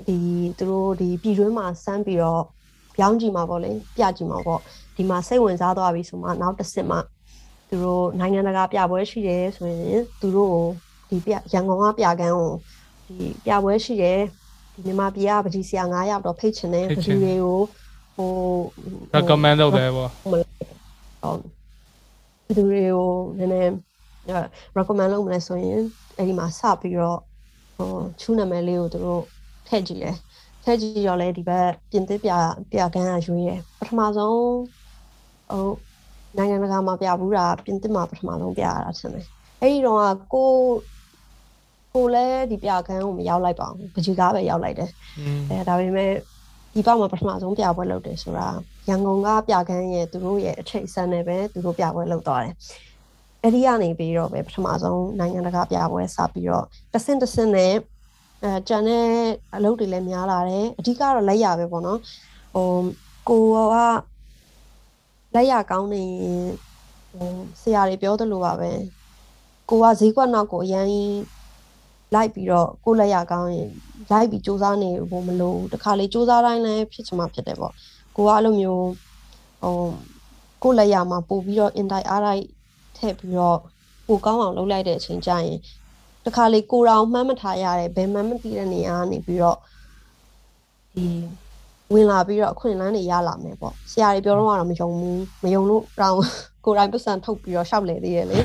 [0.07, 0.19] ဒီ
[0.59, 2.43] သူတို့ဒီပြည်တွင်းမှာစမ်းပြီးတော့
[2.97, 4.61] ပြောင်းကြည့်မှာပေါ့လေပြကြည့်မှာပေါ့
[4.97, 6.99] ဒီမှာစိတ်ဝင်စားသွားပြီဆိုမှနောက်တစ်ဆင့်မှ
[7.69, 10.67] သူတို့နိုင်ငံတကာပြပွဲရှိတယ်ဆိုရင်သူတို့ကို
[11.09, 12.51] ဒီပြရန်ကုန်ကပြကန်းကို
[13.07, 14.21] ဒီပြပွဲရှိတယ်
[14.75, 17.61] ဒီမြန်မာပြည်ကပကြီးဆရာ9ယောက်တော့ဖိတ်ချင်တယ်ပကြီးတွေကို
[18.17, 18.31] ဟို
[19.17, 20.45] recommend လုပ်တယ်ပေါ့ဟိုဘယ်
[22.57, 23.73] သူတွေကိုနည်းနည်း
[24.77, 25.81] recommend လုပ်မလဲဆိုရင်
[26.17, 27.21] အဲ့ဒီမှာစပြီးတော့
[27.77, 27.91] ဟို
[28.21, 29.23] ချူးနာမည်လေးကိုသူတို့
[29.69, 30.17] ထည့်ကြည့်တယ်
[30.65, 32.31] ထည့်ကြည့်ရောလဲဒီဘက်ပြင်သစ်ပြ
[32.73, 34.39] ပြကန်းကရွေးတယ်ပထမဆုံး
[35.51, 35.69] ဟို
[36.37, 39.27] နိုင်ငံတကာမှာပြဘူးတာပြင်သစ်မှာပထမဆုံးပြရတာထင်တယ်
[39.61, 40.51] အဲ့ဒီတော့ကကို
[41.95, 46.13] ကိုလည်းဒီပြကန်းကိုမရောက်လိုက်ပါဘူးပကြီးကားပဲရောက်လိုက်တယ်อืมအဲဒါပေမဲ့
[46.75, 48.49] ဒီပေါက်မှာပထမဆုံးပြပွဲလုပ်တယ်ဆိုတာ
[48.89, 52.55] ရန်ကုန်ကပြကန်းရဲ့သူတို့ရဲ့အထိတ်အဆန်းနဲ့ပဲသူတို့ပြပွဲလုပ်သွားတယ်
[53.43, 57.75] အဲ့ဒီကနေပြီးတော့ပဲပထမဆုံးနိုင်ငံတကာပြပွဲစပြီးတော့တဆင့်တဆင့်နဲ့
[58.45, 59.07] အဲကျန်တဲ့
[59.57, 62.01] အလုပ်တွေလည်းများလာတယ်အဓိကတော့လက်ရပဲပေါ့နော်
[62.55, 62.69] ဟို
[63.29, 63.77] ကိုက
[65.35, 66.47] လက်ရကောင်းနေရင်
[67.13, 68.71] ဟိုဆရာတွေပြောသလိုပါပဲ
[69.71, 70.87] ကိုကဈေးကွက်နောက်ကိုအရင်
[72.15, 73.71] လိုက်ပြီးတော့ကိုလက်ရကောင်းရင်
[74.11, 77.73] လိုက်ပြီးစူးစမ်းနေဖို့မလိုဘူးတခါလေစူးစမ်းတိုင်းလည်းဖြစ်ချင်မှဖြစ်တယ်ပေါ့
[78.17, 78.87] ကိုကအဲ့လိုမျိုး
[79.63, 79.77] ဟို
[80.63, 82.45] ကိုလက်ရမှာပို့ပြီးတော့ invite အားလိုက်
[82.97, 83.59] ထည့်ပြီးတော့
[84.07, 85.59] ပိုကောင်းအောင်လုပ်လိုက်တဲ့အချိန်ကျရင်
[86.25, 89.59] တခါလေကိုရောင်မှန်းမထားရတယ်ဘယ်မှန်းမသိတဲ့နေရာကနေပြီးတော့
[90.95, 91.07] ဒီ
[91.93, 96.17] ဝင်လာပြီးတော့အခွင့်အလမ်းတွေရလာမယ်ပေါ့ဆရာတွေပြောတော့ကတော့မယုံဘူးမယုံလို့တောင်
[96.65, 98.37] ကိုယ်တိုင်ပတ်စံထုတ်ပြီးတော့ရှောက်လေသေးရဲ့လေ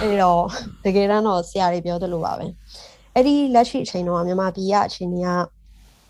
[0.00, 0.42] အဲ့တော့
[0.84, 2.46] တကယ်တမ်းတော့ဆရာတွေပြောသလိုပါပဲ
[3.14, 5.28] အဲ့ဒီလက်ရှိအချိန်တော့မြန်မာပြည်ရဲ့အချိန်တွေက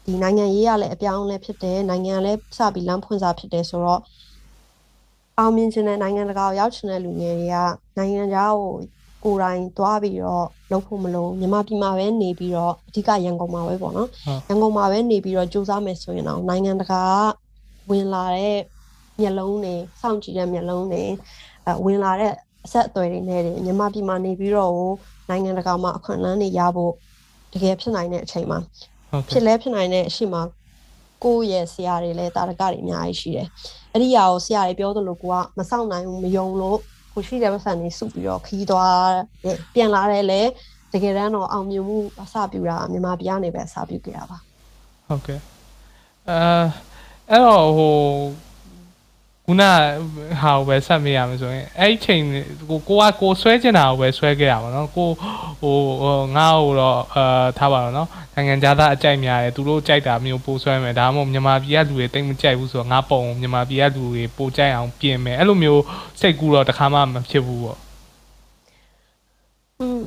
[0.07, 4.01] ဒီနိုင်ငံရေးရလည်းအပြောင်းအလဲဖြစ်တယ်နိုင်ငံလည်းစပြီးလမ်းဖွင့်စားဖြစ်တယ်ဆိုတော့
[5.39, 7.57] အောင်မြင်ခြင်းတဲ့နိုင်ငံတကာကိုရောက်ချင်တဲ့လူငယ်တွေက
[7.99, 8.75] နိုင်ငံခြားကို
[9.25, 14.09] ကိုယ်တိုင်သွားပြီးတော့လုပ်ဖို့မလို့မြန်မာပြည်မှာပဲနေပြီးတော့အဓိကရန်ကုန်မှာပဲပေါ့နော်
[14.49, 17.03] ရန်ကုန်မှာပဲနေပြီးတော့စူးစမ်းမယ်ဆိုရင်တော့နိုင်ငံတကာ
[17.91, 18.59] ဝင်လာတဲ့
[19.21, 21.03] မျက်လုံးတွေစောင့်ကြည့်တဲ့မျက်လုံးတွေ
[21.67, 22.33] အဝင်လာတဲ့
[22.65, 24.75] အဆက်အသွယ်တွေနဲ့မြန်မာပြည်မှာနေပြီးတော့
[25.31, 26.93] နိုင်ငံတကာမှာအခွင့်အလမ်းတွေရဖို့
[27.53, 28.59] တကယ်ဖြစ်နိုင်တဲ့အချိန်မှာ
[29.31, 30.43] ဖြစ်လဲဖြစ်နိုင်တဲ့အရှိမှာ
[31.25, 33.47] ကိုယ့်ရဲ့ဆရာတွေလည်းတာရကတွေအများကြီးရှိတယ်။
[33.93, 36.79] အဲ့ဒီအရာကိုဆရာတွေပြောသလိုကိုကမဆောင်နိုင်ဘူးမယုံလို့
[37.13, 39.11] ကိုရှိတဲ့ပတ်စံတွေစုပြီးတော့ခီးသွား
[39.45, 40.43] တယ်ပြန်လာတယ်လေ
[40.93, 44.39] တကယ်တမ်းတော့အောင်မြင်မှုအစပြုတာမြန်မာပြည်ကနေပဲအစပြုခဲ့တာပါ။
[45.09, 45.41] ဟုတ်ကဲ့
[46.29, 46.39] အဲ
[47.31, 47.97] အဲ့တော့ဟို
[49.51, 49.65] ခုန
[50.43, 52.23] ဟာကိုပဲဆက်မေးရမယ်ဆိုရင်အဲ့ဒီချိန်
[52.71, 55.09] ကိုကိုကကိုဆွဲကျင်တာကိုပဲဆွဲခဲ့ရပါတော့ကို
[55.63, 55.77] ဟို
[56.37, 65.83] ငါ့ကိုတော့အာထားပါတော့နော်နိုင်ငံသားအကြိုက်များတယ်သူတို့ကြိုက်တာမျိုးပို့ဆွဲမယ်ဒါမှမဟုတ်မြန်မာပြည်ကလူတွေတိတ်မကြိုက်ဘူးဆိုတော့ငါပုံမြန်မာပြည်ကလူတွေပို့ကြိုက်အောင်ပြင်မယ်အဲ့လိုမျိုး
[66.21, 67.79] စိတ်ကူးတော့တခါမှမဖြစ်ဘူးပေါ့
[69.81, 70.01] อืม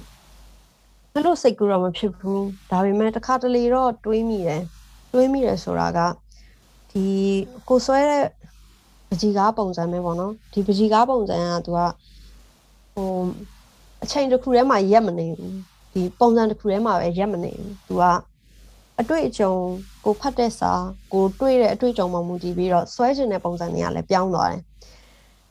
[1.14, 4.62] အဲ့လိုစိတ်ကူးတော့မဖြစ်ဘူးဒါပေမဲ့တစ်ခါတလေတော့တွေးမိတယ်
[5.14, 6.00] တွေးမိတယ်ဆိုတာက
[6.92, 7.06] ဒီ
[7.70, 8.43] ကိုဆွဲတဲ့ပ
[9.22, 11.80] ကြီကားပုံစံပဲပေါ့နော်ဒီပကြီကားပုံစံကသူက
[12.96, 13.08] ဟို
[14.04, 15.56] အချိန်တစ်ခုထဲမှာရက်မနေဘူး
[15.94, 18.04] ဒီပုံစံတစ်ခုထဲမှာပဲရက်မနေဘူးသူက
[19.00, 19.54] အတွေ့အကြုံ
[20.06, 20.72] ကိုဖတ်တဲ့စာ
[21.14, 24.62] ကိုတွေ့တဲ့အတွေ့အကြုံမှမူတည်ပြီးတော့ဆွဲကျင်တဲ့ပုံစံတွေကလည်းပြောင်းသွားတယ်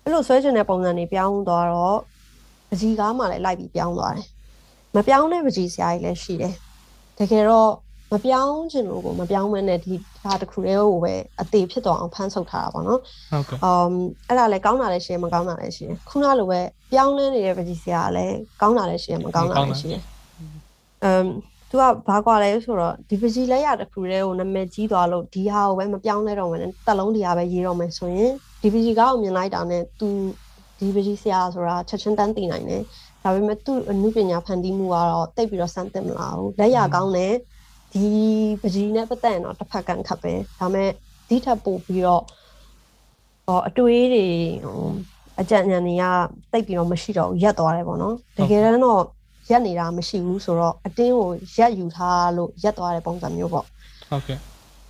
[0.03, 1.99] အဲ့လိုဆွဲကျင်တဲ့ပုံစံတွေပြောင်းသွားတော့
[2.71, 4.27] ပကြီကားမှလည်းလိုက်ပြီးပြောင်းသွားတယ်
[4.95, 6.55] မပြောင်းတဲ့ပကြီဆရာကြီးလည်းရှိတယ်
[7.19, 7.73] တကယ်တော့
[8.13, 9.95] မပြောင်းချင်လို့ကိုမပြောင်းမနဲ့ဒီ
[10.25, 13.01] ဒါတစ်ခုတည်းကိုပဲအသေးဖြစ်သွားအောင်ဖမ်းဆုပ်ထားတာပေါ့နော်
[13.33, 13.93] ဟုတ်ကဲ့အမ်
[14.29, 16.61] အဲ့ဒါလည်းကောင်းတာလည်းရှိတယ်မကောင်းတာလည်းရှိတယ်ခုနလိုပဲ
[16.93, 20.03] ပြောင်းလဲနေတဲ့ပကြီးစရာလည်းကောင်းတာလည်းရှိတယ်မကောင်းတာလည်းရှိတယ်
[21.05, 21.27] အမ်
[21.71, 30.09] သူကဘာကွာလဲဆိုတော့ဒီပကြီးလက်ရတစ်ခုတည်းကိုနာမည်ကြီးသွားလို့ဒီဟာကိုပဲမပြောင်းလဲတော့မယ်တက်လုံးတရားပဲရေးတော့မယ်ဆိုရင်ဒီပကြီးကောက်မြင်လိုက်တာနဲ့သူ
[30.79, 32.83] ဒီပကြီးဆရာဆိုတာချက်ချင်းတန်းသိနိုင်တယ်
[33.23, 37.35] ဒါပေမဲ့သူ့အမှုပညာဖန်တီးမှုကတော့တိတ်ပြီးတော့စမ်းသစ်မလာဘူးလက်ရကောင်းတယ်
[37.93, 38.07] ဒီ
[38.61, 40.89] ပကြီးနဲ့ပတ်သက်ရင်တော့တစ်ဖက်ကန်ခတ်ပဲဒါမဲ့
[41.29, 42.23] ဒီထပ်ပို့ပြီးတော့
[43.47, 44.27] ဟောအတွေးတွေ
[44.65, 44.81] ဟို
[45.41, 46.05] အကြံဉာဏ်တွေက
[46.53, 49.03] တိတ်ပြီးတော့မရှိတော့ဘူးရက်သွားတယ်ပေါ့နော်တကယ်တမ်းတော့
[49.51, 51.29] ရက်နေတာမရှိဘူးဆိုတော့အတင်းကို
[51.59, 53.67] ရက်ယူထားလို့ရက်သွားတဲ့ပုံစံမျိုးပေါ့
[54.11, 54.39] ဟုတ်ကဲ့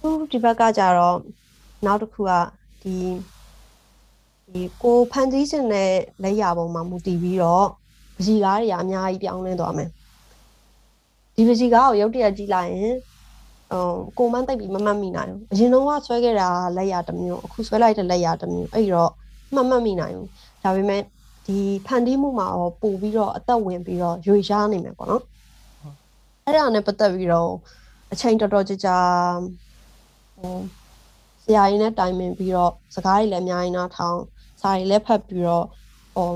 [0.00, 1.16] သူဒီဘက်ကကြတော့
[1.86, 2.30] နောက်တစ်ခုက
[2.82, 2.96] ဒီ
[4.52, 5.92] ဒီကိုဖန်တီးခြင်းနဲ့
[6.22, 7.66] လက်ရပုံမှာမူတည်ပြီးတော့
[8.16, 9.88] ပကြီးကားတွေအများကြီးပြောင်းလဲသွားမယ်
[11.36, 12.94] ဒီပကြီးကားကိုရုတ်တရက်ကြည့်လိုက်ရင်
[13.72, 19.10] ဟိုကိုမန်းတိတ်ပြီးမမှတ်မိနိုင်ဘူးအရင်တော့ကဆွဲခဲ့တာလက်ရတစ်မျိုးအခုဆွဲလိုက်တဲ့လက်ရတစ်မျိုးအဲ့တော့
[19.54, 20.28] မှတ်မှတ်မိနိုင်ဘူး
[20.62, 21.02] ဒါပေမဲ့
[21.46, 25.22] ဒီဖန်တီးမှုမှာတော့ပို့ပြီးတော့အသက်ဝင်ပြီးတော့ရွေရှားနေမယ်ပေါ့နော်
[26.44, 27.50] အဲ့ဒါနဲ့ပတ်သက်ပြီးတော့
[28.12, 28.98] အချိန်တော်တော်ကြာကြာ
[30.40, 30.56] ဟို
[31.44, 34.18] ဆရာကြီးနဲ့တိုင်ပင်ပြီးတော့စကားတွေလည်းအများကြီးနားထောင်
[34.60, 35.64] စာတွေလည်းဖတ်ပြီးတော့
[36.16, 36.28] ဟို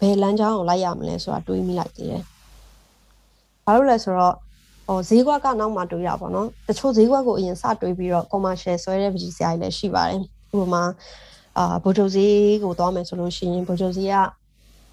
[0.00, 2.22] ဘယ်လမ်းကြောင်းကိုလိုက်ရမလဲဆိုတာတွေးမိလိုက်သေးတယ်
[3.66, 4.34] ဘာလို့လဲဆိုတော့
[4.88, 10.20] ဟိုဈေးကွက်ကနောက်မှတွေးရပါတော့တချို့ဈေးကွက်ကိုအရင်စတွေးပြီးတော့ commercial ဆွဲတဲ့ပကြီးဆရာကြီးလည်းရှိပါတယ်
[10.52, 10.82] ဥပမာ
[11.58, 12.34] အာဗိုလ်ချုပ်ဈေး
[12.64, 14.14] ကိုသွားမယ်ဆိုလို့ရှိရင်ဗိုလ်ချုပ်ဈေးက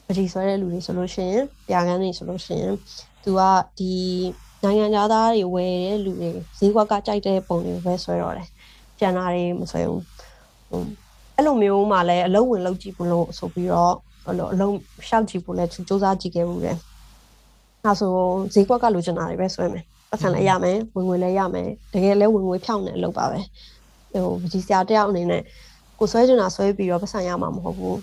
[0.07, 2.73] ပကြီးဆွဲတဲ့လူတွေဆိုလို့ရှိရင်တရားကန်းတွေဆိုလို့ရှိရင်
[3.23, 3.41] သူက
[3.77, 3.93] ဒီ
[4.63, 8.47] နိုင်ငံသားတွေဝယ်တဲ့လူတွေဈေးကွက်ကကြိုက်တဲ့ပုံတွေပဲဆွဲတော့တယ်
[8.99, 10.03] ကျန်တာတွေမဆွဲဘူး
[10.69, 10.81] ဟို
[11.35, 13.95] အဲ့လိုမျိုးမှလည်းအလုံးဝင်လောက်ကြည့်ဖို့လို့ဆိုပြီးတော့
[14.27, 14.75] အဲ့လိုအလုံး
[15.07, 16.77] ရှောက်ကြည့်ဖို့လည်းစူးစမ်းကြည့်ခဲ့ဘူးတယ်
[17.83, 18.11] အဲဆို
[18.53, 23.39] ဈေးကွက်ကလိုချင်တာတွေပဲဆွဲမယ်ပတ်စံလည်းရမယ်ဝင်ငွေလည်းရမယ်တကယ်လည်းဝင်ငွေဖြောင်းနေလို့ပါပဲ
[24.13, 25.41] ဟိုပကြီးစရာတယောက်အနေနဲ့
[25.99, 27.97] ကိုဆွဲချင်တာဆွဲပြီးတော့ပတ်စံရမှာမဟုတ်ဘူး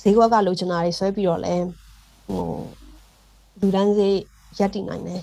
[0.00, 1.64] ဈေးကွက်ကလိုချင်တာတွေဆွဲပြီးတော့လည်း
[2.28, 2.44] ဟို
[3.60, 4.16] လူတန်းစေး
[4.58, 5.20] ရက်တည်နိုင်တယ်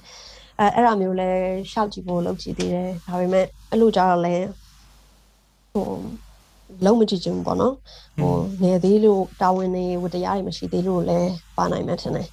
[0.60, 1.30] အဲအဲ့ဒါမျိုးလဲ
[1.72, 4.36] ရှောက်ကြည့်ဖို့လုပ်ကြည့်သေးတယ်ဒါပေမဲ့အဲ့လိုကြတော့လဲ
[5.74, 5.88] ဟို
[6.86, 7.76] လုံးမကြည့်ချင်ဘူးပေါ့နော်
[8.20, 8.34] ဟို
[8.64, 11.20] ငယ်သေးလို့တာဝန်တွေဝတရားတွေမရှိသေးလို့လဲ
[11.58, 12.28] ပါနိုင်မှထင်တယ်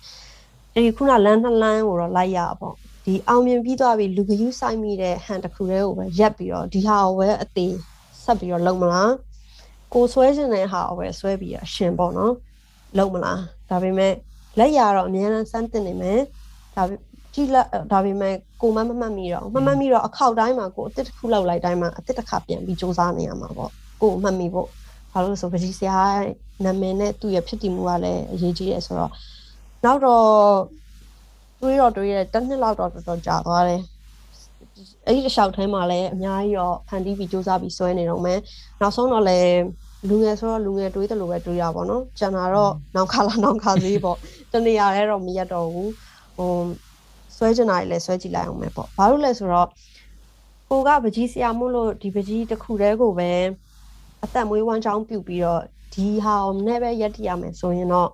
[0.74, 7.74] အဲဒီခုနလမ်းနှစ်လမ်းကိုတော့လိုက်ရပေါ့ဒီအောင်မြင်ပြီးသွားပြီလူကယူဆိုင်မိတဲ့ဟန်တစ်ခုတည်းကိုပဲရက်ပြီးတော့ဒီဟာကိုပဲအသေး
[8.24, 9.12] ဆက်ပြီးတော့လုံမလား
[9.94, 12.34] ကိုဆွဲခြင်းတဲ့ဟာကိုပဲဆွဲပြီးအရှင်ပေါ့နော်
[12.98, 14.12] လုံမလားဒါပေမဲ့
[14.58, 16.20] လက်ရတော့အများအားစမ်းတင်နေမယ်
[16.76, 16.82] ဒါ
[17.34, 23.70] ကြည့်လက်ဒါပေမဲ့ကိုမမမှတ်မိတော့မမှတ်မိတော့အခောက်တိုင်းမှာကိုအစ်တစ်ခုလောက်လိုက်တိုင်းမှာအစ်တစ်ခါပြန်ပြီးစူးစမ်းနေရမှာပေါ့
[24.02, 24.68] ကိုမှတ်မိဖို့
[25.12, 26.00] ဘာလို့ဆိုပကြီးဆရာ
[26.64, 29.12] နာမည်နဲ့သူ့ရဲ့ဖြစ်တည်မှုကလည်းအရေးကြီးတယ်ဆိုတော့
[29.84, 30.26] နောက်တော့
[31.60, 33.82] တွေးတော့တွေးရဲတစ်နှစ်လောက်တော့တော်တော်ကြာသွားတယ်
[35.06, 38.38] အဲ့ဒီတစ်လျှောက်ထဲမှာလည်းအများကြီးတော့ဖန်တီးပြီးစူးစမ်းပြီးဆွဲနေတော့မယ်
[38.80, 39.58] နောက်ဆုံးတော့လည်း
[40.08, 44.18] လူငယ်ဆိုတော့လူငယ်တွေးတယ်လို့ပဲတွေးရပါတော့ကျန်တာတော့နောက်ခါလာနောက်ခါသေးပေါ့
[44.52, 45.90] တနေရာလဲတော့မရက်တော့ဘူး
[46.36, 46.52] ဟို
[47.36, 49.68] ဆွဲချင်တာလည်းဆွဲကြည့်လိုက်အောင်ပဲပေါ့ဘာလို့လဲဆိုတော့
[50.70, 53.30] ကိုကပကြီးဆရာမို့လို့ဒီပကြီးတစ်ခုတည်းကိုပဲ
[54.24, 55.62] အသက်မွေးဝမ်းချောင်းပြုတ်ပြီးတော့
[55.94, 58.10] ဒီဟာနဲ့ပဲရက်တည်ရမယ်ဆိုရင်တော့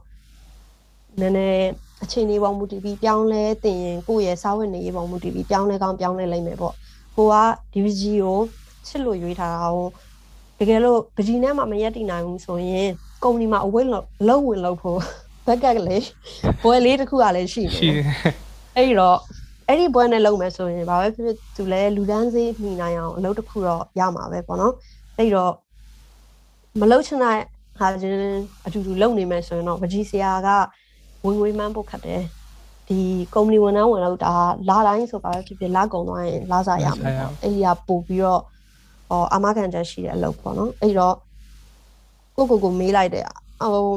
[1.21, 1.69] နည်းနည်း
[2.03, 6.75] အချိန်လေးပုံမူတည်ပြီးပြောင်းလဲတင်ရင်ကိုယ့်ရဲ့စာဝတ်နေရေးပုံမူတည်ပြီးပြောင်းလဲကောင်းပြောင်းလဲလိမ့်မယ်ပေါ့
[7.17, 7.35] ကိုက
[7.73, 8.39] DVG ကို
[8.87, 9.87] ချစ်လို့ရွေးထားတာကို
[10.59, 12.89] တကယ်လို့ပကြီးနဲ့မှမရက်တည်နိုင်ဘူးဆိုရင်
[13.25, 13.89] ကုမ္ပဏီမှာအဝိတ်
[14.29, 14.99] လုံးဝင်လို့ဖို့
[15.47, 16.05] ဘက်ကလေး
[16.63, 18.05] ဘွယ်လေးတစ်ခုကလည်းရှိနေရှိတယ်
[18.77, 19.19] အဲ့တော့
[19.67, 24.75] အဲ့ဒီဘွဲနဲ့လုံးမယ်ဆိုရင်ဘာပဲဖြစ်ဖြစ်သူလည်းလူဒန်းစေးမိနိုင်အောင်အလုပ်တစ်ခုတော့ရမှာပဲပေါ့နော်
[25.17, 25.53] အဲ့တော့
[26.81, 27.39] မလုပ်ချင်တဲ့
[27.79, 28.19] ဟာချင်း
[28.67, 30.49] အတူတူလုပ်နေမယ်ဆိုရင်တော့ပကြီးဆရာက
[31.25, 32.23] ဝင်ငွေမှန်းဖို့ခတ်တယ်
[32.89, 33.01] ဒီ
[33.35, 34.35] ကုမ္ပဏီဝန်ထမ်းဝင်လို့ဒါ
[34.69, 38.43] လာတိုင်းဆိုပါပဲဖြစ်ဖြစ်လာကုန်သွားရင်လာစားရမှာပေါ့အဲ့ဒီကပို့ပြီးတော့
[39.09, 41.15] ဟောအမခံချက်ရှိတဲ့အလုပ်ပေါ့နော်အဲ့တော့
[42.37, 43.25] ကိုကိုကိုမေးလိုက်တယ်
[43.63, 43.89] ဟို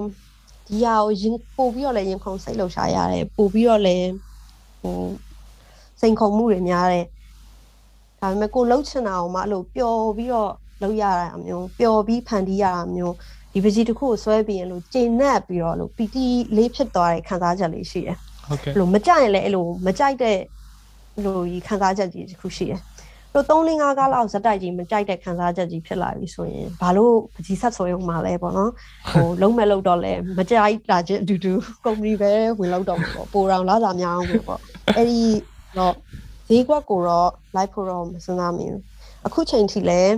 [0.68, 4.10] ဒီဟာကိုရင်ပို့ပြီးတော့လည်းရင်ခုန်စိတ်လှုပ်ရှားရတယ်ပို့ပြီးတော့လည်း
[4.82, 5.04] ဟို
[6.02, 7.06] စိန်ခုန်မှုတွေများတယ်
[8.22, 10.52] ဒါပေမဲ့ကိုလှုပ်ချင်တာအောင်မအဲ့လိုပျော်ပြီးတော့
[10.82, 13.16] လုပ်ရတာမျိုးပျော်ပြီးဖန်တီးရတာမျိုး
[13.54, 16.26] ဒီပကြီးတစ်ခုကိုဆွဲပြီးရင်လို့ကျဉ်နှက်ပြီးတော့လို့ပီတီ
[16.56, 20.38] လေးဖြစ်သွားတဲ့ခံစားချက်လေးရှိတယ်ဟုတ်ကဲ့အဲ့လိုမကြိုက်ရင်လည်းအဲ့လိုမကြိုက်တဲ့
[21.26, 22.82] လိုကြီးခံစားချက်ကြီးတစ်ခုရှိတယ်။
[23.34, 28.72] လို့3 4 5ကားလောက်ဇက်တိုက်ကြီးမကြိုက်တဲ့ခံစားချက်ကြီးဖြစ်လာပြီဆိုရင်ဘာလို့ပကြီးဆက်ဆိုရုံမှလဲပေါ့နော်။
[29.12, 31.54] ဟိုလုံးမဲ့လို့တော့လဲမကြိုက်တာချင်းအတူတူ
[31.86, 34.60] ကုမ္ပဏီပဲဝင်လောက်တော့မှာပေါ့။ပိုရောင်လာစားများအောင်ပဲပေါ့။
[34.98, 35.22] အဲ့ဒီ
[35.78, 35.94] တော့
[36.50, 38.82] ဈေးကွက်ကိုတော့ live ဖို့တော့မစဉ်းစားမိဘူး။
[39.26, 40.14] အခုချိန်ထိလည်း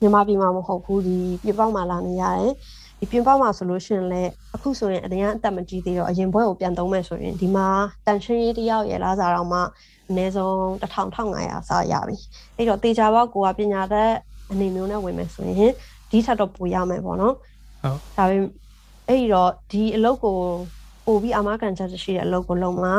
[0.00, 2.52] မြန်မာပြည်မှာမဟုတ်ဘူးဒီပြပောက်မှာလာနေရတယ်။
[3.00, 7.66] ဒီပြင်ပမှာဆိုလို့ရှိရင်လည်းအခုဆိုရင်အရင်အသက်မကြီးသေးတော့အရင်ဘွဲကိုပြန်သုံးမယ်ဆိုရင်ဒီမှာ
[8.06, 9.60] တန်ရှင်းရေးတယောက်ရဲ့လားစားတော့မှ
[10.08, 12.16] အနည်းဆုံး1000 1500စားရပြီ
[12.56, 14.10] အဲ့တော့တေချာဘောက်ကိုကပညာတတ်
[14.50, 15.72] အနေမျိုးနဲ့ဝင်မယ်ဆိုရင်
[16.10, 17.34] ဒီထက်တော့ပိုရမယ်ပေါ့နော်
[17.82, 18.50] ဟုတ်ဒါပေမဲ့
[19.08, 20.36] အဲ့ဒီတော့ဒီအလုပ်ကို
[21.06, 22.94] ပို့ပြီးအမကန်ချက်ရှိတဲ့အလုပ်ကိုလုပ်မှာ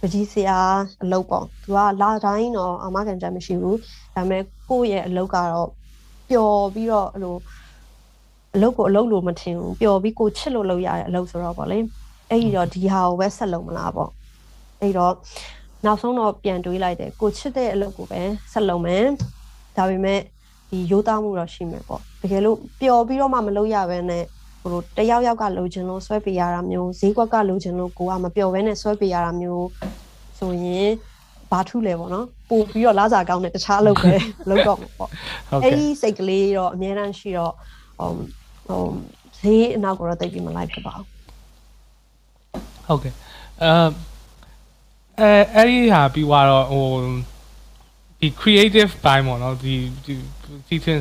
[0.00, 0.58] ပကြီးစရာ
[1.02, 3.78] အလုပ်ပေါ့သူကလာတိုင်းတော့အမကန်ချက်မရှိဘူး
[4.14, 5.68] ဒါပေမဲ့ကိုယ့်ရဲ့အလုပ်ကတော့
[6.30, 7.36] ပျော်ပြီးတော့အဲ့လို
[8.54, 11.78] အလုပ်ကိုအလုပ်လို့မထင်ဘူးပျော်ပြီးကိုချစ်လို့လုပ်ရတဲ့အလုပ်ဆိုတော့ဗောလေ
[12.30, 14.10] အဲ့ဒီတော့ဒီဟာကိုပဲဆက်လုပ်မလားပေါ့
[14.80, 15.14] အဲ့တော့
[15.84, 18.20] နောက်ဆုံးတော့ပြန်တွေးလိုက်တယ်ကိုချစ်တဲ့အလုပ်ကိုပဲ
[18.52, 19.04] ဆက်လုပ်မယ်
[19.76, 20.20] ဒါပေမဲ့
[20.70, 24.24] ဒီရိုးသားမှုတော့ရှိမယ်ပေါ့တကယ်လို့ပျော်ပြီးတော့မှမလုပ်ရဘဲနဲ့
[24.62, 29.66] ဟိုတယောက်ယောက်ကလိုချင်လို့ဆွဲပေးရတာမျိုးဈေးကွက်ကလိုချင်လို့ကိုကမပျော်ဘဲနဲ့ဆွဲပေးရတာမျိုး
[30.38, 30.88] ဆိုရင်
[31.50, 34.14] ဘာထုလဲပေါ့နော်ပို့ပြီးတော့လာစားကောင်းတဲ့တခြားအလုပ်ပဲ
[34.50, 37.52] လုပ်တော့မှာပေါ့ဟုတ်အဲ့ကဲ့ဒီစိတ်ကလေးတော့အများတန်းရှိတော့
[37.98, 38.10] ဟို
[38.68, 38.84] ဟို
[39.40, 41.06] ဈေးအနောက်ကိုတော့တိတ်ပြီးမလိုက်ဖြစ်ပါဘူး
[42.86, 43.14] ဟုတ်ကဲ့
[43.62, 43.70] အဲ
[45.20, 46.86] အဲအဲ့ဒီဟာပြီးသွားတော့ဟို
[48.20, 49.74] ဒီ creative ဘိုင်းပေါ့နော်ဒီ
[50.04, 50.14] ဒီ
[50.68, 50.98] ဒီသင်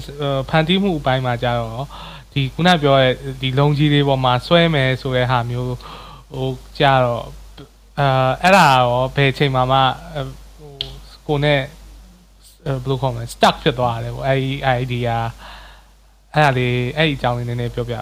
[0.49, 1.87] ဖန်တီးမှုအပိုင်းမှာကြတော့
[2.33, 5.67] ဒီခုနပြောတဲ့ဒီလုံကြီးတွေပေါ်မှာဆွဲမယ်ဆိုတဲ့ဟာမျိုး
[6.33, 7.23] ဟိုကြတော့
[7.99, 10.25] အာအဲ့ဒါရောဘယ်ချိန်မှမှဟို
[11.29, 11.59] ကိုနဲ့
[12.65, 15.15] ဘယ်လိုခေါ်မလဲ stuck ဖြစ်သွားတယ်ပေါ့အဲ့ဒီ idea
[16.33, 17.95] အဲ့ဒါလေးအဲ့ဒီအကြောင်းလေးနည်းနည်းပြောပြ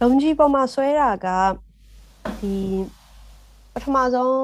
[0.00, 1.28] လုံကြီးပေါ်မှာဆွဲတာက
[2.40, 2.54] ဒီ
[3.72, 4.34] ပထမဆုံး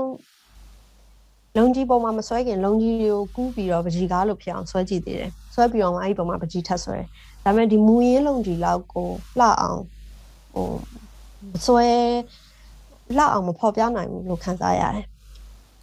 [1.56, 6.98] လုံကြီးပေါ်မှာမဆွဲခင်လုံကြီးကိုကူးပြီးတော့ပကြီးကားလို့ဖြစ်အောင်ဆွဲကြည့်သေးတယ်ဆွဲပြီးတော့မှအဲ့ဒီပေါ်မှာပကြီးထပ်ဆွဲ
[7.44, 9.08] ဒါပေမဲ့ဒီမူရင်းလုံကြီးလောက်ကို
[9.38, 9.80] လှအောင်
[10.54, 10.68] ဟို
[11.52, 11.86] မဆွဲ
[13.16, 15.06] လှအောင်မဖော်ပြနိုင်ဘူးလို့ခန်းစားရတယ်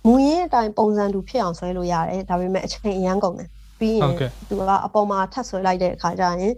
[0.05, 3.49] မူရင်းအတိုင်းပုံစံတူဖြစ်အောင်ဆွဲလို့ရတယ်ဒါပေမဲ့အချိန်အရန်ကုန်တယ်
[3.79, 6.53] ပြီးရင်ဟုတ်ကဲ့သူကအပေါ်မှာထပ်ဆွဲလိုက်တဲ့အခါကျရင်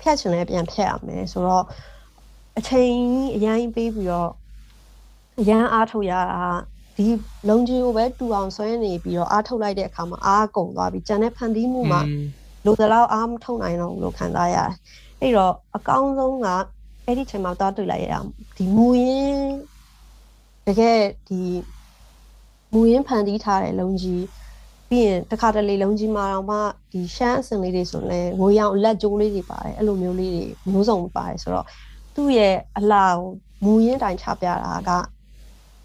[0.00, 1.64] ဖြတ်ချင်လဲပြန်ဖြတ်ရမယ်ဆိုတော့
[2.58, 2.92] အချိန်
[3.34, 4.30] အရင်ပေးပြီးတော့
[5.40, 6.42] အရန်အားထုတ်ရတာ
[6.96, 7.06] ဒီ
[7.48, 12.00] လုံကြီးကိုပဲတူအောင်ဆွဲနေပြီးတော့အားထုတ်လိုက်တဲ့အခါမှာအားကုန်သွားပြီကြံတဲ့ဖန်တီးမှုမှာ
[12.66, 14.72] လိုသလောက်အားမထုတ်နိုင်တော့ဘူးလို့ခံစားရတယ်
[15.20, 16.46] အဲ့တော့အကောင်းဆုံးက
[17.04, 19.54] အဲ့ဒီချိန်မှာသွားတွေ့လိုက်ရအောင်ဒီမူရင်း
[20.66, 21.40] တကယ်ဒီ
[22.72, 24.24] မူရင်းဖန်တီးထားတဲ့လုံကြီး
[24.88, 26.56] ပြီးရင်တစ်ခါတလေလုံကြီးမှာတော့မှ
[26.92, 31.66] ဒီရှမ်းအစင်လေးတွေဆိုရင်လည်းငွေရောင်လက်ကျိုးလေးတွေပါတယ်အဲ့လိုမျိုးလေးတွေမျိုးစုံပါတယ်ဆိုတော့
[32.14, 33.30] သူ့ရဲ့အလားကို
[33.64, 34.90] မူရင်းတိုင်ချပြတာက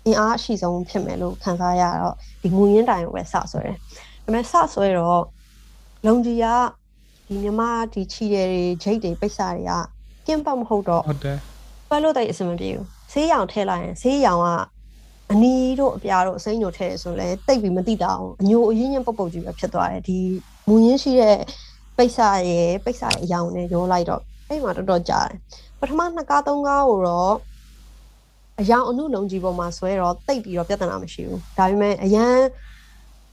[0.05, 3.77] အင်အားအရှိဆုံးဖြစ်မယ်လို့ခံစားရတော့ဒီမူရင်းတိုင်ကိုပဲစဆွဲတယ်။
[4.23, 5.23] ဒါပေမဲ့စဆွဲတော့
[6.05, 6.45] လုံကြီးက
[7.27, 7.61] ဒီမြမ
[7.93, 9.71] ဒီချီတယ်တွေဂျိတ်တွေပိတ်စာတွေက
[10.27, 11.37] ကင်းပတ်မဟုတ်တော့ဟုတ်တယ်
[11.89, 14.49] ပတ်လို့တိတ်အဆင်မပြေဘူး။ဆေးရောင်ထည့်လိုက်ရင်ဆေးရောင်က
[15.31, 20.19] အနီးတို့အပြားတို့အစိမ်းတို့ထည့်ရဆိုလဲတိတ်ပြီးမတိတာအောင်အညိုအရင်းချင်းပုတ်ပုတ်ကြီးပဲဖြစ်သွားတယ်ဒီ
[20.67, 21.37] မူရင်းရှိတဲ့
[21.97, 25.37] ပိတ်စာရဲ့ပိတ်စာရဲ့အရောင်နဲ့ရောလိုက်တော့အဲ့မှာတော်တော်ကြာတယ်
[25.79, 27.35] ပထမနှစ်ကားသုံးကားကိုတော့
[28.59, 32.35] အယောင်အနုလုံးကြီးပေါ်မှာဆွဲတော့တိတ်ပြီးတော့ပြဿနာမရှိဘူးဒါပေမဲ့အရန်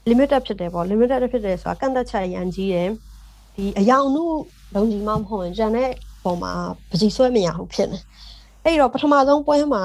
[0.09, 2.89] limited ဖြစ်တယ်ပေါ့ limited ဖြစ်တယ်ဆိုတာကန့်သက်ချက်အရန်ကြီးတယ်
[3.55, 4.23] ဒီအယောင်အနု
[4.75, 5.89] လုံးကြီးမှမဟုတ်ရင်ကျန်တဲ့
[6.23, 6.51] ပုံမှာ
[6.89, 7.99] ပကြီးဆွဲမရဘူးဖြစ်နေ
[8.63, 9.83] အဲ့တော့ပထမဆုံးပွဲမှာ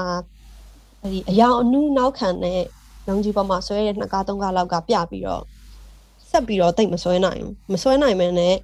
[1.03, 2.61] ဒီအယောင်အနုနောက်ခံတဲ့
[3.07, 5.43] လုံးကြီးပေါ်မှာဆွဲတဲ့နှစ်ကားသုံးကားလောက်ကပြပြီးတော့
[6.29, 8.55] ဆက်ပြီးတော့တိတ်မဆွဲနိုင်ဘူးမဆွဲနိုင်မင်းနဲ့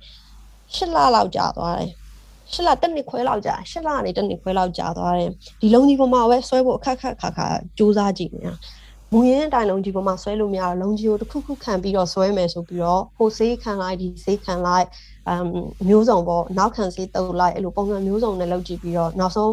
[0.76, 1.90] ရှစ်လလောက်ကြာသွားတယ်
[2.52, 5.30] ရှစ်လတစ်နှစ်ခွဲလောက်ကြာရှစ်လကနေတစ်နှစ်ခွဲလောက်ကြာသွားတယ်
[5.62, 8.54] ဒီလုံးကြီးပေါ်မှာပဲဆွဲဖို့အခက်ခက်ခါခါစူးစမ်းကြည့်နေတာ
[9.12, 14.88] မူရင်းအတိုင်းလုံးကြီးပေါ်မှာဆွဲလို့မရတော့လုံးကြီးကိုတစ်ခုခုခံပြီးတော့ဆွဲမယ်ဆိုပြီးတော့ဟိုဆေးခံလိုက်ဒီဆေးခံလိုက်
[15.28, 15.46] အမ်
[15.88, 19.52] မျိုးစုံပေါ့နောက်ခံဆေးတုပ်လိုက်အဲ့လိုပုံစံမျိုးစုံနဲ့လုပ်ကြည့်ပြီးတော့နောက်ဆုံး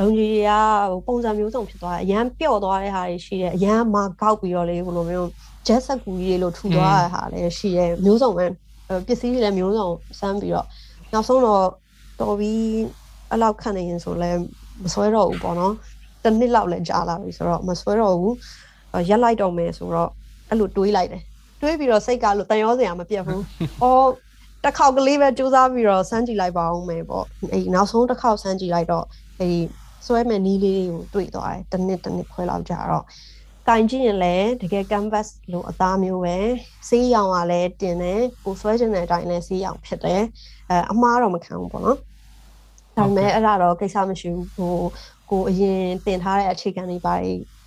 [0.00, 0.50] လုံးကြီးက
[0.92, 5.28] ဟိုပုံစံမျိုးစုံဖြစ်သွားတယ်အရန်ပျော့သွားတဲ့ဟာတွေရှိတယ်အရန်မာကောက်ပြီးတော့လေဘယ်လိုမျိုး
[5.66, 8.44] ဂျက်ဆက်ကူကြီးတွေလို့ထူသွားတဲ့ဟာလည်းရှိတယ်မျိုးစုံပဲ
[9.06, 9.88] ပစ္စည်းတွေလည်းမျိုးစုံ
[10.20, 10.66] စမ်းပြီးတော့
[11.12, 11.66] နောက်ဆုံးတော့
[12.20, 12.60] တော်ပြီး
[13.30, 14.30] အဲ့လောက်ခံနေရင်ဆိုလဲ
[14.82, 15.74] မဆွဲတော့ဘူးပေါ့နော်
[16.24, 18.34] တစ်နှစ်လောက်လည်းကြာလာပြီဆိုတော့မဆွဲတော့ဘူး
[19.08, 20.10] ရက်လိုက်တော့မယ်ဆိုတော့
[20.48, 21.22] အဲ့လိုတွေးလိုက်တယ်
[21.60, 23.42] တွေးပြီးတော့စိတ်ကလို့တန်ရောစရာမပြတ်ဘူး
[23.82, 24.08] အော်
[24.64, 29.04] တစ်ခေါက်ကလေးပဲစူးစမ်းပြီးတော့စမ်းကြည့်လိုက်ပါအောင်မယ်ပေါ့အဲ့နောက်ဆုံးတစ်ခေါက်စမ်းကြည့်လိုက်တော့
[29.40, 29.56] အဲ့
[30.06, 33.04] ဆွဲမဲ့နီးလေးကိုတွေ့သွားတယ်တစ်နှစ်တစ်နှစ်ခွဲလောက်ကြာတော့
[33.68, 36.36] ကင်ကြည့်ရင်လည်းတကယ် canvas လို့အသားမျိုးပဲ
[36.88, 40.22] ဆေးရောင်ကလည်းတင်တယ်ကိုဆွဲခြင်းတဲ့အတိုင်းလည်းဆေးရောင်ဖြစ်တယ်
[40.70, 41.98] အဲအမားတော့မခံဘူးပေါ့နော်
[42.96, 44.76] ဒါပေမဲ့အဲ့ဒါတော့ကိစ္စမရှိဘူးဟို
[45.30, 47.14] ကိုအရင်တင်ထားတဲ့အခြေခံတွေပါ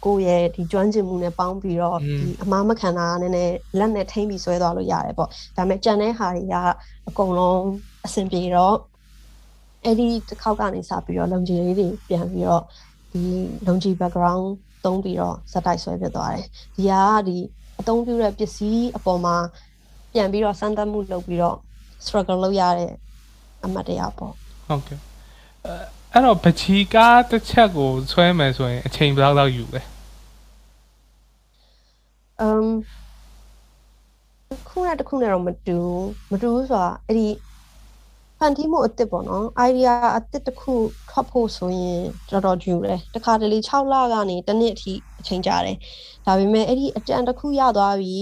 [0.05, 6.55] ကိုရဲ့ဒီကျွမ်းကျင်မှုနဲ့ပေါင်းပြီးတော့ဒီအမားမခံတာနည်းနည်းလက်နဲ့ထိမ့်ပြီးဆွဲသွားလို့ရတယ်ပေါ့ဒါပေမဲ့ကြံတဲ့ဟာတွေက
[7.07, 7.63] အကုန်လုံး
[8.05, 8.75] အဆင်ပြေတော့
[9.86, 12.63] အဲ့ဒီတစ်ခေါက်ကနေစပြီးတော့လုံခြုံရေးတွေပြန်ပြီးတော့
[13.11, 13.23] ဒီ
[13.67, 14.45] လုံခြုံ background
[14.86, 17.38] သုံးပြီးတော့ဇက်တိုက်ဆွဲဖြစ်သွားတယ်ဒီဟာကဒီ
[17.79, 19.36] အသုံးပြုတဲ့ပစ္စည်းအပေါ်မှာ
[20.13, 21.57] ပြန်ပြီးတော့စမ်းသပ်မှုလုပ်ပြီးတော့
[22.05, 22.91] struggle လုပ်ရတဲ့
[23.65, 24.34] အမှတ်တရပေါ့
[24.67, 24.99] ဟုတ်ကဲ့
[26.13, 29.81] အဲ့တော့ပချီကားတစ်ချက်ကိုဆွဲမယ်ဆိုရင်အချိန်ဘယ်လောက်လောက်ယူလဲ
[32.41, 32.67] အမ်
[34.69, 35.77] ခုနဲ့တစ်ခုနဲ့တော့မတူ
[36.31, 37.52] မတူဘူးဆိုတာအဲ့ဒီဖ
[38.45, 40.73] န်တီးမှုအစ်စ်ပေါ့နော် idea အစ်စ်တစ်ခု
[41.09, 45.77] ထွက်ဖို့ဆိုရင်တော်တော်ယူတယ်တခါတလေ6လကနေတစ်နှစ်အထိအချိန်ကြာတယ်
[46.25, 48.15] ဒါပေမဲ့အဲ့ဒီအကြံတစ်ခုရသွားပြီ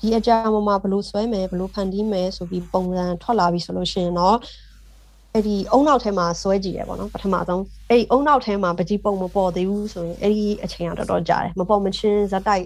[0.00, 4.36] ဒီအကြံပေါ်မှာဘယ်လိုဆွဲမယ်ဘယ်လိုဖန်တီးမယ်ဆိုပြီးပုံစံထွက်လာပြီဆိုလို့ရှိရင်တော့
[5.32, 12.64] အဲ့ဒီအုံနောက်ထဲမှာဆွဲကြည့်ရပေါ့နော်ပထမဆုံးအဲ့ဒီအုံနောက်ထဲမှာပကြီးပုံမပေါ်သေးဘူးဆိုရင်အဲ့ဒီအချိန်ကတော်တော်ကြာတယ်မပေါ်မချင်းဇက်တိုက်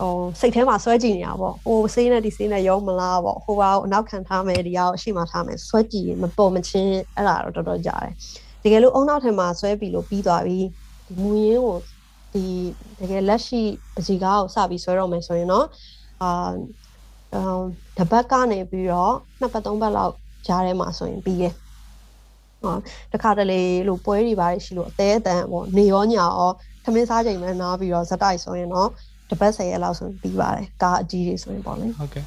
[0.00, 8.12] ဟိုစိတ်ထဲမှာဆွဲကြည့်နေတာပေါ့ဟိုဆေးနဲ့ဒီဆေးနဲ့ရောမလားပေါ့ဟိုဘာကိုအနောက်ခံထားမယ်ဒီအောင်အရှိမထားမယ်ဆွဲကြည့်ရင်မပေါ်မချင်းအဲ့ဒါတော့တော်တော်ကြာတယ်
[8.62, 10.58] တကယ်လို့အုံနောက်ထဲမှာဆွဲပြီးလို့ပြီးသွားပြီ
[11.06, 11.76] ဒီမူရင်းကို
[12.32, 12.44] ဒီ
[13.00, 13.62] တကယ်လက်ရှိ
[13.94, 15.66] ပစီကားကိုစပြီးဆွဲတော့မယ်ဆိုရင်တော့
[16.22, 16.52] အာ
[17.98, 20.14] တပတ်ကနေပြီးတော့နှစ်ပတ်သုံးပတ်လောက်
[20.46, 21.52] ကြားထဲမှာဆိုရင်ပြီးရဲ့
[22.62, 22.76] ဟော
[23.12, 26.50] တခါတလေလို့ပွဲတွေပါရှိလို့အသေးအတန်ပေါ့နေရောညာရော
[26.84, 28.88] ခမင်းစားချိန်မှနားပြီးတော့ဇက်တိုက်ဆိုရင်တော့
[29.32, 32.24] တပတ်10ရက်လောက်ဆိုရင်ပြီးပါတယ်ကားအကြီးတွေဆိုရင်ပေါ့လေဟုတ်ကဲ့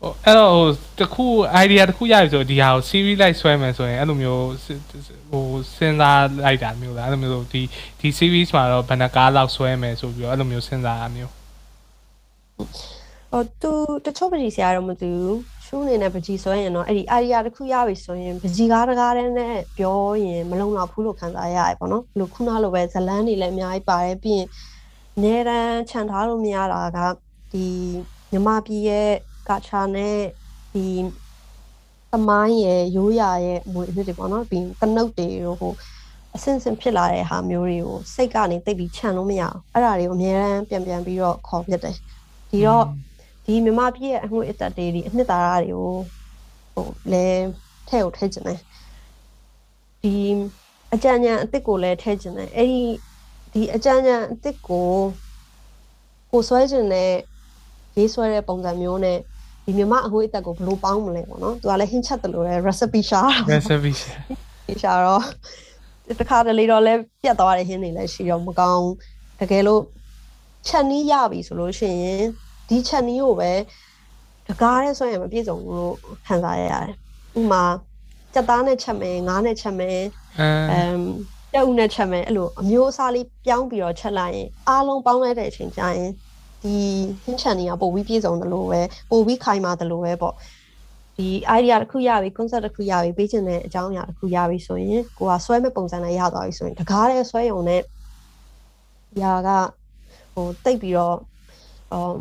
[0.00, 0.66] ဟိုအဲ့တော့ဟို
[1.00, 1.26] တခု
[1.64, 4.46] idea တခုရပြီဆိုဒီဟာကို series လိုက်ဆွဲမယ်ဆိုရင်အဲ့လိုမျိုး
[5.30, 7.62] ဟိုစဉ်းစားလိုက်တာမျိုးလားအဲ့လိုမျိုးဒီ
[8.00, 11.32] ဒီ series မှာတော့ဘယ်နှကားလောက်ဆွဲမယ်ဆိုပြီးတော့အဲ့လိုမျိုးစဉ်းစားတာမျိုး
[13.32, 13.72] ဟိုသူ
[14.04, 24.48] တချို့ပကြီးဆရာတော့မသိဘူးရှူးအနေနဲ့ပကြီးဆွဲရင်တော့အဲ့ဒီ idea တစ်ခုရပြီဆိုရင်ပကြီးကားတကားတဲ့နဲ့ပြောရင်မလုံလောက်ဘူးလို့ခံစားရရပေါ့နော်ဘလို့ခုနလိုပဲဇလန်းတွေလည်းအများကြီးပါတယ်ပြီးရင်
[25.22, 26.98] နေရန်ခြံထားလို့မရတာက
[27.52, 27.66] ဒီ
[28.30, 29.10] မြမပြည်ရဲ့
[29.48, 30.18] ကာချာနဲ့
[30.72, 30.86] ဒီ
[32.12, 35.28] သမိုင်းရဲ့ရိုးရာရဲ့အမွေအနှစ်တွေပေါ့နော်ပြီးကနုတ်တွေ
[35.60, 35.72] ဟို
[36.34, 41.94] အစင်စင်ဖြစ်လာတဲ့ဟာမျိုးတွေကိုစိတ်ကနေတိတ်ပြီးခြံလို့မရအောင်အဲ့ဒါတွေကိုအများအားပြန်ပြန်ပြီးတော့ခေါ်ပြတယ်
[42.50, 42.84] ဒီတော့
[43.44, 45.90] ဒီမြမပြည့်ရဲ့အငွေအသက်တွေဒီအနှစ်သာရတွေကို
[46.74, 47.26] ဟိုလဲ
[47.88, 48.58] ထဲ့ကိုထဲ့ကျင်တယ်
[50.02, 50.14] ဒီ
[50.94, 52.82] အကြံဉာဏ်အစ်စ်ကိုလည်းထဲ့ကျင်တယ်အဲ့ဒီ
[53.54, 54.90] ဒီအကြံဉာဏ်အစ်စ်ကို
[56.30, 57.10] ကိုဆွဲကျင်တဲ့
[57.96, 59.18] ရေးဆွဲတဲ့ပုံစံမျိုးနဲ့
[59.64, 65.22] ဒီမြမအငွေအသက်ကိုဘယ်လိုပေါင်းမလဲပေါ့နော်သူကလည်းဟင်းချက်တယ်လို့လည်း recipe ရှာတာ recipe ရှာတော့
[66.20, 68.88] တခါတလေတော့လဲပြတ်သွားတဲ့ဟင်းတွေလည်းရှိတော့မကောင်း
[69.40, 69.82] တကယ်လို့
[70.68, 72.22] ချက်နီးရပြီဆိုလို့ရှိရင်
[72.68, 73.52] ဒီချက်နီးကိုပဲ
[74.48, 75.94] တကားနဲ့ဆိုရင်မပြည့်စုံဘူးလို့
[76.26, 76.94] ခံစားရရတယ်
[77.40, 77.64] ဥမာ
[78.34, 80.00] ကြက်သားနဲ့ချက်မယ်ငါးနဲ့ချက်မယ်
[80.40, 80.98] အမ်အမ်
[81.54, 86.10] တက်ဦးနဲ့ချက်မယ်အဲ့လိုအမျိုးအစားလေးပြောင်းပြီးတော့ချက်လိုက်ရင်အားလုံးပေါင်းလိုက်တဲ့အချိန်ကျရင်
[86.62, 86.74] ဒီ
[87.24, 90.34] ဟင်းချန်တွေကပို့ပြီးပြည့်စုံတယ်လို့ပဲပို့ပြီးခိုင်မာတယ်လို့ပဲပေါ့
[91.16, 91.28] ဒီ
[91.58, 97.80] idea တစ်ခုရပြီ concept တစ်ခုရပြီပေးချင်တဲ့အကြောင်းအရာတစ်ခုရပြီဆိုရင်ကိုကဆွဲမဲ့ပုံစံနဲ့ရသွားပြီဆိုရင်တကားတဲ့ဆွဲရုံနဲ့
[99.22, 99.48] ຢာက
[100.34, 101.16] ဟိုတိတ်ပြီးတော့
[101.92, 102.16] အမ်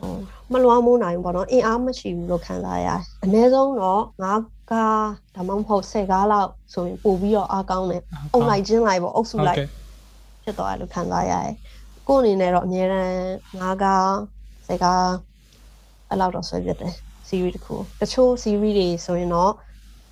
[0.00, 0.14] ဟို
[0.52, 4.40] မလွှမ်းမိုးနိုင်ဘူးပေါ့နော်အင်အားမရှိဘူးလို့ခံစားရတယ်အနည်းဆုံးတော့ငါး
[4.70, 4.98] ကား
[5.34, 9.58] ဒါမှမဟုတ်10ကားလောက်ဆိုရင်ပို့ပြီးတော့အားကောင်းတယ်အုံလိုက်ချင်းလိုက်ပေါ့အုပ်စုလိုက်
[10.44, 11.54] ဖြစ်သွားတယ်လို့ခံစားရတယ်။
[12.08, 13.12] ကိုယ့်အနေနဲ့တော့အများရန်
[13.60, 14.06] ၅ကား
[14.66, 15.04] ၁၀ကား
[16.08, 16.92] အဲ့လောက်တော့ဆွဲပြတယ်
[17.28, 19.52] series တစ်ခုတချို့ series တွေဆိုရင်တော့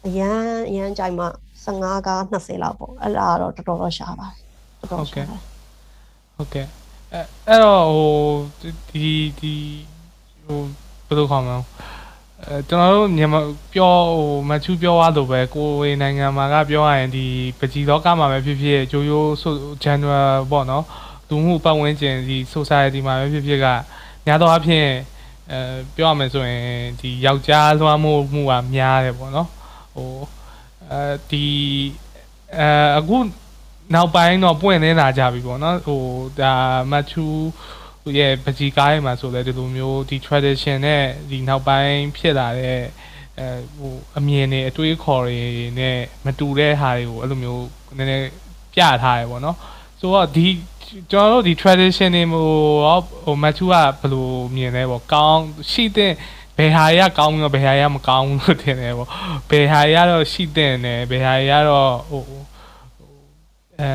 [0.06, 0.38] အရန်
[0.68, 1.26] အရန်ကြိုက်မှ
[1.64, 4.36] 15ကား20လောက်ပေါ့အဲ့ဒါတော့တော်တော်တော့ရှားပါတယ်
[4.80, 5.40] တော်တော်ရှားပါတယ်
[6.36, 6.66] ဟုတ်ကဲ့
[7.12, 9.06] အဲအဲ့တော့ဟိုဒီ
[9.40, 9.54] ဒီ
[10.44, 10.60] ဟို
[11.06, 11.56] ဘယ်လိုခေါ်မလဲ
[12.46, 13.40] အဲအဲကျွန်တော်တို့မြန်မာ
[13.72, 17.26] ပြောဟိုမချူပြောသွားလို့ပဲကိုယ်ဝေနိုင်ငံမှာကပြောရရင်ဒီ
[17.58, 19.54] ပကြီးလောကမှာပဲဖြစ်ဖြစ်ဂျိုယိုဆို
[19.84, 20.84] general ပေါ့နော်
[21.28, 23.66] လူမှုပတ်ဝန်းကျင်ဒီ society မှာပဲဖြစ်ဖြစ်က
[24.26, 24.86] ညာတော့အဖြစ်
[25.50, 25.58] အဲ
[25.96, 26.62] ပြောရမယ်ဆိုရင်
[27.00, 29.48] ဒီယောက်ျားလွှမ်းမိုးမှုကများတယ်ပေါ့နော်
[29.94, 30.12] ဟို
[30.90, 31.44] အဲဒီ
[32.58, 33.16] အဲအခု
[33.94, 36.02] နောက်ပိုင်းတော့ပွင့်နေလာကြပြီပေါ့နော်ဟို
[36.40, 36.54] ဒါ
[36.90, 37.26] မချူ
[38.18, 42.80] ရဲ့ပကြီးကားရဲ့မှာဆိုလဲဒီလိုမျိုးဒီ tradition နဲ့ဒီနောက်ပိုင်းဖြစ်လာတဲ့
[43.38, 43.46] အဲ
[43.76, 45.38] ဟိုအမြင်တွေအတွေးခေါ်တွေ
[45.78, 47.64] နဲ့မတူတဲ့ဟာတွေကိုအဲ့လိုမျိုး
[47.96, 48.26] နည်းနည်း
[48.74, 49.56] ပြထားရပေါ့နော်
[50.00, 50.46] ဆိုတော့ဒီ
[51.10, 52.48] ကျွန်တော်တို့ဒီ tradition တွေဟို
[53.24, 56.12] ဟိုမချူကဘယ်လိုမြင်လဲပေါ့ကောင်းရှိတဲ့
[56.56, 59.08] ဘယ်ဟာရကောင်းပြီးတော့ဘယ်ဟာရမကောင်းဘူးလို့ထင်တယ်ပေါ့
[59.50, 62.24] ဘယ်ဟာရတော့ရှိတဲ့နဲ့ဘယ်ဟာရတော့ဟို
[63.80, 63.88] အဲ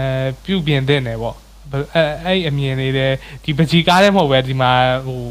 [0.43, 1.35] ပြုပြင်တဲ့နဲ့ပေါ့
[1.71, 3.11] အဲအဲ့အမြင်လေးတဲ့
[3.43, 4.71] ဒီပကြီးကားတဲ့မဟုတ်ပဲဒီမှာ
[5.05, 5.21] ဟို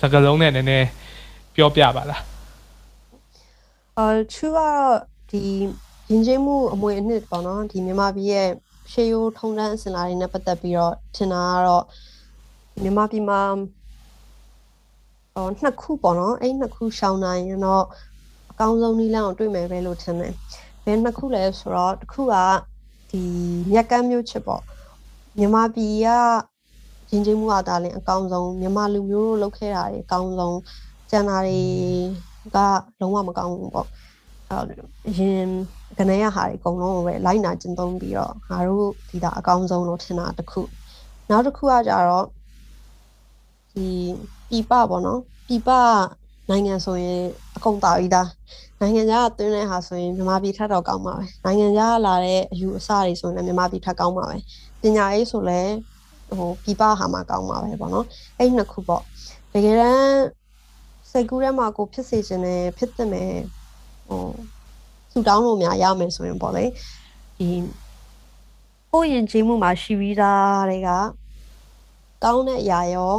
[0.00, 0.88] စကလုံးနဲ့နည်းနည်း
[1.54, 2.22] ပြောပြပါလား
[3.98, 4.96] အာချူကတော့
[5.30, 5.40] ဒီ
[6.10, 8.48] ရင်ကျင်းမှုအမွေအနှစ်ပေါ့နော်ဒီမြန်မာပြည်ရဲ့
[8.92, 11.84] ရှေးရိုးထုံတန်းအစဉ်လာတွေနဲ့ပတ်သက်ပြီးတော့ထင်တာကတော့
[12.82, 13.40] မြန်မာပြည်မှာ
[15.34, 17.84] ဟောနှစ်ခုပေါ့နော်အဲ့နှစ်ခုရှောင်းနိုင်ရင်တော့
[18.50, 20.32] အကောင်းဆုံးနည်းလမ်းကိုတွေ့မယ်ပဲလို့ထင်တယ်
[20.84, 22.34] ဘယ်နှစ်ခုလဲဆိုတော့တစ်ခုက
[23.10, 23.22] ဒီ
[23.70, 24.62] မြက်ကမ်းမျိုးချစ်ပေါ့
[25.38, 26.08] မြန်မာပြည်က
[27.10, 30.58] ရင်ကျင်းမှုအသားလင်းအကောင်းဆုံးမြန်မာလူမျိုးတို့လုပ်ခဲ့တာတွေအကောင်းဆုံး
[31.10, 31.60] ကျန်တာတွေ
[32.56, 32.58] က
[33.00, 33.88] လုံးဝမကောင်းဘူးပေါ့
[34.50, 34.60] အဲ
[35.18, 35.48] ရင်
[35.98, 40.60] ကနေရဟာတွေအကုန်လုံးကိုပဲလိုက်နာကျင့်သုံးပြီးတော့ငါတို့ဒီတာအကောင်းဆုံးလို့ထင်တာတစ်ခု
[41.30, 42.26] နောက်တစ်ခုကကြတော့
[43.72, 43.86] ဒီ
[44.50, 45.70] ပြပပေါ့နော်ပြပ
[46.50, 47.22] နိုင်ငံဆိုရင်
[47.56, 48.28] အကုန်တာပြီးသား
[48.80, 54.36] နိုင်ငံခြားကသွင်းတဲ့ဟာဆိုရင်မြန်မာပြည်ထက်တော့ကောင်းပါပဲနိုင်ငံခြားကလာတဲ့အယူအဆတွေဆိုရင်လည်းမြန်မာပြည်ထက်ကောင်းပါပဲ
[54.82, 55.74] ပညာရေးဆိုလည်း
[56.38, 58.06] ဟိုပြပဟာမှာကောင်းပါပဲပေါ့နော်
[58.38, 59.02] အဲ့နှစ်ခုပေါ့
[59.52, 60.24] တကယ်တမ်း
[61.10, 63.32] စိတ်ကူးထဲမှာကိုဖြစ်စေခြင်းနဲ့ဖြစ်တဲ့မယ်
[64.08, 64.28] ဟို
[65.12, 66.64] ဆူတောင်းလို့များရမယ်ဆိုရင်ပေါ့လေ
[67.38, 67.48] ဒီ
[68.92, 70.90] ကိုယ့်ရင်ကျေးမှုမှာရှိပြီးသားတွေက
[72.24, 73.12] ကောင်းတဲ့အရာရော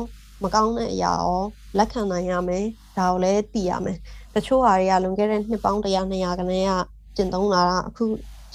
[0.43, 1.39] မကောင်းတဲ့အရာရော
[1.77, 2.65] လက်ခံနိုင်ရမယ်
[2.97, 3.97] ဒါကိုလည်းသိရမယ်
[4.33, 6.71] တချို့ဟာတွေကလွန်ခဲ့တဲ့နှစ်ပေါင်း100 200ခန်းက
[7.15, 8.05] ကျင့်သုံးလာတာအခု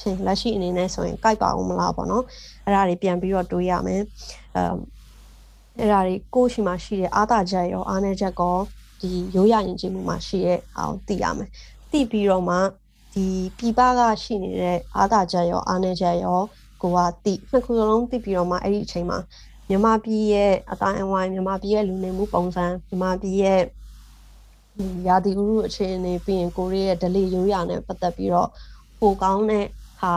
[0.01, 2.25] ချင်းလက်ရှိအနေနဲ့ဆိုရင်ကြိုက်ပါဦးမလားပေါ့နော်
[2.65, 4.03] အဲ့ဒါတွေပြန်ပြီးတော့တွေးရမယ်
[4.57, 4.77] အမ်
[5.79, 8.57] အဲ့ဒါတွေကိုရှိမှရှိတဲ့အာသာချက်ရောအားနည်းချက်ကော
[9.01, 11.51] ဒီရိုးရရင်ချင်းမှုမှာရှိရဲ့အောင်သိရမယ်
[11.91, 12.57] သိပြီးတော့မှ
[13.15, 13.27] ဒီ
[13.59, 16.41] ပြပကရှိနေတဲ့အာသာချက်ရောအားနည်းချက်ရော
[16.83, 19.19] ကိုကသိနှစ်ခုစလုံးသိပြီးတော့မှအဲ့ဒီအချိန်မှာ
[19.69, 23.63] မြန်မာပြည်ရဲ့အတိုင်းအဝိုင်းမြန်မာပြည်ရဲ့လူနေမှုပုံစံမြန်မာပြည်ရဲ့
[25.09, 28.49] ရာသီဥတုအခြေအနေပြီးရင်ကိုရီးရဲ့ဒလီရိုးရာနဲ့ပတ်သက်ပြီးတော့
[29.01, 29.67] ပိုကောင်းတဲ့
[30.03, 30.15] ဟာ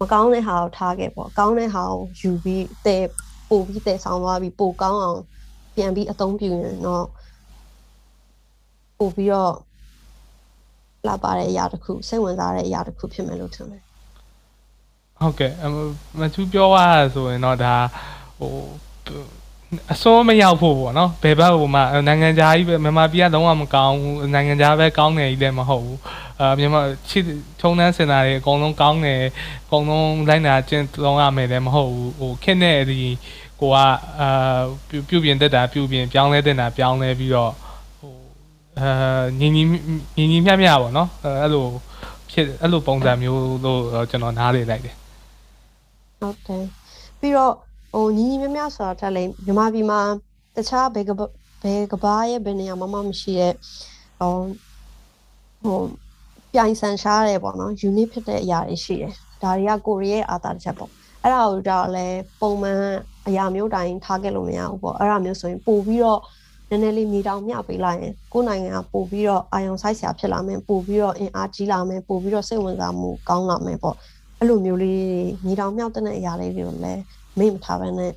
[0.00, 2.98] မကောင်းတဲ့ဟာကိုထားခဲ့ပေါ့ကောင်းတဲ့ဟာကိုယူပြီးတဲ
[3.48, 5.20] ပို့ပြီးတဲဆောင်သွားပြီးပိုကောင်းအောင်
[5.74, 7.06] ပြန်ပြီးအသုံးပြုရင်တော့
[8.98, 9.54] ပို့ပြီးတော့
[11.08, 13.82] လာပါတဲ့အရာတစ်ခုစိတ်ဝင်စားတဲ့အရာတစ်ခုဖြစ်မယ်လို့ထင်တယ်
[15.20, 15.52] ဟုတ်ကဲ့
[16.18, 16.78] မချူပြောရ
[17.14, 17.74] ဆိုရင်တော့ဒါ
[18.38, 18.54] ဟို
[19.92, 25.98] အစိုးမရောက်ဖို့ပေါ့နော်ဘယ်ဘက်ဟိုမှာနိုင်ငံခြားကြီးပဲမြန်မာပြည်ကလုံးဝမကောင်းဘူးနိုင်ငံခြားပဲကောင်းတယ်ကြီးလည်းမဟုတ်ဘူး
[26.40, 27.24] အာမြန်မာချစ်
[27.60, 29.20] ထုံးတန်းစင်တာတွေအကုန်လုံးကောင်းတယ်
[29.64, 33.00] အကုန်လုံးလိုက်နာကျင့်သုံးရမယ်လည်းမဟုတ်ဘူးဟိုခက်တဲ့ဒီ
[33.60, 33.76] ကိုက
[34.20, 34.60] အာ
[35.08, 37.52] ပြုပြင်တက်တာပြုပြင်ပြောင်းလဲတက်တာပြောင်းလဲပြီးတော့
[37.98, 38.12] ဟို
[38.80, 39.62] အာညီညီ
[40.16, 41.08] ညီညီမျှမျှပေါ့နော်
[41.42, 41.64] အဲ့လို
[42.30, 43.80] ဖြစ်အဲ့လိုပုံစံမျိုးလို့
[44.10, 44.94] ကျွန်တော်နားလေလိုက်တယ်
[46.20, 46.64] ဟုတ်တယ်
[47.20, 47.52] ပြီးတော့
[47.98, 50.00] ဟိုညီညီမြမြဆိုတာတက်လေမြန်မာပြည်မှာ
[50.56, 51.10] တခြားဘယ်က
[51.62, 53.52] ဘယ်ကဘာရဲ့ဘယ်နေရာမှမရှိရဲ့
[54.18, 54.32] ဟို
[55.64, 55.80] ဟို
[56.52, 60.90] ပြိုင်ဆန်ရှားတယ်ပေါ့နော် unique ဖြစ်တဲ့အရာတွေရှိတယ်ဒါတွေကကိုရီးယားအာသာတစ်ချက်ပေါ့
[61.22, 62.80] အဲ့ဒါကိုတော့လည်းပုံမှန်
[63.26, 66.20] အရာမျိုးတိုင်းထားခဲ့လို့မရဘူးပေါ့အဲ့ဒါမျိုးဆိုရင်ပို့ပြီးတော့
[66.70, 73.96] နည်းနည်းလေးမြေတောင်မြပေးလိုက်ရင်ကိုယ်နိုင်ငံကပို့ပြီးတော့အာယုံဆိုင်ဆရာဖြစ်လာမယ်ပို့ပြီးတော့အင်အားကြီးလာမယ်ပို့ပြီးတော့စိတ်ဝင်စားမှုကောင်းလာမယ်ပေါ့
[74.38, 75.04] အဲ့လိုမျိုးလေး
[75.44, 77.02] မြေတောင်မြောက်တဲ့အရာလေးတွေကိုလည်း
[77.38, 78.12] မေ့မထားဘဲနဲ့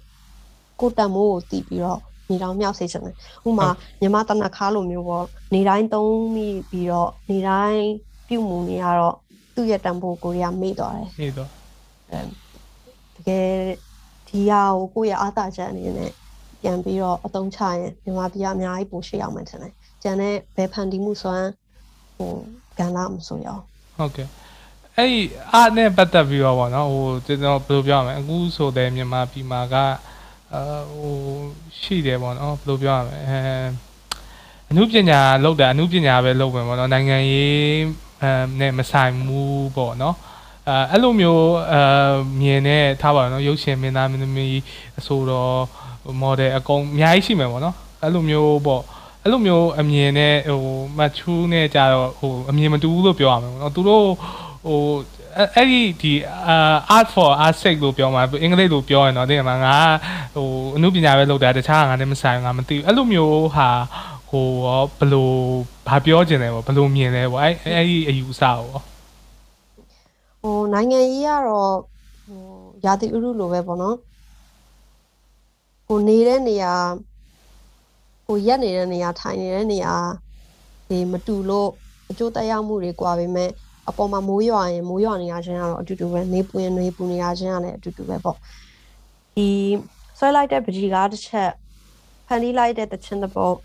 [0.80, 3.16] ကိုတန်မိုးကိုတီးပြီးတော့နေတောင်မြောက်စေချင်တယ်။
[3.48, 3.68] ဥမာ
[4.00, 7.86] မြန်မာတနခါလိုမျိုးပေါ့နေတိုင်းသုံးမိပြီးတော့နေတိုင်း
[8.28, 9.16] ပြုတ်မှုနေရတော့
[9.56, 11.50] သူ့ရဲ့တန်ဖိုးကိုရီးယားမေ့သွားတယ်ဟေးတော့။
[12.12, 12.20] အဲ
[13.16, 13.50] တကယ်
[14.28, 16.12] ဒီဟာကိုကိုယ့်ရဲ့အာသာချက်အနေနဲ့
[16.62, 19.74] ပြန်ပြီးတော့အသုံးချရင်မြန်မာပြည်ကအများကြီးပိုရှိအောင်မှထင်တယ်။
[20.04, 21.48] ကျန်တဲ့ဘယ်ဖန်တီးမှုစွမ်း
[22.18, 22.32] ဟို
[22.80, 23.64] ကဏ္ဍမဆိုရအောင်
[23.98, 24.28] ဟုတ်ကဲ့
[25.00, 25.22] အဲ့ဒီ
[25.54, 29.76] အားနဲ့ပတ်သက်ပြီးတော့ဗောနော်ဟိုကျွန်တော်ဘယ်လိုပြောရမလဲအခုဆိုတဲ့မြန်မာပြည်မှာက
[30.54, 30.62] အာ
[30.92, 31.16] ဟို
[31.80, 33.40] ရှိတယ်ဗောနော်ဘယ်လိုပြောရမလဲအဲ
[34.70, 37.80] အမှုပညာလောက်တာအမှုပညာပဲလုပ်မယ်ဗောနော်နိုင်ငံရေး
[38.22, 40.16] အဲနဲ့မဆိုင်ဘူးဗောနော်
[40.68, 41.82] အဲအဲ့လိုမျိုးအဲ
[42.42, 44.62] မြင်နေထားပါတော့နော်ရုပ်ရှင်မင်းသားမင်းသမီး
[45.00, 45.56] အဆိုတော်
[46.22, 50.64] model အကုန်အများကြီးရှိမယ်ဗောနော်အဲ့လိုမျိုးဗောအဲ့အဲ့လိုမျိုးအမြင်နဲ့ဟို
[50.98, 54.06] မချူးနဲ့ကြတော့ဟိုအမြင်မတူဘူးလို့ပြောရမှာပေါ့နော်သူတို့
[54.66, 54.82] ဟို
[55.38, 56.14] အဲ့အဲ့ဒီဒီ
[56.48, 59.78] အာ art for art sake လို့ပြောမှာအင်္ဂလိပ်လိုပြောရင်တော့တဲ့မှာငါ
[60.36, 63.70] ဟိုအမှုပညာပဲလုပ်တာတခြားငါလည်းမဆိုင်ငါမသိဘူးအဲ့လိုမျိုးဟာ
[64.30, 65.36] ဟိုရောဘလို့
[65.88, 68.60] ဘာပြောချင်လဲပေါ့ဘလို့မြင်လဲပေါ့အဲ့အဲ့ဒီအယူအဆပေါ့
[70.42, 71.74] ဟိုနိုင်ငံရေးကတော့
[72.28, 72.42] ဟို
[72.86, 73.98] ရာသီဥတုလိုပဲပေါ့နော်
[75.88, 76.74] ဟိုနေတဲ့နေရာ
[78.26, 79.96] ဟိုရက်နေတဲ့နေရာထိုင်နေတဲ့နေရာ
[80.90, 81.70] ဒီမတူလို့
[82.10, 83.50] အကျိုးသက်ရောက်မှုတွေကွာပေမဲ့
[83.90, 88.38] အပေါ်မှာမိုးရွာရင်မိုးရွာနေရခြင်းကတော့အတူတူပဲနေပူရင်နေပူနေရခြင်းကလည်းအတူတူပဲပေါ့
[89.36, 89.48] ဒီ
[90.18, 91.50] ဆွဲလိုက်တဲ့ပကြီးကားတစ်ချက်
[92.28, 93.56] ဖန်တီးလိုက်တဲ့တခြင်းတစ်ပုတ်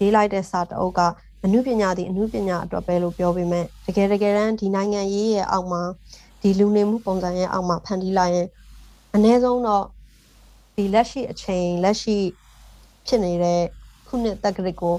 [0.00, 1.00] ရေးလိုက်တဲ့စာတအုပ်က
[1.44, 5.82] အမှုပညာသည်အမှုပညာအတွက်ပဲလို့ပြောပေမဲ့တကယ်တကယ်တမ်းဒီနိုင်ငံရေးရဲ့အောက်မှာ
[6.40, 8.48] ဒီလူနေမှုပုံစံရဲ့အောက်မှာဖန်တီးလိုက်ရင်
[9.14, 9.84] အ ਨੇ ဆုံးတော့
[10.76, 12.16] ဒီလက်ရှိအချိန်လက်ရှိ
[13.06, 13.60] ဖြစ်နေတဲ့
[14.06, 14.96] ခုနှစ်တက္ကရာကို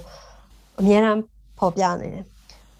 [0.80, 1.20] အများအား
[1.57, 2.26] ဖော်ပြနေတယ်။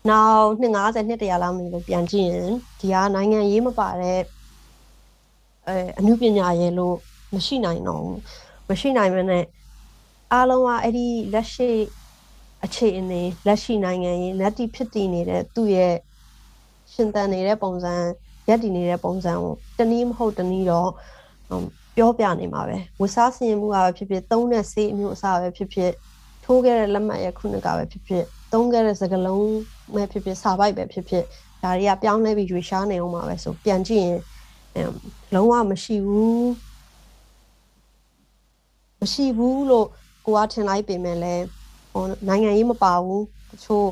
[0.10, 2.50] နောက်နှစ်90နှစ်တရာလောက်နေလို့ပြန်ကြည့်ရင်
[2.80, 4.20] ဒီကနိုင်ငံရေးမပါတဲ့
[5.68, 6.96] အဲအမှုပညာရဲ့လို့
[7.36, 8.18] မရှိနိုင်တော့ဘူး။
[8.70, 9.44] မရှိနိုင်မနဲ့
[10.32, 11.70] အားလုံးကအဲ့ဒီလက်ရှိ
[12.66, 15.96] အခြေအနေလက်ရှိနိုင်ငံရေးလက်တီဖြစ်တည်နေတဲ့သူ့ရဲ့
[16.94, 17.94] ရှင်သန်နေတဲ့ပုံစံ
[18.50, 20.90] ရက်တည်နေတဲ့ပုံစံကိုတနည်းမဟုတ်တနည်းတော့
[21.96, 25.92] ပြောပြနေမှာပဲဝစားစင်မှုကပဲဖြစ်ဖြစ်သုံးတဲ့ဆေးအမျိုးအစားပဲဖြစ်ဖြစ်
[26.46, 28.26] ထိုးခဲ့တဲ့လက်မှတ်ရဲ့ခုနှစ်ကပဲဖြစ်ဖြစ်
[28.56, 29.50] သုံးခဲ့တဲ့စကလုံး
[29.96, 31.24] ပဲဖြစ်ဖြစ်စာပိုက်ပဲဖြစ်ဖြစ်
[31.64, 34.08] ဒါတွေကပြောင်းလဲပြီးရွေရှားနေအောင်ပါပဲဆိုပြန်ကြည့်ရ
[34.82, 34.90] င်
[35.36, 36.50] လုံးဝမရှိဘူး
[39.02, 39.88] မရှိဘူးလို့
[40.26, 41.46] ကိုကထင်လိုက်ပေမဲ့လည်း
[41.94, 43.88] ဟိုနိုင်ငံရေးမပါဘူးတချို့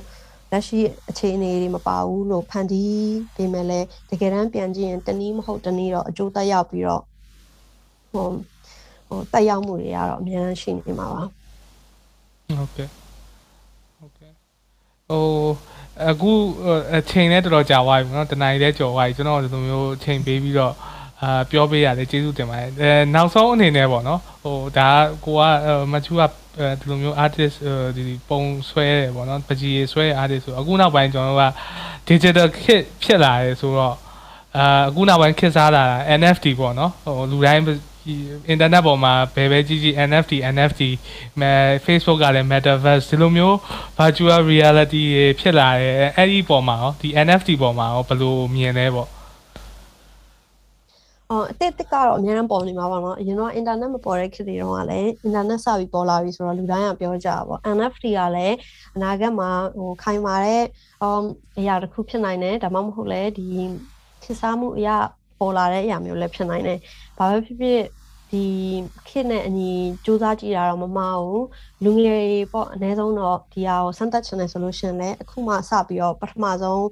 [0.52, 0.80] လက်ရှိ
[1.10, 7.04] အခြေအနေတွေမပါဘူးလို့ဖန်တီးပေမဲ့လည်းတကယ်တမ်းပြန်ကြည့်ရင်တနည်းမဟုတ်တနည်းတော့အကျိုးသက်ရောက်ပြီးတော့
[8.12, 8.28] ဟို
[9.08, 13.03] ဟိုတက်ရောက်မှုတွေကတော့အများကြီးရှိနေမှာပါဟုတ်ကဲ့ဟုတ်ကဲ့
[15.13, 15.25] ဟို
[16.11, 16.33] အခု
[16.97, 20.75] အချိန်နဲ့တော်တော်ကြာသွားပြီเนาะတနင်္လာနေ့လည်းကြော်သွားပြီကျွန်တော်ဒီလိုမျိုးအချိန်ပေးပြီးတော့
[21.23, 24.89] အာပြောပေးရတယ်ကျေးဇူးတင်ပါတယ်အဲနောက်ဆုံးအနေနဲ့ပေါ့နော်ဟိုဒါ
[25.25, 25.43] ကိုက
[25.93, 26.23] မချူက
[26.81, 27.57] ဒီလိုမျိုး artist
[27.97, 31.51] ဒီပုံဆွဲတယ်ပေါ့နော်ပကြီးဆွဲ artist ဆိုအခုနောက်ပိုင်းကျွန်တော်တို့က
[32.09, 33.97] digital kit ဖြစ်လာတယ်ဆိုတော့
[34.57, 35.85] အာအခုနောက်ပိုင်းခစ်စားလာ
[36.21, 37.63] NFT ပေါ့နော်ဟိုလူတိုင်း
[38.48, 40.82] အင်တာနက်ပေါ်မှာဘယ်ပဲကြည့်ကြည့် NFT NFT
[41.40, 41.52] မဲ
[41.86, 43.56] Facebook ကလည်း Metaverse ဒီလိုမျိုး
[43.98, 45.04] virtual reality
[45.40, 49.10] ဖြစ်လာတယ်အဲ့ဒီပေါ်မှာရောဒီ NFT ပေါ်မှာရောဘယ်လိုမြင်လဲပေါ့
[51.32, 58.56] အော်အတစ်တစ်ကတော့အများအားပေါ်နေမှာပါနော်အရင်တော့အင်တာနက်မပေါ်တဲ့ခေတ်တွေတုန်းကလည်းအင်တာနက်စပြီးပေါ်လာပြီဆိုတော့လူတိုင်းကပြောကြတာပေါ့ NFT ကလည်း
[58.96, 60.64] အနာဂတ်မှာဟိုခိုင်မာတဲ့
[61.04, 61.24] အမ်
[61.60, 63.46] အရာတစ်ခုဖြစ်နိုင်တယ်ဒါမှမဟုတ်လည်းဒီ
[64.24, 64.98] ခေတ်စားမှုအရာ
[65.40, 66.80] ပေါ်လာတဲ့အရာမျိုးလည်းဖြစ်နိုင်တယ်
[67.18, 67.82] ဘာပဲဖြစ်ဖြစ်
[68.32, 68.46] ဒီ
[69.08, 69.72] ခေတ်နဲ့အညီ
[70.04, 71.46] စူးစမ်းကြည့်တာတော့မမဘူး
[71.84, 76.86] လူငယ်တွေပေါ့အနည်းဆုံးတော့ဒီဟာကိုစမ်းသပ်ချင်တယ်ဆိုလို့ရှင်လည်းအခုမှစပြီးတော့ပထမဆုံး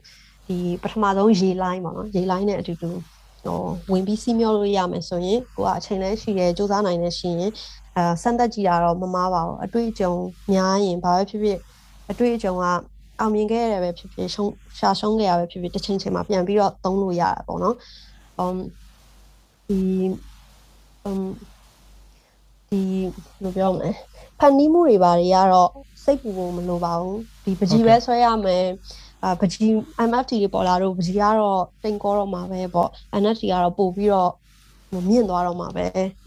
[0.48, 2.90] ဒီပထမဆုံးရေလိုင်းပေါ့နော်ရေလိုင်းနဲ့အတူတူ
[3.44, 3.62] ဟို
[3.92, 7.52] ဝင်ပြီးစီးမျောလို့ရမယ်ဆိုရင်ကိုကအချိန်လဲရှိတယ်စူးစမ်းနိုင်တယ်ရှိရင်
[7.96, 10.12] အဲစမ်းသပ်ကြည့်တာတော့မမားပါဘူးအတွေ့အကြုံ
[10.54, 11.60] များရင်ဘာပဲဖြစ်ဖြစ်
[12.12, 12.66] အတွေ့အကြုံက
[13.20, 17.76] အောင်မြင်ခဲ့ရတယ်ပဲဖြစ်ဖြစ်ရှုံးရှာရှုံးခဲ့ရပဲဖြစ်ဖြစ်တစ်ချိန်ချိန်မှာပြန်ပြီးတော့သုံးလို့ရတာပေါ့နော်။
[18.44, 18.58] um
[19.72, 19.82] ဒီ
[21.10, 21.22] um
[22.70, 22.82] ဒီ
[23.44, 23.90] လိုပြောမလဲ
[24.40, 25.70] ဖန်နီးမှုတွေဘာတွေကတော့
[26.04, 28.66] စိတ်ပူဖို့မလိုပါဘူးဒီပကြီးပဲဆွဲရမယ်
[29.24, 29.72] အာပကြီး
[30.10, 32.90] MFT တွေပေါ်လာတော့ပကြီးကတော့တိမ်ကောတော့မှာပဲပေါ့
[33.22, 34.32] NFT ကတော့ပို့ပြီးတော့
[35.10, 35.86] မြင့်သွားတော့မှာပဲ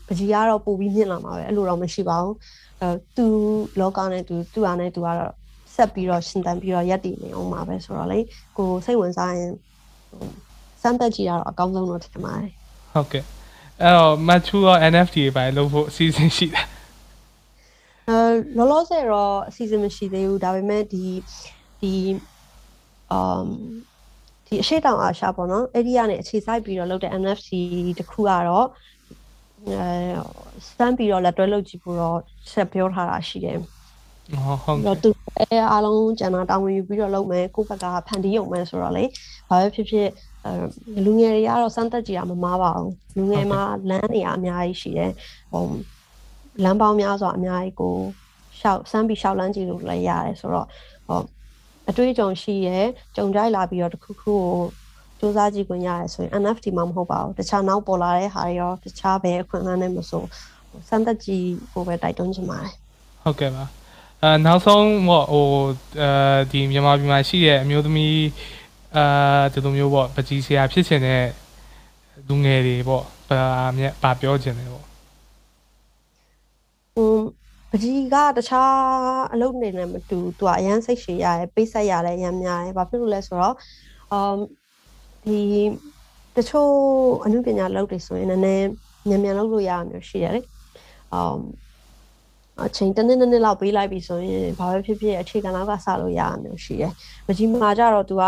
[0.09, 2.35] ပကြီးကတော့ပို့ပြီးမြင့်လာမှာပဲအဲ့လိုတော့မရှိပါဘူး
[2.81, 3.27] အဲသူ
[3.81, 5.33] လောကနဲ့သူသူ့အားနဲ့သူကတော့
[5.75, 8.19] ဆက်ပြီးတော့ရှင်သန်ပြီးတော့ရက်တည်နေအောင်မှာပဲဆိုတော့လေ
[8.59, 9.53] ကိုစိတ်ဝင်စားရင်
[10.83, 12.53] စမ်းသပ်ကြည့်ရတော့အကောင်းဆုံးတော့ထင်ပါတယ်
[12.95, 13.25] ဟုတ်ကဲ့
[13.83, 16.67] အဲ့တော့မချူရော NFT ပဲလုပ်ဖို့အစီအစဉ်ရှိတယ်
[18.09, 18.19] အဲ
[18.57, 21.05] လောလောဆယ်တော့အစီအစဉ်မရှိသေးဘူးဒါပေမဲ့ဒီ
[21.81, 21.93] ဒီ
[23.17, 23.49] um
[24.47, 27.51] ဒီအရှိတောင်အာရှပေါ့နော်အဲ့ဒီကနေအခြေစိုက်ပြီးတော့လုပ်တဲ့ NFT
[27.99, 28.67] တခုကတော့
[29.69, 29.89] အဲ
[30.77, 32.19] စမ်းပြီးတော့လက်တွဲလုပ်ကြည့်ဖို့တော့
[32.53, 39.05] ဆက်ပြောထားတာရှိတယ်ဟုတ်တော့သူအဲအားလုံးကျန်တာတောင်းဝင်ယူပြီးတော့လုပ်မယ်ကိုယ့်ဘက်ကဖန်တီးရုံပဲဆိုတော့လေ
[39.49, 40.11] ဘာပဲဖြစ်ဖြစ်အဲ
[41.05, 45.13] လူငယ်တွေကတော့စမ်းသက်ကြည့်တာမမားပါဘူးလူငယ်မှာလမ်းတွေအများကြီးရှိတယ်
[45.53, 45.65] ဟို
[46.65, 47.95] လမ်းပေါင်းများစွာအများကြီးကို
[48.61, 50.67] ရှောက်စမ်းပြီးရှောက်လန်းကြည့်လို့လည်းရတယ်ဆိုတော့
[51.07, 51.21] ဟို
[51.89, 52.79] အတွေ့အကြုံရှိရဲ
[53.17, 54.45] ကြုံကြိုက်လာပြီးတော့တခုခုကို
[55.19, 60.25] စူးစမ်းကြည့်ခွင့်ရတယ်ဆိုရင် NFT မှာမဟုတ်ပါဘူးတခြားနောက်ပေါ်လာတဲ့ဟာတွေရောတခြားပဲအခွင့်အလမ်းနဲ့မဆို
[60.89, 62.73] စမ်းသက်ကြည့်ဖို့ပဲတိုက်တွန်းချင်ပါတယ်
[63.23, 63.65] ဟုတ်ကဲ့ပါ
[64.23, 65.47] အဲနောက်ဆုံးပေါ့ဟို
[66.01, 66.11] အဲ
[66.51, 68.17] ဒီမြန်မာပြည်မှာရှိတဲ့အမျိုးသမီး
[68.97, 69.07] အာ
[69.53, 71.23] ဒီလိုမျိုးပေါ့ပကြီးဆရာဖြစ်ချင်တဲ့
[72.29, 73.43] လူငယ်တွေပေါ့ဗာ
[73.77, 74.85] မြတ်ဗာပြောချင်တယ်ပေါ့
[76.95, 77.11] ဟို
[77.71, 78.73] ပပကြီးကတခြား
[79.33, 83.57] အလုပ်နေနဲ့မတူသူကအရန်စိတ်ရှည်ရတယ်ပိတ်ဆက်ရတယ်အရန်များတယ်ဘာဖြစ်လို့လဲဆိုတော့
[84.13, 84.37] အမ်
[85.25, 85.41] ဒီ
[86.37, 86.73] တချို့
[87.25, 88.69] အမှုပညာလုပ်တွေဆိုရင်လည်းနည်း
[89.09, 90.41] နည်းမြန်မြန်လုပ်လို့ရရမျိုးရှိတယ်လေ
[91.13, 91.39] အမ်
[92.67, 96.93] အချိန်တစ်နှစ်နှစ်နှစ်လောက်ပေးလိုက်ပြီဆိုရင်ဘာပဲဖြစ်ဖြစ်အခြေခံလောက်ကစလို့ရရမျိုးရှိတယ်
[97.27, 98.25] မကြီးမှာကြတော့ तू က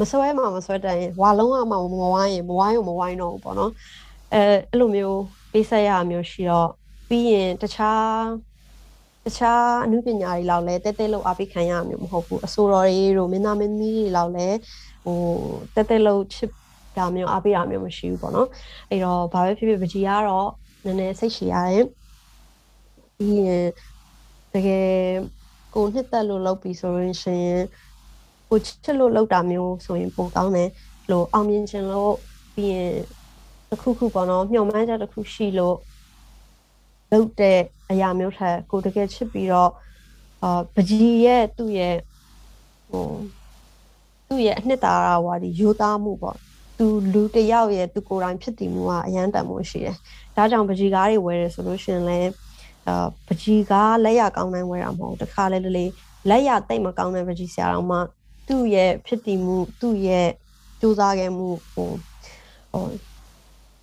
[0.00, 3.70] မဆွဲမှမဆွဲတတ်ရင်ဝါလုံးဝမှမဝိုင်းရင်မဝိုင်းရင်မဝိုင်းတော့ဘူးပေါ့နော်
[4.34, 5.20] အဲအဲ့လိုမျိုး
[5.52, 6.68] ပေးဆက်ရရမျိုးရှိတော့
[7.08, 8.18] ပြီးရင်တခြား
[9.24, 14.48] တခြားအမှုပညာတွေလောက်လဲတဲတဲလို့အားပေးခံရမျိုးမဟုတ်ဘူးအဆိုတော်တွေတို့မင်းသားမင်းသမီးတွေလောက်လဲ
[15.04, 15.20] ဟို
[15.74, 16.50] တဲတဲလို့ချစ်
[16.96, 18.48] တာမျိုးအားပေးတာမျိုးမရှိဘူးပေါ့နော်
[18.90, 20.50] အဲ့တော့ဘာပဲဖြစ်ဖြစ်ပကြီးကတော့
[20.84, 21.86] နည်းနည်းစိတ်ရှည်ရတယ်
[23.18, 23.66] ပြီးရင်
[24.54, 24.88] တကယ်
[25.74, 27.48] ကိုနှစ်သက်လို့လုပ်ပြီးဆိုရင်ရှင်
[28.54, 30.70] ကိုချစ်လို့လုပ်တာမျိုးဆိုရင်ပိုကောင်းတယ်
[31.10, 32.14] လို့အောင်မြင်ခြင်းလို့
[32.54, 32.92] ပြီးရင်
[33.68, 35.76] တစ်ခုခုပေါ့နော်မျှော်မှန်းချက်တစ်ခုရှိလို့
[37.12, 37.60] လုပ်တဲ့
[37.90, 39.70] အရာမျိုးထက်ကိုတကယ်ချစ်ပြီးတော့
[40.42, 41.96] အာပကြီးရဲ့သူ့ရဲ့
[42.90, 43.08] ဟို
[44.28, 46.36] သူ့ရဲ့အနှစ်သာရဟွာဒီယူသားမှုပေါ့
[46.78, 49.96] သူလူတစ်ယောက်ရဲ့သူကိုယ်တိုင်ဖြစ်တည်မှုကအရန်တန်မှုရှိတယ်။
[50.36, 52.30] ဒါကြောင့်ပကြီးကားတွေဝယ်ရဆိုလို့ရှိရင်လည်း
[52.88, 55.86] အာပကြီးကားလက်ရကောင်းတိုင်းဝယ်တာမဟုတ်တခါလေလေ
[56.28, 57.98] လက်ရတိတ်မကောင်းတဲ့ပကြီးဆရာတော်မှ
[58.48, 60.28] သူ့ရဲ့ဖြစ်တည်မှုသူ့ရဲ့
[60.80, 61.90] ကြိုးစားခဲ့မှုဟို
[62.72, 62.86] ဟို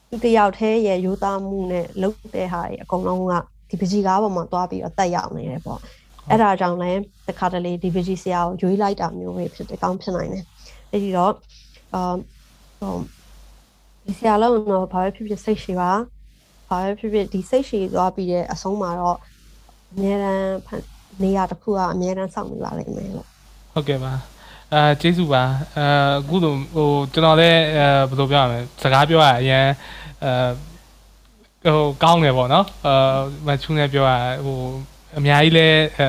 [0.10, 3.34] သူတယောက်တည်းရဲ့ယူသားမှုနဲ့လုပ်တဲ့ဟာတွေအကုန်လုံးက
[3.70, 5.80] ဒီပကြီးကားပေါ်မှာသွားပြီးတော့တက်ရောက်နေတယ်ပေါ့
[6.30, 10.46] အဲ့ဒါကြောင့်လည်းတခါတလေဒီပကြီးဆရာကိုရွေးလိုက်တာမျိုးပဲဖြစ်တယ်ကောင်းဖြစ်နိုင်တယ်
[10.92, 11.34] အဲ့ဒီတော့
[11.94, 12.16] အာ
[12.80, 12.96] ဟို
[14.06, 15.92] ဒီဆရာလုံးတော့ဘာပဲဖြစ်ဖြစ်စိတ်ရှိပါ
[16.70, 19.18] ဘာပဲဖြစ်ဖြစ်ဒီစိတ်ရှိသွားပြီးတဲ့အဆုံးမှာတော့
[19.94, 20.44] အများရန်
[21.24, 23.28] နေရာတစ်ခုကအများရန်စောင့်နေပါလိမ့်မယ်လို့
[23.74, 24.12] ဟုတ်ကဲ့ပါ
[24.73, 25.43] အဲကျေးဇူးပါ
[25.77, 25.85] အဲ
[26.19, 29.68] အခုလိုဟိုကျွန်တော်လည်းအဲဘယ်လိုပြောရမလဲစကားပြောရအရင်
[30.23, 32.93] အဲဟိုကောင်းတယ်ပေါ့နော်အဲ
[33.48, 34.11] မချူးနေပြောရ
[34.45, 34.57] ဟို
[35.18, 35.68] အများကြီးလဲ
[35.99, 36.07] အဲ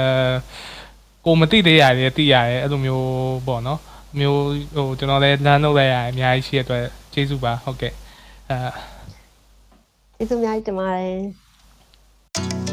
[1.25, 3.07] ကိုမသိသေးရတယ်သိရတယ်အဲ့လိုမျိုး
[3.47, 3.81] ပေါ့နော်
[4.19, 4.41] မျိုး
[4.77, 7.93] ဟိုကျွန်တော်လည်းလမ်းလုပ်လိုက်ရအများကြီးရှိရတဲ့အတွက်ကျေးဇူးပါဟုတ်ကဲ့
[8.51, 8.57] အဲ
[10.17, 12.72] ကျေးဇူးအများကြီးတင်ပါတယ်